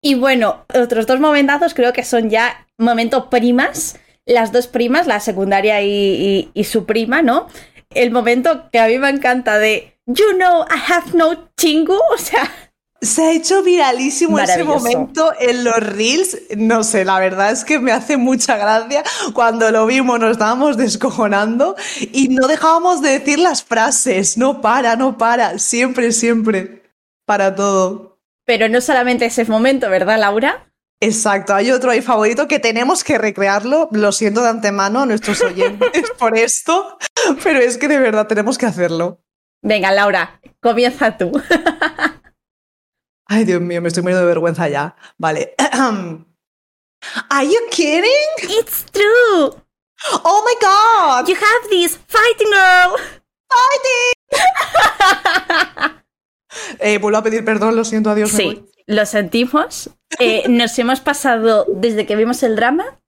Y 0.00 0.14
bueno, 0.14 0.64
otros 0.74 1.06
dos 1.06 1.20
momentazos 1.20 1.74
creo 1.74 1.92
que 1.92 2.04
son 2.04 2.30
ya 2.30 2.66
momento 2.78 3.28
primas. 3.28 3.98
Las 4.24 4.52
dos 4.52 4.68
primas, 4.68 5.06
la 5.06 5.20
secundaria 5.20 5.82
y, 5.82 6.50
y 6.52 6.64
su 6.64 6.86
prima, 6.86 7.22
¿no? 7.22 7.46
El 7.90 8.10
momento 8.10 8.70
que 8.70 8.78
a 8.78 8.86
mí 8.86 8.98
me 8.98 9.10
encanta 9.10 9.58
de 9.58 9.96
You 10.06 10.34
know 10.36 10.64
I 10.70 10.92
have 10.92 11.14
no 11.14 11.50
chingu, 11.56 11.98
o 12.14 12.18
sea, 12.18 12.48
se 13.00 13.22
ha 13.22 13.32
hecho 13.32 13.62
viralísimo 13.62 14.38
ese 14.38 14.64
momento 14.64 15.32
en 15.38 15.64
los 15.64 15.76
reels. 15.76 16.38
No 16.56 16.82
sé, 16.82 17.04
la 17.04 17.18
verdad 17.20 17.50
es 17.50 17.64
que 17.64 17.78
me 17.78 17.92
hace 17.92 18.16
mucha 18.16 18.56
gracia. 18.56 19.02
Cuando 19.34 19.70
lo 19.70 19.86
vimos 19.86 20.18
nos 20.18 20.32
estábamos 20.32 20.76
descojonando 20.76 21.76
y 22.12 22.28
no 22.28 22.46
dejábamos 22.48 23.02
de 23.02 23.18
decir 23.18 23.38
las 23.38 23.62
frases. 23.62 24.38
No 24.38 24.60
para, 24.60 24.96
no 24.96 25.18
para. 25.18 25.58
Siempre, 25.58 26.12
siempre. 26.12 26.82
Para 27.24 27.54
todo. 27.54 28.18
Pero 28.44 28.68
no 28.68 28.80
solamente 28.80 29.26
ese 29.26 29.44
momento, 29.44 29.90
¿verdad, 29.90 30.18
Laura? 30.18 30.66
Exacto, 31.00 31.54
hay 31.54 31.72
otro 31.72 31.90
ahí 31.90 32.00
favorito 32.00 32.48
que 32.48 32.58
tenemos 32.58 33.04
que 33.04 33.18
recrearlo. 33.18 33.88
Lo 33.92 34.12
siento 34.12 34.42
de 34.42 34.48
antemano 34.48 35.00
a 35.00 35.06
nuestros 35.06 35.42
oyentes 35.42 36.10
por 36.18 36.38
esto, 36.38 36.96
pero 37.44 37.58
es 37.58 37.76
que 37.76 37.88
de 37.88 37.98
verdad 37.98 38.26
tenemos 38.26 38.56
que 38.56 38.66
hacerlo. 38.66 39.20
Venga, 39.62 39.92
Laura, 39.92 40.40
comienza 40.60 41.16
tú. 41.18 41.32
Ay, 43.26 43.44
Dios 43.44 43.60
mío, 43.60 43.82
me 43.82 43.88
estoy 43.88 44.02
muriendo 44.02 44.22
de 44.22 44.28
vergüenza 44.28 44.68
ya. 44.68 44.96
Vale. 45.18 45.54
Are 47.30 47.46
you 47.46 47.60
kidding? 47.70 48.28
It's 48.42 48.84
true. 48.92 49.54
Oh 50.24 50.44
my 50.44 50.54
god. 50.60 51.28
You 51.28 51.34
have 51.34 51.70
this 51.70 51.98
fighting 52.06 52.50
girl. 52.50 52.96
Fighting. 53.48 54.14
eh, 56.80 56.98
vuelvo 56.98 57.18
a 57.18 57.22
pedir 57.22 57.44
perdón, 57.44 57.76
lo 57.76 57.84
siento, 57.84 58.10
adiós. 58.10 58.30
Sí, 58.30 58.64
lo 58.86 59.06
sentimos. 59.06 59.90
Eh, 60.18 60.44
nos 60.48 60.78
hemos 60.78 61.00
pasado 61.00 61.66
desde 61.68 62.06
que 62.06 62.16
vimos 62.16 62.42
el 62.42 62.56
drama 62.56 62.98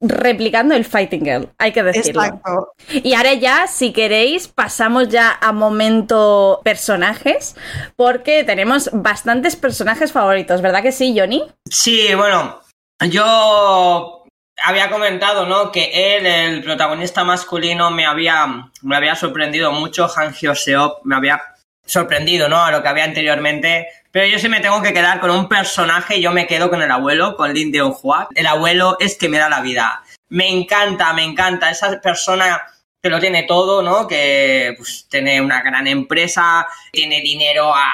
replicando 0.00 0.74
el 0.74 0.84
Fighting 0.84 1.24
Girl, 1.24 1.48
hay 1.58 1.72
que 1.72 1.82
decirlo. 1.82 2.22
Exacto. 2.22 2.72
Y 2.88 3.14
ahora 3.14 3.34
ya, 3.34 3.66
si 3.66 3.92
queréis, 3.92 4.48
pasamos 4.48 5.08
ya 5.08 5.38
a 5.40 5.52
momento 5.52 6.60
personajes, 6.64 7.56
porque 7.96 8.44
tenemos 8.44 8.90
bastantes 8.92 9.56
personajes 9.56 10.12
favoritos, 10.12 10.60
¿verdad 10.60 10.82
que 10.82 10.92
sí, 10.92 11.14
Johnny? 11.16 11.44
Sí, 11.70 12.14
bueno, 12.14 12.60
yo 13.08 14.24
había 14.62 14.90
comentado, 14.90 15.46
¿no? 15.46 15.72
Que 15.72 16.16
él, 16.16 16.26
el 16.26 16.62
protagonista 16.62 17.24
masculino, 17.24 17.90
me 17.90 18.06
había, 18.06 18.70
me 18.82 18.96
había 18.96 19.14
sorprendido 19.14 19.72
mucho, 19.72 20.08
Han 20.16 20.32
Hyo-seop 20.32 21.00
me 21.04 21.16
había 21.16 21.40
sorprendido, 21.86 22.48
¿no? 22.48 22.62
A 22.62 22.70
lo 22.70 22.82
que 22.82 22.88
había 22.88 23.04
anteriormente. 23.04 23.88
Pero 24.10 24.26
yo 24.26 24.38
sí 24.38 24.48
me 24.48 24.60
tengo 24.60 24.82
que 24.82 24.92
quedar 24.92 25.20
con 25.20 25.30
un 25.30 25.48
personaje, 25.48 26.20
yo 26.20 26.32
me 26.32 26.46
quedo 26.46 26.68
con 26.70 26.82
el 26.82 26.90
abuelo, 26.90 27.36
con 27.36 27.52
Lin 27.52 27.72
Deonhua. 27.72 28.28
El 28.34 28.46
abuelo 28.46 28.96
es 29.00 29.16
que 29.16 29.28
me 29.28 29.38
da 29.38 29.48
la 29.48 29.60
vida. 29.60 30.02
Me 30.28 30.48
encanta, 30.48 31.12
me 31.12 31.22
encanta. 31.22 31.70
Esa 31.70 32.00
persona 32.00 32.62
que 33.02 33.10
lo 33.10 33.20
tiene 33.20 33.44
todo, 33.44 33.82
¿no? 33.82 34.06
Que 34.06 34.74
pues, 34.76 35.06
tiene 35.08 35.40
una 35.40 35.62
gran 35.62 35.86
empresa, 35.86 36.66
tiene 36.90 37.20
dinero 37.20 37.74
a, 37.74 37.90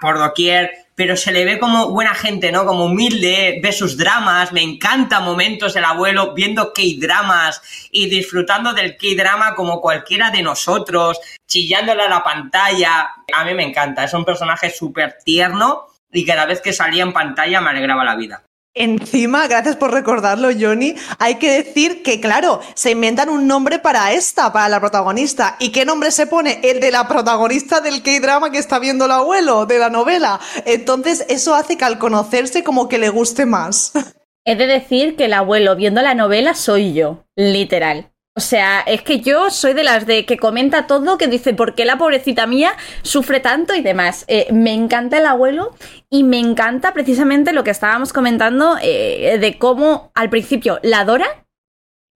por 0.00 0.18
doquier, 0.18 0.85
pero 0.96 1.14
se 1.14 1.30
le 1.30 1.44
ve 1.44 1.58
como 1.58 1.90
buena 1.90 2.14
gente, 2.14 2.50
¿no? 2.50 2.64
Como 2.64 2.86
humilde, 2.86 3.60
ve 3.62 3.70
sus 3.70 3.96
dramas, 3.98 4.52
me 4.52 4.62
encanta 4.62 5.20
momentos 5.20 5.76
el 5.76 5.84
abuelo 5.84 6.32
viendo 6.34 6.72
K-dramas 6.72 7.60
y 7.92 8.08
disfrutando 8.08 8.72
del 8.72 8.96
K-drama 8.96 9.54
como 9.54 9.80
cualquiera 9.80 10.30
de 10.30 10.42
nosotros, 10.42 11.20
chillándole 11.46 12.02
a 12.02 12.08
la 12.08 12.24
pantalla. 12.24 13.10
A 13.32 13.44
mí 13.44 13.54
me 13.54 13.62
encanta, 13.62 14.04
es 14.04 14.14
un 14.14 14.24
personaje 14.24 14.70
súper 14.70 15.18
tierno 15.22 15.86
y 16.10 16.24
cada 16.24 16.46
vez 16.46 16.62
que 16.62 16.72
salía 16.72 17.02
en 17.02 17.12
pantalla 17.12 17.60
me 17.60 17.70
alegraba 17.70 18.02
la 18.02 18.16
vida. 18.16 18.45
Encima, 18.78 19.48
gracias 19.48 19.74
por 19.74 19.90
recordarlo, 19.90 20.50
Johnny, 20.52 20.96
hay 21.18 21.36
que 21.36 21.50
decir 21.50 22.02
que, 22.02 22.20
claro, 22.20 22.60
se 22.74 22.90
inventan 22.90 23.30
un 23.30 23.46
nombre 23.46 23.78
para 23.78 24.12
esta, 24.12 24.52
para 24.52 24.68
la 24.68 24.80
protagonista. 24.80 25.56
¿Y 25.58 25.70
qué 25.70 25.86
nombre 25.86 26.10
se 26.10 26.26
pone? 26.26 26.60
El 26.62 26.80
de 26.80 26.90
la 26.90 27.08
protagonista 27.08 27.80
del 27.80 28.02
K-drama 28.02 28.50
que 28.50 28.58
está 28.58 28.78
viendo 28.78 29.06
el 29.06 29.12
abuelo, 29.12 29.64
de 29.64 29.78
la 29.78 29.88
novela. 29.88 30.40
Entonces, 30.66 31.24
eso 31.30 31.54
hace 31.54 31.78
que 31.78 31.86
al 31.86 31.98
conocerse 31.98 32.62
como 32.62 32.86
que 32.86 32.98
le 32.98 33.08
guste 33.08 33.46
más. 33.46 33.92
He 34.44 34.56
de 34.56 34.66
decir 34.66 35.16
que 35.16 35.24
el 35.24 35.32
abuelo 35.32 35.74
viendo 35.74 36.02
la 36.02 36.14
novela 36.14 36.54
soy 36.54 36.92
yo, 36.92 37.24
literal. 37.34 38.12
O 38.38 38.40
sea, 38.40 38.80
es 38.80 39.00
que 39.00 39.20
yo 39.20 39.48
soy 39.48 39.72
de 39.72 39.82
las 39.82 40.04
de 40.04 40.26
que 40.26 40.36
comenta 40.36 40.86
todo, 40.86 41.16
que 41.16 41.26
dice 41.26 41.54
por 41.54 41.74
qué 41.74 41.86
la 41.86 41.96
pobrecita 41.96 42.46
mía 42.46 42.72
sufre 43.00 43.40
tanto 43.40 43.74
y 43.74 43.80
demás. 43.80 44.26
Eh, 44.28 44.46
me 44.52 44.74
encanta 44.74 45.16
el 45.16 45.24
abuelo 45.24 45.74
y 46.10 46.22
me 46.22 46.38
encanta 46.38 46.92
precisamente 46.92 47.54
lo 47.54 47.64
que 47.64 47.70
estábamos 47.70 48.12
comentando 48.12 48.76
eh, 48.82 49.38
de 49.40 49.58
cómo 49.58 50.10
al 50.14 50.28
principio 50.28 50.78
la 50.82 51.00
adora 51.00 51.46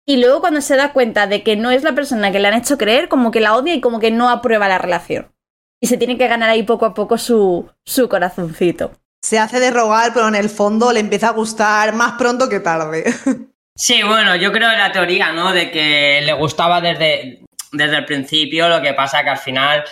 y 0.07 0.19
luego 0.19 0.41
cuando 0.41 0.61
se 0.61 0.77
da 0.77 0.93
cuenta 0.93 1.27
de 1.27 1.43
que 1.43 1.57
no 1.57 1.71
es 1.71 1.85
la 1.85 1.95
persona 1.95 2.31
que 2.33 2.39
le 2.39 2.49
han 2.49 2.55
hecho 2.55 2.77
creer, 2.77 3.09
como 3.09 3.31
que 3.31 3.41
la 3.41 3.57
odia 3.57 3.75
y 3.75 3.81
como 3.81 3.99
que 3.99 4.11
no 4.11 4.29
aprueba 4.29 4.69
la 4.69 4.77
relación. 4.77 5.33
Y 5.81 5.87
se 5.87 5.97
tiene 5.97 6.19
que 6.19 6.29
ganar 6.29 6.51
ahí 6.51 6.65
poco 6.65 6.85
a 6.85 6.93
poco 6.93 7.17
su, 7.17 7.71
su 7.87 8.11
corazoncito. 8.11 8.91
Se 9.23 9.39
hace 9.39 9.59
de 9.59 9.71
rogar, 9.71 10.13
pero 10.13 10.29
en 10.29 10.35
el 10.35 10.51
fondo 10.51 10.93
le 10.93 11.01
empieza 11.01 11.29
a 11.29 11.33
gustar 11.33 11.95
más 11.95 12.13
pronto 12.19 12.49
que 12.51 12.61
tarde. 12.61 13.15
Sí, 13.81 14.03
bueno, 14.03 14.37
yo 14.37 14.53
creo 14.53 14.71
la 14.73 14.93
teoría, 14.93 15.33
¿no? 15.33 15.55
De 15.55 15.70
que 15.70 16.20
le 16.22 16.35
gustaba 16.35 16.83
desde, 16.83 17.41
desde 17.72 17.97
el 17.97 18.05
principio, 18.05 18.68
lo 18.68 18.83
que 18.83 18.93
pasa 18.93 19.24
que 19.24 19.31
al 19.31 19.39
final 19.39 19.85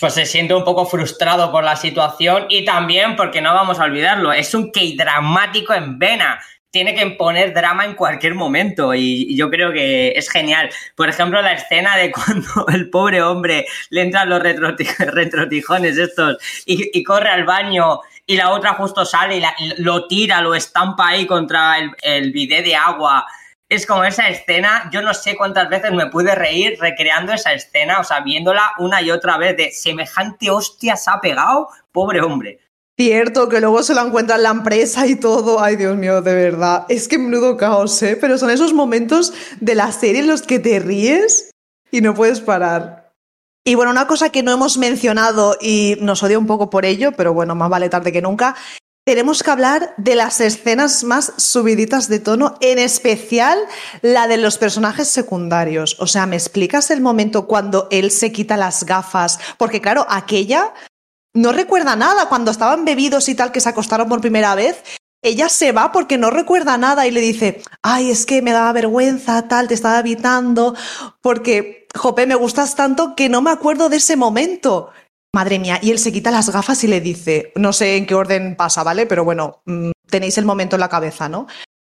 pues 0.00 0.14
se 0.14 0.24
siente 0.24 0.54
un 0.54 0.64
poco 0.64 0.86
frustrado 0.86 1.52
por 1.52 1.62
la 1.62 1.76
situación 1.76 2.46
y 2.48 2.64
también 2.64 3.14
porque 3.14 3.42
no 3.42 3.52
vamos 3.52 3.78
a 3.78 3.84
olvidarlo, 3.84 4.32
es 4.32 4.54
un 4.54 4.72
que 4.72 4.94
dramático 4.96 5.74
en 5.74 5.98
vena. 5.98 6.40
Tiene 6.70 6.94
que 6.94 7.06
poner 7.10 7.52
drama 7.52 7.84
en 7.84 7.94
cualquier 7.94 8.34
momento 8.34 8.94
y, 8.94 9.36
yo 9.36 9.50
creo 9.50 9.72
que 9.74 10.12
es 10.16 10.30
genial. 10.30 10.70
Por 10.94 11.10
ejemplo, 11.10 11.42
la 11.42 11.52
escena 11.52 11.98
de 11.98 12.10
cuando 12.12 12.66
el 12.68 12.88
pobre 12.88 13.20
hombre 13.20 13.66
le 13.90 14.00
entran 14.00 14.30
los 14.30 14.42
retrotijones 14.42 15.98
estos 15.98 16.38
y 16.64 17.02
corre 17.02 17.28
al 17.28 17.44
baño 17.44 18.00
y 18.26 18.36
la 18.36 18.50
otra 18.50 18.74
justo 18.74 19.04
sale 19.04 19.38
y, 19.38 19.82
lo 19.82 20.06
tira, 20.06 20.40
lo 20.40 20.54
estampa 20.54 21.08
ahí 21.08 21.26
contra 21.26 21.78
el, 21.78 21.90
el 22.02 22.32
bidé 22.32 22.62
de 22.62 22.74
agua. 22.74 23.26
Es 23.68 23.86
como 23.86 24.04
esa 24.04 24.28
escena, 24.28 24.88
yo 24.92 25.02
no 25.02 25.14
sé 25.14 25.36
cuántas 25.36 25.68
veces 25.68 25.92
me 25.92 26.06
pude 26.06 26.34
reír 26.34 26.76
recreando 26.80 27.32
esa 27.32 27.52
escena, 27.52 27.98
o 27.98 28.04
sea, 28.04 28.20
viéndola 28.20 28.72
una 28.78 29.02
y 29.02 29.10
otra 29.10 29.38
vez 29.38 29.56
de 29.56 29.72
semejante 29.72 30.50
hostia 30.50 30.96
se 30.96 31.10
ha 31.10 31.20
pegado, 31.20 31.68
pobre 31.90 32.20
hombre. 32.20 32.60
Cierto, 32.98 33.50
que 33.50 33.60
luego 33.60 33.82
se 33.82 33.94
lo 33.94 34.06
encuentra 34.06 34.36
en 34.36 34.44
la 34.44 34.50
empresa 34.50 35.06
y 35.06 35.16
todo. 35.16 35.60
Ay, 35.60 35.76
Dios 35.76 35.96
mío, 35.96 36.22
de 36.22 36.34
verdad. 36.34 36.86
Es 36.88 37.08
que 37.08 37.18
menudo 37.18 37.58
caos, 37.58 38.02
¿eh? 38.02 38.16
Pero 38.18 38.38
son 38.38 38.48
esos 38.48 38.72
momentos 38.72 39.34
de 39.60 39.74
la 39.74 39.92
serie 39.92 40.22
en 40.22 40.28
los 40.28 40.40
que 40.40 40.58
te 40.58 40.78
ríes 40.78 41.50
y 41.90 42.00
no 42.00 42.14
puedes 42.14 42.40
parar. 42.40 43.05
Y 43.68 43.74
bueno, 43.74 43.90
una 43.90 44.06
cosa 44.06 44.30
que 44.30 44.44
no 44.44 44.52
hemos 44.52 44.78
mencionado 44.78 45.56
y 45.60 45.96
nos 46.00 46.22
odia 46.22 46.38
un 46.38 46.46
poco 46.46 46.70
por 46.70 46.84
ello, 46.84 47.10
pero 47.16 47.34
bueno, 47.34 47.56
más 47.56 47.68
vale 47.68 47.88
tarde 47.88 48.12
que 48.12 48.22
nunca, 48.22 48.54
tenemos 49.04 49.42
que 49.42 49.50
hablar 49.50 49.92
de 49.96 50.14
las 50.14 50.40
escenas 50.40 51.02
más 51.02 51.32
subiditas 51.36 52.08
de 52.08 52.20
tono, 52.20 52.58
en 52.60 52.78
especial 52.78 53.58
la 54.02 54.28
de 54.28 54.36
los 54.36 54.56
personajes 54.56 55.08
secundarios. 55.08 55.96
O 55.98 56.06
sea, 56.06 56.26
¿me 56.26 56.36
explicas 56.36 56.92
el 56.92 57.00
momento 57.00 57.48
cuando 57.48 57.88
él 57.90 58.12
se 58.12 58.30
quita 58.30 58.56
las 58.56 58.84
gafas? 58.84 59.40
Porque 59.58 59.80
claro, 59.80 60.06
aquella 60.08 60.72
no 61.34 61.50
recuerda 61.50 61.96
nada 61.96 62.28
cuando 62.28 62.52
estaban 62.52 62.84
bebidos 62.84 63.28
y 63.28 63.34
tal 63.34 63.50
que 63.50 63.60
se 63.60 63.68
acostaron 63.68 64.08
por 64.08 64.20
primera 64.20 64.54
vez. 64.54 64.80
Ella 65.26 65.48
se 65.48 65.72
va 65.72 65.90
porque 65.90 66.18
no 66.18 66.30
recuerda 66.30 66.78
nada 66.78 67.04
y 67.08 67.10
le 67.10 67.20
dice, 67.20 67.60
ay, 67.82 68.12
es 68.12 68.26
que 68.26 68.42
me 68.42 68.52
daba 68.52 68.72
vergüenza, 68.72 69.48
tal, 69.48 69.66
te 69.66 69.74
estaba 69.74 69.98
evitando, 69.98 70.76
porque, 71.20 71.88
jope, 71.96 72.26
me 72.26 72.36
gustas 72.36 72.76
tanto 72.76 73.16
que 73.16 73.28
no 73.28 73.42
me 73.42 73.50
acuerdo 73.50 73.88
de 73.88 73.96
ese 73.96 74.14
momento. 74.14 74.90
Madre 75.34 75.58
mía, 75.58 75.80
y 75.82 75.90
él 75.90 75.98
se 75.98 76.12
quita 76.12 76.30
las 76.30 76.50
gafas 76.50 76.84
y 76.84 76.86
le 76.86 77.00
dice, 77.00 77.52
no 77.56 77.72
sé 77.72 77.96
en 77.96 78.06
qué 78.06 78.14
orden 78.14 78.54
pasa, 78.54 78.84
¿vale? 78.84 79.04
Pero 79.06 79.24
bueno, 79.24 79.62
mm, 79.64 79.90
tenéis 80.08 80.38
el 80.38 80.44
momento 80.44 80.76
en 80.76 80.80
la 80.80 80.88
cabeza, 80.88 81.28
¿no? 81.28 81.48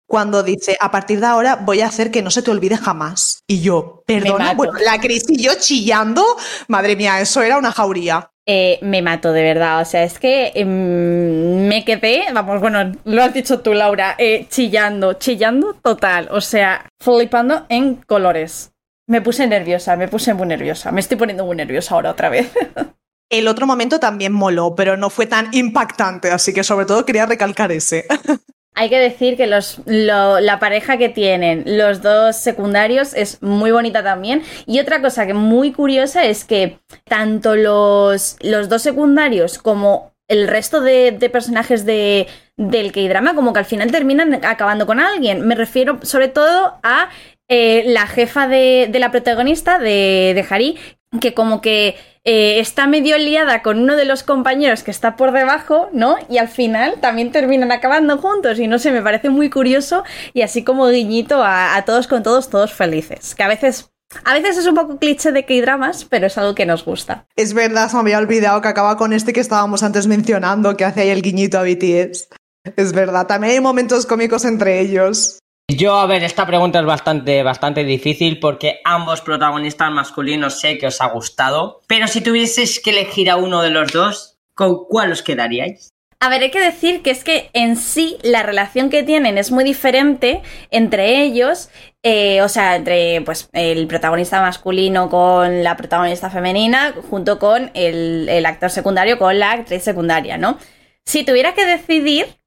Cuando 0.08 0.42
dice, 0.42 0.78
a 0.80 0.90
partir 0.90 1.20
de 1.20 1.26
ahora 1.26 1.56
voy 1.56 1.82
a 1.82 1.86
hacer 1.88 2.10
que 2.10 2.22
no 2.22 2.30
se 2.30 2.40
te 2.40 2.50
olvide 2.50 2.78
jamás. 2.78 3.42
Y 3.46 3.60
yo, 3.60 4.04
perdona, 4.06 4.54
bueno, 4.54 4.72
la 4.82 4.98
crisis 4.98 5.38
y 5.38 5.42
yo 5.42 5.52
chillando, 5.60 6.24
madre 6.66 6.96
mía, 6.96 7.20
eso 7.20 7.42
era 7.42 7.58
una 7.58 7.72
jauría. 7.72 8.30
Eh, 8.50 8.78
me 8.80 9.02
mato, 9.02 9.34
de 9.34 9.42
verdad. 9.42 9.82
O 9.82 9.84
sea, 9.84 10.04
es 10.04 10.18
que 10.18 10.52
em, 10.54 11.68
me 11.68 11.84
quedé, 11.84 12.24
vamos, 12.32 12.60
bueno, 12.60 12.92
lo 13.04 13.22
has 13.22 13.34
dicho 13.34 13.60
tú, 13.60 13.74
Laura, 13.74 14.14
eh, 14.16 14.46
chillando, 14.48 15.12
chillando 15.12 15.74
total. 15.74 16.28
O 16.30 16.40
sea, 16.40 16.86
flipando 16.98 17.66
en 17.68 17.96
colores. 17.96 18.72
Me 19.06 19.20
puse 19.20 19.46
nerviosa, 19.46 19.96
me 19.96 20.08
puse 20.08 20.32
muy 20.32 20.46
nerviosa. 20.46 20.92
Me 20.92 21.00
estoy 21.00 21.18
poniendo 21.18 21.44
muy 21.44 21.56
nerviosa 21.56 21.94
ahora 21.94 22.10
otra 22.10 22.30
vez. 22.30 22.50
El 23.30 23.48
otro 23.48 23.66
momento 23.66 24.00
también 24.00 24.32
moló, 24.32 24.74
pero 24.74 24.96
no 24.96 25.10
fue 25.10 25.26
tan 25.26 25.50
impactante, 25.52 26.30
así 26.30 26.54
que 26.54 26.64
sobre 26.64 26.86
todo 26.86 27.04
quería 27.04 27.26
recalcar 27.26 27.70
ese. 27.70 28.06
Hay 28.78 28.90
que 28.90 28.98
decir 29.00 29.36
que 29.36 29.48
la 29.48 30.58
pareja 30.60 30.98
que 30.98 31.08
tienen 31.08 31.64
los 31.66 32.00
dos 32.00 32.36
secundarios 32.36 33.12
es 33.12 33.42
muy 33.42 33.72
bonita 33.72 34.04
también. 34.04 34.44
Y 34.66 34.78
otra 34.78 35.02
cosa 35.02 35.26
que 35.26 35.34
muy 35.34 35.72
curiosa 35.72 36.24
es 36.26 36.44
que 36.44 36.78
tanto 37.02 37.56
los, 37.56 38.36
los 38.40 38.68
dos 38.68 38.82
secundarios 38.82 39.58
como 39.58 40.12
el 40.28 40.46
resto 40.46 40.80
de, 40.80 41.28
personajes 41.32 41.86
de, 41.86 42.28
del 42.56 42.92
K-drama, 42.92 43.34
como 43.34 43.52
que 43.52 43.58
al 43.58 43.64
final 43.64 43.90
terminan 43.90 44.32
acabando 44.44 44.86
con 44.86 45.00
alguien. 45.00 45.44
Me 45.44 45.56
refiero 45.56 45.98
sobre 46.02 46.28
todo 46.28 46.78
a 46.84 47.08
eh, 47.48 47.82
la 47.86 48.06
jefa 48.06 48.46
de, 48.46 48.88
la 48.92 49.10
protagonista, 49.10 49.80
de, 49.80 50.34
de 50.36 50.46
Hari, 50.48 50.78
que 51.20 51.34
como 51.34 51.60
que 51.60 51.96
eh, 52.24 52.60
está 52.60 52.86
medio 52.86 53.16
liada 53.16 53.62
con 53.62 53.78
uno 53.80 53.96
de 53.96 54.04
los 54.04 54.22
compañeros 54.22 54.82
que 54.82 54.90
está 54.90 55.16
por 55.16 55.32
debajo, 55.32 55.88
¿no? 55.92 56.16
Y 56.28 56.38
al 56.38 56.48
final 56.48 56.96
también 57.00 57.32
terminan 57.32 57.72
acabando 57.72 58.18
juntos 58.18 58.58
y 58.58 58.66
no 58.66 58.78
sé, 58.78 58.92
me 58.92 59.02
parece 59.02 59.30
muy 59.30 59.48
curioso 59.48 60.04
y 60.34 60.42
así 60.42 60.62
como 60.62 60.88
guiñito 60.88 61.42
a, 61.42 61.82
todos 61.86 62.06
con 62.06 62.22
todos, 62.22 62.50
todos 62.50 62.72
felices. 62.74 63.34
Que 63.34 63.42
a 63.42 63.48
veces 63.48 63.90
a 64.24 64.32
veces 64.32 64.56
es 64.56 64.66
un 64.66 64.74
poco 64.74 64.98
cliché 64.98 65.32
de 65.32 65.44
K-dramas, 65.44 66.06
pero 66.06 66.26
es 66.26 66.38
algo 66.38 66.54
que 66.54 66.64
nos 66.64 66.84
gusta. 66.84 67.26
Es 67.36 67.52
verdad, 67.52 67.90
se 67.90 67.96
me 67.96 68.00
había 68.00 68.18
olvidado 68.18 68.60
que 68.62 68.68
acaba 68.68 68.96
con 68.96 69.12
este 69.12 69.34
que 69.34 69.40
estábamos 69.40 69.82
antes 69.82 70.06
mencionando, 70.06 70.76
que 70.76 70.86
hace 70.86 71.02
ahí 71.02 71.10
el 71.10 71.22
guiñito 71.22 71.58
a 71.58 71.62
BTS. 71.62 72.28
Es 72.76 72.92
verdad, 72.92 73.26
también 73.26 73.54
hay 73.54 73.60
momentos 73.60 74.06
cómicos 74.06 74.44
entre 74.44 74.80
ellos. 74.80 75.38
Yo, 75.70 75.96
a 75.96 76.06
ver, 76.06 76.24
esta 76.24 76.46
pregunta 76.46 76.80
es 76.80 76.86
bastante, 76.86 77.42
bastante 77.42 77.84
difícil 77.84 78.40
porque 78.40 78.80
ambos 78.84 79.20
protagonistas 79.20 79.90
masculinos 79.92 80.60
sé 80.60 80.78
que 80.78 80.86
os 80.86 81.02
ha 81.02 81.08
gustado. 81.08 81.82
Pero 81.86 82.08
si 82.08 82.22
tuvieses 82.22 82.80
que 82.80 82.90
elegir 82.90 83.28
a 83.28 83.36
uno 83.36 83.60
de 83.60 83.68
los 83.68 83.92
dos, 83.92 84.38
¿con 84.54 84.86
cuál 84.88 85.12
os 85.12 85.22
quedaríais? 85.22 85.90
A 86.20 86.30
ver, 86.30 86.42
hay 86.42 86.50
que 86.50 86.58
decir 86.58 87.02
que 87.02 87.10
es 87.10 87.22
que 87.22 87.50
en 87.52 87.76
sí 87.76 88.16
la 88.22 88.42
relación 88.42 88.88
que 88.88 89.02
tienen 89.02 89.36
es 89.36 89.52
muy 89.52 89.62
diferente 89.62 90.42
entre 90.70 91.22
ellos, 91.22 91.68
eh, 92.02 92.40
o 92.40 92.48
sea, 92.48 92.74
entre 92.74 93.20
pues 93.20 93.50
el 93.52 93.86
protagonista 93.86 94.40
masculino 94.40 95.10
con 95.10 95.62
la 95.62 95.76
protagonista 95.76 96.30
femenina, 96.30 96.94
junto 97.10 97.38
con 97.38 97.70
el, 97.74 98.28
el 98.30 98.46
actor 98.46 98.70
secundario 98.70 99.18
con 99.18 99.38
la 99.38 99.52
actriz 99.52 99.82
secundaria, 99.82 100.38
¿no? 100.38 100.58
Si 101.04 101.24
tuviera 101.24 101.54
que 101.54 101.66
decidir, 101.66 102.37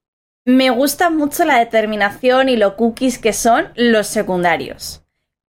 me 0.46 0.70
gusta 0.70 1.10
mucho 1.10 1.46
la 1.46 1.60
determinación 1.60 2.50
y 2.50 2.58
lo 2.58 2.76
cookies 2.76 3.20
que 3.20 3.34
son 3.34 3.70
los 3.76 4.08
secundarios. 4.08 5.04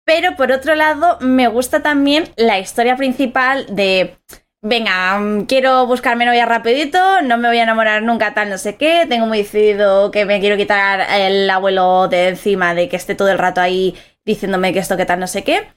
Pero 0.05 0.37
por 0.37 0.53
otro 0.53 0.75
lado, 0.75 1.19
me 1.21 1.49
gusta 1.49 1.83
también 1.83 2.25
la 2.37 2.59
historia 2.59 2.97
principal 2.97 3.67
de, 3.75 4.17
venga, 4.61 5.19
mm, 5.19 5.47
quiero 5.47 5.87
buscarme 5.87 6.25
novia 6.27 6.45
rapidito, 6.45 7.23
no 7.23 7.39
me 7.39 7.49
voy 7.49 7.59
a 7.59 7.63
enamorar 7.63 8.03
nunca 8.03 8.35
tal 8.35 8.51
no 8.51 8.59
sé 8.59 8.77
qué, 8.77 9.07
tengo 9.09 9.27
muy 9.27 9.39
decidido 9.39 10.11
que 10.11 10.25
me 10.25 10.41
quiero 10.41 10.57
quitar 10.57 11.07
el 11.11 11.49
abuelo 11.49 12.09
de 12.09 12.29
encima 12.29 12.75
de 12.75 12.89
que 12.89 12.97
esté 12.97 13.15
todo 13.15 13.31
el 13.31 13.39
rato 13.39 13.61
ahí 13.61 13.95
diciéndome 14.25 14.73
que 14.73 14.81
esto 14.81 14.97
que 14.97 15.07
tal 15.07 15.21
no 15.21 15.27
sé 15.27 15.45
qué. 15.45 15.69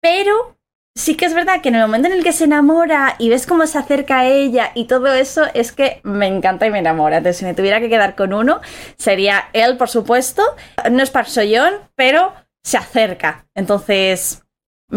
Pero 0.00 0.57
sí 0.98 1.14
que 1.14 1.26
es 1.26 1.34
verdad 1.34 1.62
que 1.62 1.68
en 1.68 1.76
el 1.76 1.82
momento 1.82 2.08
en 2.08 2.14
el 2.14 2.24
que 2.24 2.32
se 2.32 2.44
enamora 2.44 3.14
y 3.18 3.28
ves 3.28 3.46
cómo 3.46 3.66
se 3.66 3.78
acerca 3.78 4.20
a 4.20 4.26
ella 4.26 4.72
y 4.74 4.86
todo 4.86 5.06
eso, 5.06 5.44
es 5.54 5.70
que 5.70 6.00
me 6.02 6.26
encanta 6.26 6.66
y 6.66 6.70
me 6.70 6.80
enamora. 6.80 7.18
Entonces, 7.18 7.38
si 7.38 7.44
me 7.44 7.54
tuviera 7.54 7.80
que 7.80 7.88
quedar 7.88 8.16
con 8.16 8.34
uno, 8.34 8.60
sería 8.96 9.44
él, 9.52 9.76
por 9.76 9.88
supuesto. 9.88 10.42
No 10.90 11.02
es 11.02 11.10
Park 11.10 11.28
Soyeon, 11.28 11.74
pero 11.94 12.34
se 12.64 12.78
acerca. 12.78 13.46
Entonces, 13.54 14.42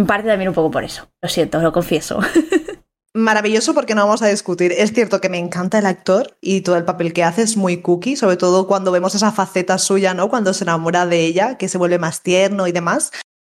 parte 0.08 0.28
también 0.28 0.50
un 0.50 0.56
poco 0.56 0.72
por 0.72 0.84
eso. 0.84 1.08
Lo 1.22 1.30
siento, 1.30 1.62
lo 1.62 1.72
confieso. 1.72 2.20
Maravilloso 3.14 3.76
porque 3.76 3.94
no 3.94 4.06
vamos 4.06 4.24
a 4.24 4.28
discutir. 4.28 4.72
Es 4.72 4.94
cierto 4.94 5.22
que 5.22 5.30
me 5.30 5.38
encanta 5.38 5.78
el 5.78 5.86
actor 5.86 6.36
y 6.42 6.62
todo 6.62 6.78
el 6.78 6.86
papel 6.86 7.14
que 7.14 7.24
hace 7.24 7.44
es 7.44 7.58
muy 7.58 7.82
cookie, 7.82 8.16
sobre 8.16 8.38
todo 8.38 8.66
cuando 8.66 8.92
vemos 8.92 9.14
esa 9.14 9.32
faceta 9.32 9.78
suya, 9.78 10.16
¿no? 10.16 10.30
Cuando 10.30 10.54
se 10.54 10.64
enamora 10.64 11.06
de 11.06 11.20
ella, 11.26 11.58
que 11.58 11.68
se 11.68 11.78
vuelve 11.78 12.00
más 12.00 12.24
tierno 12.24 12.68
y 12.68 12.72
demás 12.72 13.12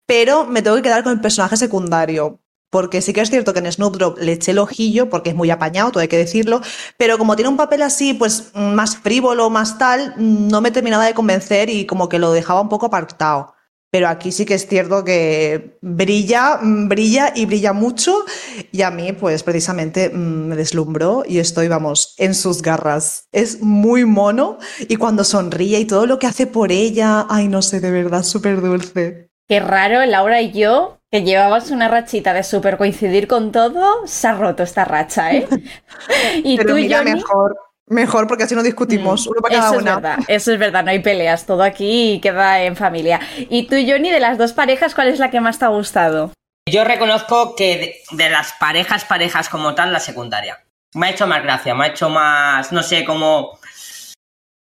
pero 0.08 0.46
me 0.46 0.64
tengo 0.64 0.76
que 0.78 0.82
quedar 0.82 1.04
con 1.04 1.14
el 1.14 1.22
personaje 1.22 1.58
secundario. 1.58 2.42
Porque 2.70 3.02
sí 3.02 3.14
que 3.14 3.22
es 3.22 3.30
cierto 3.30 3.54
que 3.54 3.60
en 3.60 3.72
Snoop 3.72 4.18
le 4.20 4.34
eché 4.34 4.52
el 4.52 4.60
ojillo, 4.60 5.10
porque 5.10 5.30
es 5.30 5.36
muy 5.36 5.50
apañado, 5.52 5.92
todo 5.92 6.02
hay 6.02 6.10
que 6.10 6.18
decirlo, 6.18 6.62
pero 6.98 7.18
como 7.18 7.38
tiene 7.38 7.48
un 7.50 7.56
papel 7.56 7.82
así, 7.82 8.14
pues 8.14 8.52
más 8.56 8.98
frívolo, 8.98 9.50
más 9.50 9.78
tal, 9.78 10.14
no 10.18 10.60
me 10.60 10.72
terminaba 10.72 11.06
de 11.06 11.14
convencer 11.14 11.70
y 11.70 11.86
como 11.86 12.10
que 12.10 12.20
lo 12.20 12.34
dejaba 12.34 12.60
un 12.60 12.68
poco 12.68 12.88
apartado. 12.88 13.54
Pero 13.90 14.10
aquí 14.10 14.34
sí 14.34 14.46
que 14.46 14.56
es 14.56 14.68
cierto 14.68 15.06
que 15.06 15.78
brilla, 15.82 16.60
brilla 16.62 17.32
y 17.34 17.46
brilla 17.46 17.72
mucho 17.72 18.26
y 18.74 18.82
a 18.82 18.92
mí 18.92 19.14
pues 19.14 19.44
precisamente 19.44 20.10
mm, 20.10 20.48
me 20.48 20.56
deslumbró 20.58 21.24
y 21.26 21.40
estoy, 21.40 21.70
vamos, 21.70 22.14
en 22.18 22.36
sus 22.36 22.62
garras. 22.62 23.30
Es 23.32 23.62
muy 23.62 24.04
mono 24.04 24.58
y 24.90 24.98
cuando 24.98 25.24
sonríe 25.24 25.80
y 25.80 25.86
todo 25.86 26.06
lo 26.06 26.20
que 26.20 26.28
hace 26.28 26.48
por 26.48 26.74
ella, 26.74 27.26
ay 27.30 27.48
no 27.48 27.62
sé, 27.62 27.80
de 27.80 27.92
verdad, 27.92 28.24
súper 28.24 28.62
dulce. 28.62 29.27
Qué 29.48 29.62
raro, 29.62 30.06
Laura 30.06 30.42
y 30.42 30.52
yo, 30.52 31.00
que 31.10 31.24
llevabas 31.24 31.72
una 31.72 31.88
rachita 31.88 32.34
de 32.34 32.44
súper 32.44 32.78
coincidir 32.78 33.28
con 33.28 33.54
todo, 33.54 34.06
se 34.06 34.28
ha 34.28 34.34
roto 34.34 34.64
esta 34.64 34.84
racha, 34.84 35.32
¿eh? 35.32 35.48
y 36.44 36.58
tú, 36.58 36.74
mira, 36.74 37.02
mejor. 37.02 37.58
Mejor, 37.90 38.28
porque 38.28 38.44
así 38.44 38.54
no 38.54 38.64
discutimos, 38.64 39.26
mm, 39.26 39.30
uno 39.30 39.42
para 39.42 39.56
cada 39.56 39.70
eso 39.70 39.80
Es 39.80 39.86
verdad, 39.86 40.18
eso 40.28 40.52
es 40.52 40.60
verdad, 40.60 40.84
no 40.84 40.92
hay 40.92 41.00
peleas, 41.00 41.46
todo 41.46 41.64
aquí 41.64 42.20
queda 42.22 42.62
en 42.64 42.76
familia. 42.76 43.22
Y 43.50 43.68
tú, 43.68 43.76
Johnny, 43.76 44.12
de 44.12 44.20
las 44.20 44.38
dos 44.38 44.52
parejas, 44.52 44.94
¿cuál 44.94 45.08
es 45.08 45.20
la 45.20 45.32
que 45.32 45.40
más 45.40 45.58
te 45.58 45.64
ha 45.64 45.70
gustado? 45.70 46.34
Yo 46.70 46.84
reconozco 46.84 47.56
que 47.56 47.78
de, 48.12 48.18
de 48.18 48.30
las 48.30 48.52
parejas, 48.60 49.06
parejas 49.06 49.48
como 49.48 49.74
tal, 49.74 49.94
la 49.94 50.02
secundaria. 50.02 50.62
Me 50.94 51.08
ha 51.08 51.12
hecho 51.12 51.26
más 51.26 51.42
gracia, 51.42 51.74
me 51.74 51.86
ha 51.86 51.88
hecho 51.88 52.10
más, 52.10 52.74
no 52.74 52.84
sé, 52.84 53.06
como 53.06 53.58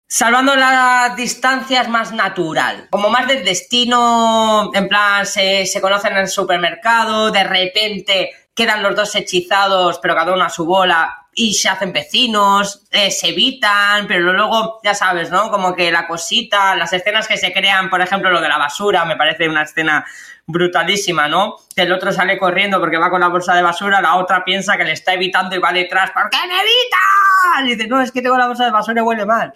salvando 0.07 0.55
las 0.55 1.16
distancias 1.16 1.88
más 1.88 2.12
natural, 2.12 2.88
como 2.90 3.11
más 3.11 3.26
del 3.26 3.44
destino, 3.44 4.70
en 4.74 4.88
plan 4.88 5.26
se, 5.26 5.68
conocen 5.80 6.12
en 6.12 6.18
el 6.18 6.28
supermercado, 6.28 7.30
de 7.30 7.44
repente 7.44 8.30
quedan 8.55 8.82
los 8.82 8.94
dos 8.94 9.14
hechizados, 9.14 9.98
pero 10.00 10.14
cada 10.14 10.32
uno 10.32 10.44
a 10.44 10.50
su 10.50 10.64
bola, 10.64 11.26
y 11.36 11.55
se 11.55 11.68
hacen 11.68 11.92
vecinos, 11.92 12.84
eh, 12.92 13.11
se 13.11 13.30
evitan, 13.30 14.07
pero 14.07 14.32
luego, 14.32 14.78
ya 14.84 14.94
sabes, 14.94 15.32
¿no? 15.32 15.50
Como 15.50 15.74
que 15.74 15.90
la 15.90 16.07
cosita, 16.07 16.76
las 16.76 16.92
escenas 16.92 17.26
que 17.26 17.36
se 17.36 17.52
crean, 17.52 17.90
por 17.90 18.00
ejemplo, 18.00 18.30
lo 18.30 18.40
de 18.40 18.48
la 18.48 18.57
basura, 18.57 19.05
me 19.05 19.16
parece 19.16 19.48
una 19.48 19.62
escena 19.62 20.07
brutalísima, 20.46 21.26
¿no? 21.26 21.57
Que 21.74 21.82
el 21.82 21.92
otro 21.92 22.12
sale 22.12 22.38
corriendo 22.38 22.78
porque 22.78 22.98
va 22.98 23.11
con 23.11 23.20
la 23.20 23.28
bolsa 23.28 23.55
de 23.55 23.62
basura, 23.62 24.00
la 24.00 24.14
otra 24.14 24.44
piensa 24.44 24.76
que 24.76 24.84
le 24.84 24.92
está 24.92 25.14
evitando 25.14 25.57
y 25.57 25.59
va 25.59 25.72
detrás, 25.72 26.12
¿por 26.12 26.30
qué 26.30 26.38
me 26.46 26.55
evitas? 26.55 27.64
Y 27.64 27.74
dice, 27.74 27.88
no, 27.88 28.00
es 28.00 28.12
que 28.12 28.22
tengo 28.22 28.38
la 28.38 28.46
bolsa 28.46 28.66
de 28.66 28.70
basura 28.70 29.00
y 29.00 29.05
huele 29.05 29.26
mal 29.26 29.52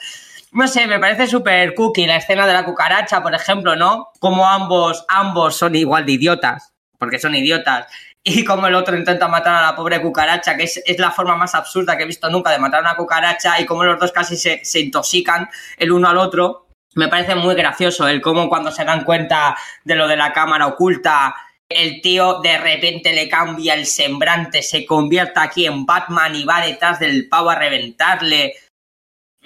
no 0.53 0.68
sé, 0.68 0.86
me 0.86 0.99
parece 0.99 1.26
súper 1.26 1.74
cookie 1.74 2.07
la 2.07 2.16
escena 2.16 2.46
de 2.46 2.53
la 2.53 2.64
cucaracha, 2.64 3.22
por 3.22 3.34
ejemplo, 3.34 3.76
¿no? 3.76 4.09
Como 4.18 4.49
ambos, 4.49 5.05
ambos 5.09 5.57
son 5.57 5.74
igual 5.74 6.07
de 6.07 6.12
idiotas, 6.12 6.72
porque 6.99 7.18
son 7.18 7.34
idiotas, 7.34 7.86
y 8.24 8.44
como 8.44 8.66
el 8.66 8.74
otro 8.74 8.96
intenta 8.96 9.28
matar 9.28 9.55
a 9.55 9.62
la 9.62 9.76
pobre 9.76 10.03
cucaracha, 10.03 10.57
que 10.57 10.64
es, 10.64 10.82
la 10.99 11.11
forma 11.11 11.36
más 11.36 11.55
absurda 11.55 11.96
que 11.96 12.03
he 12.03 12.07
visto 12.07 12.28
nunca 12.28 12.51
de 12.51 12.59
matar 12.59 12.80
a 12.80 12.82
una 12.82 12.96
cucaracha, 12.96 13.61
y 13.61 13.66
como 13.66 13.84
los 13.84 13.99
dos 13.99 14.12
casi 14.12 14.36
se, 14.36 14.64
se 14.64 14.80
intoxican 14.80 15.49
el 15.78 15.92
uno 15.92 16.09
al 16.09 16.18
otro. 16.18 16.66
Me 16.94 17.09
parece 17.09 17.34
muy 17.34 17.55
gracioso 17.55 18.09
el 18.09 18.20
cómo 18.20 18.49
cuando 18.49 18.70
se 18.72 18.84
dan 18.84 19.05
cuenta 19.05 19.57
de 19.84 19.94
lo 19.94 20.09
de 20.09 20.16
la 20.16 20.32
cámara 20.32 20.66
oculta, 20.66 21.34
el 21.68 22.01
tío 22.01 22.40
de 22.40 22.59
repente 22.59 23.12
le 23.12 23.28
cambia 23.28 23.74
el 23.74 23.86
semblante, 23.86 24.62
se 24.62 24.84
convierte 24.86 25.38
aquí 25.38 25.66
en 25.66 25.84
Batman 25.84 26.34
y 26.34 26.44
va 26.44 26.61
detrás 26.61 26.99
del 26.99 27.28
pavo 27.28 27.51
a 27.51 27.55
reventarle 27.55 28.55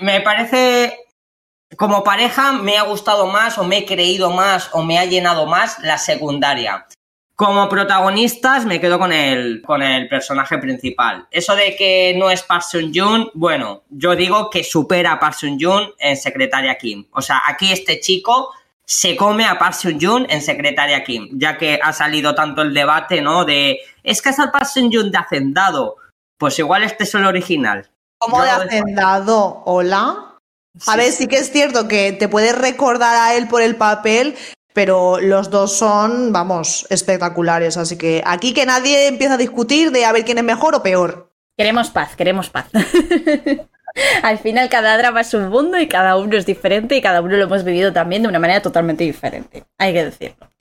me 0.02 0.20
parece 0.20 0.98
como 1.76 2.04
pareja 2.04 2.52
me 2.52 2.76
ha 2.76 2.82
gustado 2.82 3.26
más 3.26 3.58
o 3.58 3.64
me 3.64 3.78
he 3.78 3.86
creído 3.86 4.30
más 4.30 4.70
o 4.72 4.82
me 4.82 4.98
ha 4.98 5.04
llenado 5.04 5.46
más 5.46 5.78
la 5.80 5.98
secundaria. 5.98 6.86
Como 7.34 7.68
protagonistas 7.68 8.66
me 8.66 8.80
quedo 8.80 8.98
con 8.98 9.12
el, 9.12 9.62
con 9.62 9.82
el 9.82 10.08
personaje 10.08 10.58
principal. 10.58 11.26
Eso 11.30 11.56
de 11.56 11.74
que 11.76 12.14
no 12.16 12.30
es 12.30 12.42
Park 12.42 12.62
Sun 12.62 12.92
Joon, 12.94 13.30
bueno, 13.34 13.84
yo 13.88 14.14
digo 14.14 14.50
que 14.50 14.62
supera 14.62 15.12
a 15.12 15.20
Park 15.20 15.34
Sun 15.34 15.58
Joon 15.58 15.92
en 15.98 16.16
Secretaria 16.16 16.76
Kim. 16.76 17.06
O 17.12 17.22
sea, 17.22 17.42
aquí 17.46 17.72
este 17.72 18.00
chico 18.00 18.50
se 18.84 19.16
come 19.16 19.46
a 19.46 19.58
Park 19.58 19.74
Sun 19.74 19.98
Joon 20.00 20.26
en 20.28 20.42
Secretaria 20.42 21.02
Kim, 21.02 21.30
ya 21.32 21.56
que 21.56 21.80
ha 21.82 21.92
salido 21.92 22.34
tanto 22.34 22.62
el 22.62 22.74
debate, 22.74 23.22
¿no? 23.22 23.44
De, 23.44 23.80
es 24.02 24.20
que 24.20 24.28
es 24.28 24.38
al 24.38 24.50
Park 24.50 24.66
Sun 24.66 24.90
Joon 24.92 25.10
de 25.10 25.18
Hacendado. 25.18 25.96
Pues 26.36 26.58
igual 26.58 26.82
este 26.82 27.04
es 27.04 27.14
el 27.14 27.24
original. 27.24 27.88
¿Cómo 28.22 28.40
de 28.40 28.50
Hacendado? 28.50 29.62
¿Hola? 29.66 30.38
A 30.86 30.96
ver, 30.96 31.10
sí 31.10 31.26
que 31.26 31.38
es 31.38 31.50
cierto 31.50 31.88
que 31.88 32.12
te 32.12 32.28
puedes 32.28 32.56
recordar 32.56 33.16
a 33.16 33.34
él 33.34 33.48
por 33.48 33.62
el 33.62 33.74
papel, 33.74 34.36
pero 34.72 35.18
los 35.18 35.50
dos 35.50 35.76
son, 35.76 36.32
vamos, 36.32 36.86
espectaculares. 36.88 37.76
Así 37.76 37.98
que 37.98 38.22
aquí 38.24 38.54
que 38.54 38.64
nadie 38.64 39.08
empieza 39.08 39.34
a 39.34 39.38
discutir 39.38 39.90
de 39.90 40.04
a 40.04 40.12
ver 40.12 40.24
quién 40.24 40.38
es 40.38 40.44
mejor 40.44 40.76
o 40.76 40.84
peor. 40.84 41.32
Queremos 41.56 41.90
paz, 41.90 42.14
queremos 42.14 42.48
paz. 42.48 42.66
Al 44.22 44.38
final 44.38 44.68
cada 44.68 44.96
drama 44.96 45.22
es 45.22 45.34
un 45.34 45.48
mundo 45.48 45.80
y 45.80 45.88
cada 45.88 46.16
uno 46.16 46.36
es 46.36 46.46
diferente 46.46 46.96
y 46.96 47.02
cada 47.02 47.22
uno 47.22 47.36
lo 47.36 47.42
hemos 47.42 47.64
vivido 47.64 47.92
también 47.92 48.22
de 48.22 48.28
una 48.28 48.38
manera 48.38 48.62
totalmente 48.62 49.02
diferente. 49.02 49.64
Hay 49.78 49.92
que 49.92 50.04
decirlo. 50.04 50.51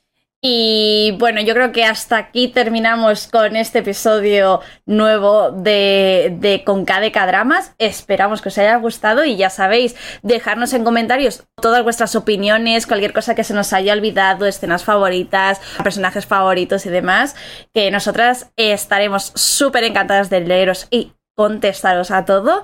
Y 0.44 1.16
bueno, 1.20 1.40
yo 1.42 1.54
creo 1.54 1.72
que 1.72 1.86
hasta 1.86 2.18
aquí 2.18 2.48
terminamos 2.48 3.28
con 3.28 3.56
este 3.56 3.80
episodio 3.80 4.62
nuevo 4.88 5.52
de, 5.52 6.36
de 6.40 6.64
Con 6.64 6.84
KDK 6.84 7.28
Dramas. 7.28 7.76
Esperamos 7.78 8.42
que 8.42 8.50
os 8.50 8.58
haya 8.58 8.76
gustado 8.78 9.24
y 9.24 9.36
ya 9.36 9.52
sabéis, 9.52 9.96
dejarnos 10.24 10.74
en 10.74 10.84
comentarios 10.84 11.44
todas 11.62 11.84
vuestras 11.84 12.16
opiniones, 12.16 12.88
cualquier 12.88 13.14
cosa 13.14 13.36
que 13.36 13.44
se 13.44 13.54
nos 13.54 13.72
haya 13.72 13.94
olvidado, 13.94 14.48
escenas 14.48 14.84
favoritas, 14.84 15.62
personajes 15.84 16.26
favoritos 16.26 16.88
y 16.88 16.90
demás, 16.90 17.36
que 17.72 17.92
nosotras 17.92 18.52
estaremos 18.56 19.34
súper 19.36 19.84
encantadas 19.84 20.32
de 20.32 20.40
leeros 20.40 20.88
y 20.90 21.14
contestaros 21.42 22.12
a 22.12 22.24
todo. 22.24 22.62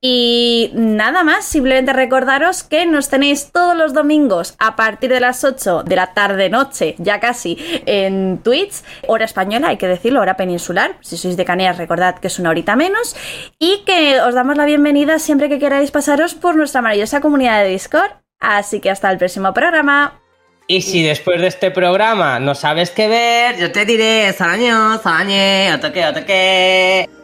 Y 0.00 0.70
nada 0.74 1.24
más, 1.24 1.44
simplemente 1.44 1.92
recordaros 1.92 2.62
que 2.62 2.86
nos 2.86 3.08
tenéis 3.08 3.50
todos 3.50 3.76
los 3.76 3.92
domingos 3.92 4.54
a 4.60 4.76
partir 4.76 5.10
de 5.10 5.18
las 5.18 5.42
8 5.42 5.82
de 5.82 5.96
la 5.96 6.14
tarde-noche, 6.14 6.94
ya 6.98 7.18
casi, 7.18 7.58
en 7.86 8.38
Twitch, 8.38 8.84
hora 9.08 9.24
española, 9.24 9.70
hay 9.70 9.78
que 9.78 9.88
decirlo, 9.88 10.20
hora 10.20 10.36
peninsular. 10.36 10.96
Si 11.00 11.16
sois 11.16 11.36
de 11.36 11.44
Canarias, 11.44 11.76
recordad 11.76 12.20
que 12.20 12.28
es 12.28 12.38
una 12.38 12.50
horita 12.50 12.76
menos. 12.76 13.16
Y 13.58 13.82
que 13.84 14.20
os 14.20 14.32
damos 14.32 14.56
la 14.56 14.64
bienvenida 14.64 15.18
siempre 15.18 15.48
que 15.48 15.58
queráis 15.58 15.90
pasaros 15.90 16.34
por 16.34 16.54
nuestra 16.54 16.82
maravillosa 16.82 17.20
comunidad 17.20 17.64
de 17.64 17.70
Discord. 17.70 18.12
Así 18.38 18.78
que 18.78 18.90
hasta 18.90 19.10
el 19.10 19.18
próximo 19.18 19.52
programa. 19.52 20.20
Y 20.68 20.82
si 20.82 21.02
después 21.02 21.40
de 21.40 21.48
este 21.48 21.72
programa 21.72 22.38
no 22.38 22.54
sabes 22.54 22.92
qué 22.92 23.08
ver, 23.08 23.58
yo 23.58 23.72
te 23.72 23.84
diré, 23.84 24.32
Salaño, 24.32 24.98
Salañe, 25.02 25.76
toque, 25.80 26.04
toque. 26.14 27.19